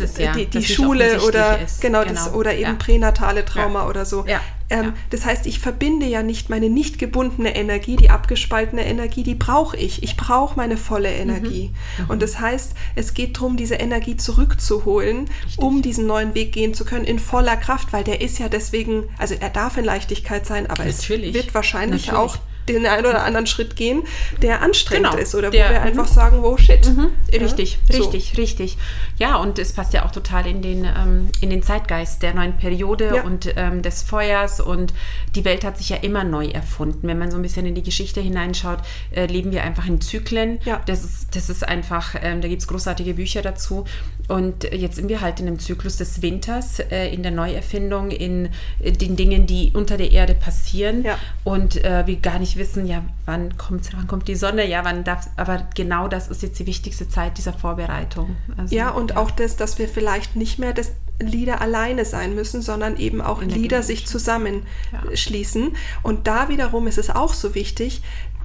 es, 0.00 0.16
ja, 0.18 0.32
die, 0.32 0.46
die 0.46 0.64
Schule 0.64 1.20
oder 1.22 1.58
genau, 1.80 2.02
genau. 2.02 2.12
Das, 2.12 2.32
oder 2.32 2.54
eben 2.54 2.62
ja. 2.62 2.74
pränatale 2.74 3.44
Trauma 3.44 3.82
ja. 3.82 3.88
oder 3.88 4.06
so. 4.06 4.24
Ähm, 4.68 4.94
das 5.10 5.24
heißt, 5.24 5.46
ich 5.46 5.60
verbinde 5.60 6.06
ja 6.06 6.22
nicht 6.22 6.50
meine 6.50 6.68
nicht 6.68 6.98
gebundene 6.98 7.54
Energie, 7.54 7.96
die 7.96 8.10
abgespaltene 8.10 8.84
Energie, 8.84 9.22
die 9.22 9.34
brauche 9.34 9.76
ich. 9.76 10.02
Ich 10.02 10.16
brauche 10.16 10.56
meine 10.56 10.76
volle 10.76 11.10
mhm. 11.10 11.20
Energie. 11.20 11.70
Mhm. 11.98 12.10
Und 12.10 12.22
das 12.22 12.40
heißt, 12.40 12.72
es 12.94 13.14
geht 13.14 13.36
darum, 13.36 13.56
diese 13.56 13.76
Energie 13.76 14.16
zurückzuholen, 14.16 15.28
Richtig. 15.44 15.58
um 15.58 15.82
diesen 15.82 16.06
neuen 16.06 16.34
Weg 16.34 16.52
gehen 16.52 16.74
zu 16.74 16.84
können 16.84 17.04
in 17.04 17.18
voller 17.18 17.56
Kraft, 17.56 17.92
weil 17.92 18.04
der 18.04 18.20
ist 18.20 18.38
ja 18.38 18.48
deswegen, 18.48 19.04
also 19.18 19.34
er 19.38 19.50
darf 19.50 19.76
in 19.76 19.84
Leichtigkeit 19.84 20.46
sein, 20.46 20.68
aber 20.68 20.84
Natürlich. 20.84 21.28
es 21.28 21.34
wird 21.34 21.54
wahrscheinlich 21.54 22.06
Natürlich. 22.08 22.32
auch 22.32 22.38
den 22.68 22.86
einen 22.86 23.06
oder 23.06 23.22
anderen 23.24 23.46
Schritt 23.46 23.76
gehen, 23.76 24.02
der 24.42 24.62
anstrengend 24.62 25.10
genau, 25.10 25.22
ist 25.22 25.34
oder 25.34 25.50
der, 25.50 25.66
wo 25.66 25.70
wir 25.70 25.82
einfach 25.82 26.08
mhm. 26.08 26.14
sagen, 26.14 26.42
wow, 26.42 26.58
shit. 26.58 26.86
Mhm, 26.86 27.10
richtig, 27.32 27.78
ja, 27.88 27.96
richtig, 27.96 28.32
so. 28.34 28.40
richtig. 28.40 28.76
Ja, 29.18 29.36
und 29.36 29.58
es 29.58 29.72
passt 29.72 29.92
ja 29.92 30.04
auch 30.04 30.10
total 30.10 30.46
in 30.46 30.62
den, 30.62 30.84
ähm, 30.84 31.30
in 31.40 31.50
den 31.50 31.62
Zeitgeist 31.62 32.22
der 32.22 32.34
neuen 32.34 32.56
Periode 32.56 33.12
ja. 33.16 33.22
und 33.22 33.52
ähm, 33.56 33.82
des 33.82 34.02
Feuers 34.02 34.60
und 34.60 34.92
die 35.34 35.44
Welt 35.44 35.64
hat 35.64 35.78
sich 35.78 35.88
ja 35.88 35.96
immer 35.96 36.24
neu 36.24 36.46
erfunden. 36.46 37.06
Wenn 37.08 37.18
man 37.18 37.30
so 37.30 37.36
ein 37.36 37.42
bisschen 37.42 37.66
in 37.66 37.74
die 37.74 37.82
Geschichte 37.82 38.20
hineinschaut, 38.20 38.80
äh, 39.10 39.26
leben 39.26 39.52
wir 39.52 39.62
einfach 39.62 39.86
in 39.86 40.00
Zyklen. 40.00 40.58
Ja. 40.64 40.82
Das, 40.86 41.04
ist, 41.04 41.34
das 41.34 41.48
ist 41.48 41.66
einfach, 41.66 42.14
ähm, 42.20 42.40
da 42.40 42.48
gibt 42.48 42.62
es 42.62 42.68
großartige 42.68 43.14
Bücher 43.14 43.42
dazu. 43.42 43.84
Und 44.28 44.64
jetzt 44.64 44.96
sind 44.96 45.08
wir 45.08 45.20
halt 45.20 45.40
in 45.40 45.46
einem 45.46 45.58
Zyklus 45.58 45.96
des 45.96 46.20
Winters, 46.20 46.80
äh, 46.80 47.08
in 47.12 47.22
der 47.22 47.32
Neuerfindung, 47.32 48.10
in, 48.10 48.48
in, 48.80 48.98
den 48.98 49.16
Dingen, 49.16 49.46
die 49.46 49.70
unter 49.72 49.96
der 49.96 50.10
Erde 50.10 50.34
passieren 50.34 51.04
und 51.44 51.84
äh, 51.84 52.06
wir 52.06 52.16
gar 52.16 52.38
nicht 52.38 52.55
nicht 52.56 52.68
wissen, 52.68 52.86
ja, 52.86 53.04
wann 53.24 53.56
kommt, 53.56 53.88
wann 53.94 54.06
kommt 54.06 54.28
die 54.28 54.34
Sonne, 54.34 54.68
ja, 54.68 54.84
wann 54.84 55.04
darf, 55.04 55.28
aber 55.36 55.66
genau 55.74 56.08
das 56.08 56.28
ist 56.28 56.42
jetzt 56.42 56.58
die 56.58 56.66
wichtigste 56.66 57.08
Zeit 57.08 57.38
dieser 57.38 57.52
Vorbereitung. 57.52 58.36
Also, 58.56 58.74
ja, 58.74 58.90
und 58.90 59.12
ja. 59.12 59.16
auch 59.18 59.30
das, 59.30 59.56
dass 59.56 59.78
wir 59.78 59.88
vielleicht 59.88 60.36
nicht 60.36 60.58
mehr 60.58 60.72
das 60.72 60.92
Lieder 61.18 61.60
alleine 61.60 62.04
sein 62.04 62.34
müssen, 62.34 62.60
sondern 62.60 62.96
eben 62.98 63.20
auch 63.22 63.42
Lieder 63.42 63.82
sich 63.82 64.06
zusammenschließen. 64.06 65.62
Ja. 65.62 65.78
Und 66.02 66.26
da 66.26 66.48
wiederum 66.48 66.86
ist 66.86 66.98
es 66.98 67.10
auch 67.10 67.32
so 67.32 67.54
wichtig, 67.54 68.02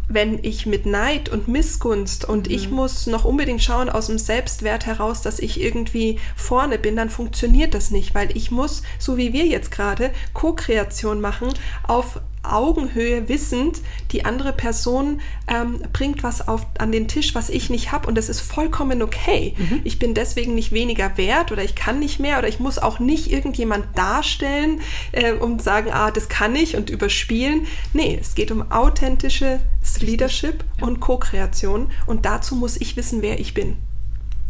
wenn 0.08 0.44
ich 0.44 0.66
mit 0.66 0.86
Neid 0.86 1.30
und 1.30 1.48
Missgunst 1.48 2.26
und 2.26 2.48
mhm. 2.48 2.56
ich 2.56 2.70
muss 2.70 3.08
noch 3.08 3.24
unbedingt 3.26 3.64
schauen 3.64 3.90
aus 3.90 4.08
dem 4.08 4.18
Selbstwert 4.18 4.86
heraus, 4.86 5.22
dass 5.22 5.40
ich 5.40 5.62
irgendwie 5.62 6.20
vorne 6.36 6.78
bin, 6.78 6.96
dann 6.96 7.10
funktioniert 7.10 7.74
das 7.74 7.92
nicht, 7.92 8.14
weil 8.14 8.36
ich 8.36 8.52
muss, 8.52 8.84
so 9.00 9.18
wie 9.18 9.32
wir 9.32 9.46
jetzt 9.46 9.72
gerade, 9.72 10.12
Co-Kreation 10.34 11.22
machen 11.22 11.50
auf 11.88 12.20
Augenhöhe 12.44 13.30
wissend, 13.30 13.82
die 14.12 14.26
andere 14.26 14.54
Person 14.54 15.22
ähm, 15.48 15.82
bringt 15.94 16.24
was 16.24 16.48
auf, 16.48 16.66
an 16.78 16.92
den 16.92 17.08
Tisch, 17.08 17.36
was 17.36 17.50
ich 17.50 17.70
nicht 17.70 17.92
habe 17.92 18.08
und 18.08 18.18
das 18.18 18.30
ist 18.30 18.42
vollkommen 18.42 19.02
okay. 19.02 19.56
Mhm. 19.58 19.82
Ich 19.84 20.00
bin 20.00 20.14
deswegen 20.14 20.56
nicht 20.56 20.72
weniger 20.72 21.18
wert 21.18 21.52
oder 21.52 21.64
ich 21.64 21.76
kann 21.76 22.00
nicht 22.00 22.20
mehr 22.20 22.40
oder 22.40 22.48
ich 22.48 22.60
muss 22.60 22.80
auch 22.80 23.00
nicht 23.00 23.32
irgendjemand 23.32 23.86
darstellen 23.96 24.82
äh, 25.12 25.34
und 25.34 25.62
sagen, 25.62 25.92
ah, 25.92 26.12
das 26.12 26.30
kann 26.30 26.56
ich 26.56 26.76
und 26.76 26.90
überspielen. 26.90 27.68
Nee, 27.94 28.18
es 28.20 28.36
geht 28.36 28.52
um 28.52 28.72
authentische 28.72 29.60
Leadership 30.00 30.64
ja. 30.80 30.88
und 30.88 31.00
Co-Kreation 31.00 31.92
und 32.06 32.26
dazu 32.26 32.56
muss 32.56 32.80
ich 32.80 32.96
wissen, 32.98 33.22
wer 33.22 33.40
ich 33.40 33.54
bin. 33.54 33.78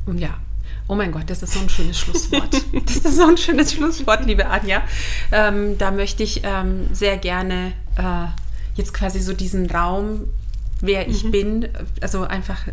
Und 0.05 0.17
ja, 0.17 0.39
Oh 0.91 0.95
mein 0.95 1.13
Gott, 1.13 1.29
das 1.29 1.41
ist 1.41 1.53
so 1.53 1.61
ein 1.61 1.69
schönes 1.69 1.97
Schlusswort. 1.97 2.53
Das 2.85 2.97
ist 2.97 3.15
so 3.15 3.25
ein 3.25 3.37
schönes 3.37 3.71
Schlusswort, 3.71 4.25
liebe 4.25 4.47
Anja. 4.47 4.83
Ähm, 5.31 5.77
da 5.77 5.89
möchte 5.89 6.21
ich 6.21 6.41
ähm, 6.43 6.89
sehr 6.91 7.15
gerne 7.15 7.71
äh, 7.95 8.25
jetzt 8.75 8.93
quasi 8.93 9.21
so 9.21 9.31
diesen 9.31 9.71
Raum, 9.71 10.27
wer 10.81 11.07
ich 11.07 11.23
mhm. 11.23 11.31
bin, 11.31 11.69
also 12.01 12.23
einfach 12.23 12.67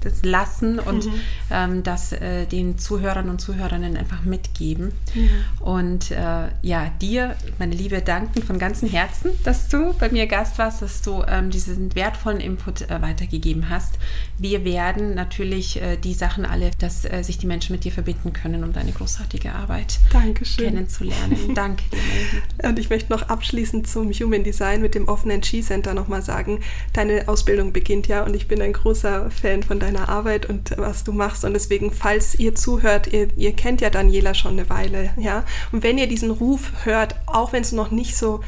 das 0.00 0.24
lassen 0.24 0.78
und 0.78 1.06
mhm. 1.06 1.20
ähm, 1.50 1.82
das 1.82 2.12
äh, 2.12 2.46
den 2.46 2.78
Zuhörern 2.78 3.28
und 3.28 3.40
Zuhörerinnen 3.40 3.96
einfach 3.96 4.22
mitgeben. 4.22 4.92
Mhm. 5.14 5.30
Und 5.60 6.10
äh, 6.10 6.48
ja, 6.62 6.90
dir, 7.00 7.36
meine 7.58 7.74
Liebe, 7.74 8.00
danken 8.00 8.42
von 8.42 8.58
ganzem 8.58 8.88
Herzen, 8.88 9.30
dass 9.44 9.68
du 9.68 9.94
bei 9.94 10.10
mir 10.10 10.26
Gast 10.26 10.58
warst, 10.58 10.82
dass 10.82 11.02
du 11.02 11.22
ähm, 11.28 11.50
diesen 11.50 11.94
wertvollen 11.94 12.40
Input 12.40 12.82
äh, 12.82 13.02
weitergegeben 13.02 13.68
hast. 13.68 13.98
Wir 14.38 14.64
werden 14.64 15.14
natürlich 15.14 15.80
äh, 15.80 15.96
die 15.96 16.14
Sachen 16.14 16.44
alle, 16.44 16.70
dass 16.78 17.04
äh, 17.04 17.22
sich 17.22 17.38
die 17.38 17.46
Menschen 17.46 17.72
mit 17.72 17.84
dir 17.84 17.92
verbinden 17.92 18.32
können, 18.32 18.64
um 18.64 18.72
deine 18.72 18.92
großartige 18.92 19.52
Arbeit 19.52 19.98
Dankeschön. 20.12 20.66
kennenzulernen. 20.66 21.38
Danke 21.54 21.84
dir. 21.90 22.68
Und 22.68 22.78
ich 22.78 22.90
möchte 22.90 23.12
noch 23.12 23.22
abschließend 23.28 23.86
zum 23.86 24.12
Human 24.12 24.44
Design 24.44 24.80
mit 24.80 24.94
dem 24.94 25.08
offenen 25.08 25.40
G-Center 25.40 25.94
nochmal 25.94 26.22
sagen, 26.22 26.60
deine 26.92 27.28
Ausbildung 27.28 27.72
beginnt 27.72 28.08
ja 28.08 28.22
und 28.22 28.34
ich 28.34 28.48
bin 28.48 28.62
ein 28.62 28.72
großer 28.72 29.30
Fan 29.30 29.62
von 29.68 29.78
deiner 29.78 30.08
Arbeit 30.08 30.46
und 30.46 30.76
was 30.76 31.04
du 31.04 31.12
machst. 31.12 31.44
Und 31.44 31.52
deswegen, 31.52 31.92
falls 31.92 32.34
ihr 32.34 32.54
zuhört, 32.54 33.12
ihr, 33.12 33.28
ihr 33.36 33.52
kennt 33.52 33.80
ja 33.80 33.90
Daniela 33.90 34.34
schon 34.34 34.52
eine 34.52 34.68
Weile, 34.68 35.10
ja. 35.16 35.44
Und 35.70 35.84
wenn 35.84 35.98
ihr 35.98 36.08
diesen 36.08 36.30
Ruf 36.32 36.72
hört, 36.84 37.14
auch 37.26 37.52
wenn 37.52 37.62
es 37.62 37.70
noch 37.70 37.92
nicht 37.92 38.16
so 38.16 38.40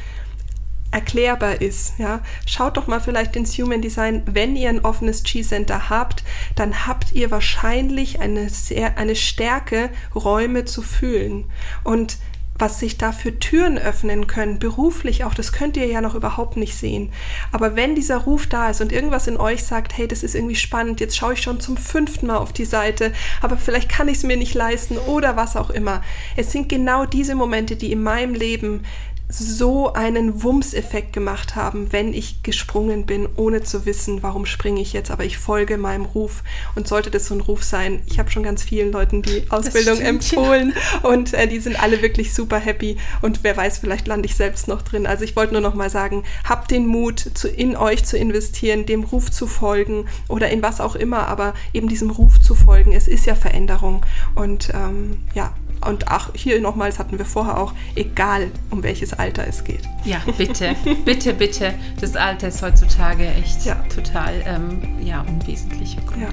erklärbar 0.91 1.61
ist. 1.61 1.93
Ja? 1.97 2.21
Schaut 2.45 2.77
doch 2.77 2.87
mal 2.87 2.99
vielleicht 2.99 3.35
ins 3.35 3.57
Human 3.57 3.81
Design, 3.81 4.23
wenn 4.25 4.55
ihr 4.55 4.69
ein 4.69 4.83
offenes 4.83 5.23
G-Center 5.23 5.89
habt, 5.89 6.23
dann 6.55 6.85
habt 6.85 7.13
ihr 7.13 7.31
wahrscheinlich 7.31 8.19
eine, 8.19 8.49
sehr, 8.49 8.97
eine 8.97 9.15
Stärke, 9.15 9.89
Räume 10.13 10.65
zu 10.65 10.81
fühlen. 10.81 11.45
Und 11.83 12.17
was 12.57 12.79
sich 12.79 12.97
da 12.97 13.11
für 13.11 13.39
Türen 13.39 13.77
öffnen 13.77 14.27
können, 14.27 14.59
beruflich 14.59 15.23
auch, 15.23 15.33
das 15.33 15.51
könnt 15.51 15.77
ihr 15.77 15.87
ja 15.87 15.99
noch 15.99 16.15
überhaupt 16.15 16.57
nicht 16.57 16.75
sehen. 16.75 17.11
Aber 17.51 17.75
wenn 17.75 17.95
dieser 17.95 18.17
Ruf 18.17 18.47
da 18.47 18.69
ist 18.69 18.81
und 18.81 18.91
irgendwas 18.91 19.27
in 19.27 19.37
euch 19.37 19.63
sagt, 19.63 19.97
hey, 19.97 20.07
das 20.07 20.21
ist 20.21 20.35
irgendwie 20.35 20.55
spannend, 20.55 20.99
jetzt 20.99 21.17
schaue 21.17 21.33
ich 21.33 21.41
schon 21.41 21.59
zum 21.59 21.75
fünften 21.77 22.27
Mal 22.27 22.37
auf 22.37 22.53
die 22.53 22.65
Seite, 22.65 23.13
aber 23.41 23.57
vielleicht 23.57 23.89
kann 23.89 24.07
ich 24.07 24.17
es 24.17 24.23
mir 24.23 24.37
nicht 24.37 24.53
leisten 24.53 24.97
oder 24.97 25.35
was 25.35 25.55
auch 25.55 25.71
immer. 25.71 26.03
Es 26.35 26.51
sind 26.51 26.69
genau 26.69 27.05
diese 27.05 27.35
Momente, 27.35 27.75
die 27.75 27.91
in 27.91 28.03
meinem 28.03 28.35
Leben 28.35 28.83
so 29.31 29.93
einen 29.93 30.43
Wumms-Effekt 30.43 31.13
gemacht 31.13 31.55
haben, 31.55 31.91
wenn 31.91 32.13
ich 32.13 32.43
gesprungen 32.43 33.05
bin, 33.05 33.27
ohne 33.35 33.63
zu 33.63 33.85
wissen, 33.85 34.23
warum 34.23 34.45
springe 34.45 34.81
ich 34.81 34.93
jetzt, 34.93 35.09
aber 35.09 35.23
ich 35.23 35.37
folge 35.37 35.77
meinem 35.77 36.05
Ruf. 36.05 36.43
Und 36.75 36.87
sollte 36.87 37.09
das 37.11 37.27
so 37.27 37.35
ein 37.35 37.41
Ruf 37.41 37.63
sein, 37.63 38.01
ich 38.07 38.19
habe 38.19 38.29
schon 38.29 38.43
ganz 38.43 38.63
vielen 38.63 38.91
Leuten 38.91 39.21
die 39.21 39.45
Ausbildung 39.49 39.95
stimmt, 39.95 40.09
empfohlen 40.09 40.73
ja. 41.03 41.09
und 41.09 41.33
äh, 41.33 41.47
die 41.47 41.59
sind 41.59 41.81
alle 41.81 42.01
wirklich 42.01 42.33
super 42.33 42.59
happy 42.59 42.97
und 43.21 43.43
wer 43.43 43.55
weiß, 43.55 43.79
vielleicht 43.79 44.07
lande 44.07 44.25
ich 44.25 44.35
selbst 44.35 44.67
noch 44.67 44.81
drin. 44.81 45.05
Also 45.07 45.23
ich 45.23 45.35
wollte 45.35 45.53
nur 45.53 45.61
noch 45.61 45.75
mal 45.75 45.89
sagen, 45.89 46.23
habt 46.43 46.71
den 46.71 46.87
Mut, 46.87 47.19
zu, 47.33 47.47
in 47.47 47.77
euch 47.77 48.03
zu 48.03 48.17
investieren, 48.17 48.85
dem 48.85 49.03
Ruf 49.03 49.31
zu 49.31 49.47
folgen 49.47 50.05
oder 50.27 50.49
in 50.49 50.61
was 50.61 50.81
auch 50.81 50.95
immer, 50.95 51.27
aber 51.27 51.53
eben 51.73 51.87
diesem 51.87 52.09
Ruf 52.09 52.39
zu 52.39 52.55
folgen. 52.55 52.93
Es 52.93 53.07
ist 53.07 53.25
ja 53.25 53.35
Veränderung 53.35 54.05
und 54.35 54.69
ähm, 54.73 55.17
ja, 55.33 55.53
und 55.85 56.07
ach, 56.07 56.29
hier 56.35 56.61
nochmals 56.61 56.99
hatten 56.99 57.17
wir 57.17 57.25
vorher 57.25 57.57
auch, 57.57 57.73
egal 57.95 58.51
um 58.69 58.83
welches 58.83 59.13
Alter 59.13 59.47
es 59.47 59.63
geht. 59.63 59.81
Ja, 60.03 60.21
bitte, 60.37 60.75
bitte, 61.05 61.33
bitte. 61.33 61.73
Das 61.99 62.15
Alter 62.15 62.49
ist 62.49 62.61
heutzutage 62.61 63.27
echt 63.27 63.65
ja. 63.65 63.75
total 63.93 64.33
ähm, 64.45 64.81
ja, 65.03 65.21
unwesentlich. 65.21 65.97
Ja. 66.19 66.29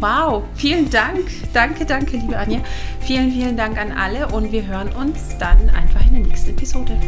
Wow, 0.00 0.44
vielen 0.54 0.90
Dank. 0.90 1.28
Danke, 1.52 1.84
danke, 1.84 2.16
liebe 2.16 2.36
Anja. 2.36 2.60
Vielen, 3.00 3.30
vielen 3.30 3.56
Dank 3.56 3.78
an 3.78 3.92
alle 3.92 4.28
und 4.28 4.52
wir 4.52 4.66
hören 4.66 4.92
uns 4.92 5.36
dann 5.38 5.70
einfach 5.70 6.04
in 6.06 6.14
der 6.14 6.22
nächsten 6.22 6.50
Episode. 6.50 6.98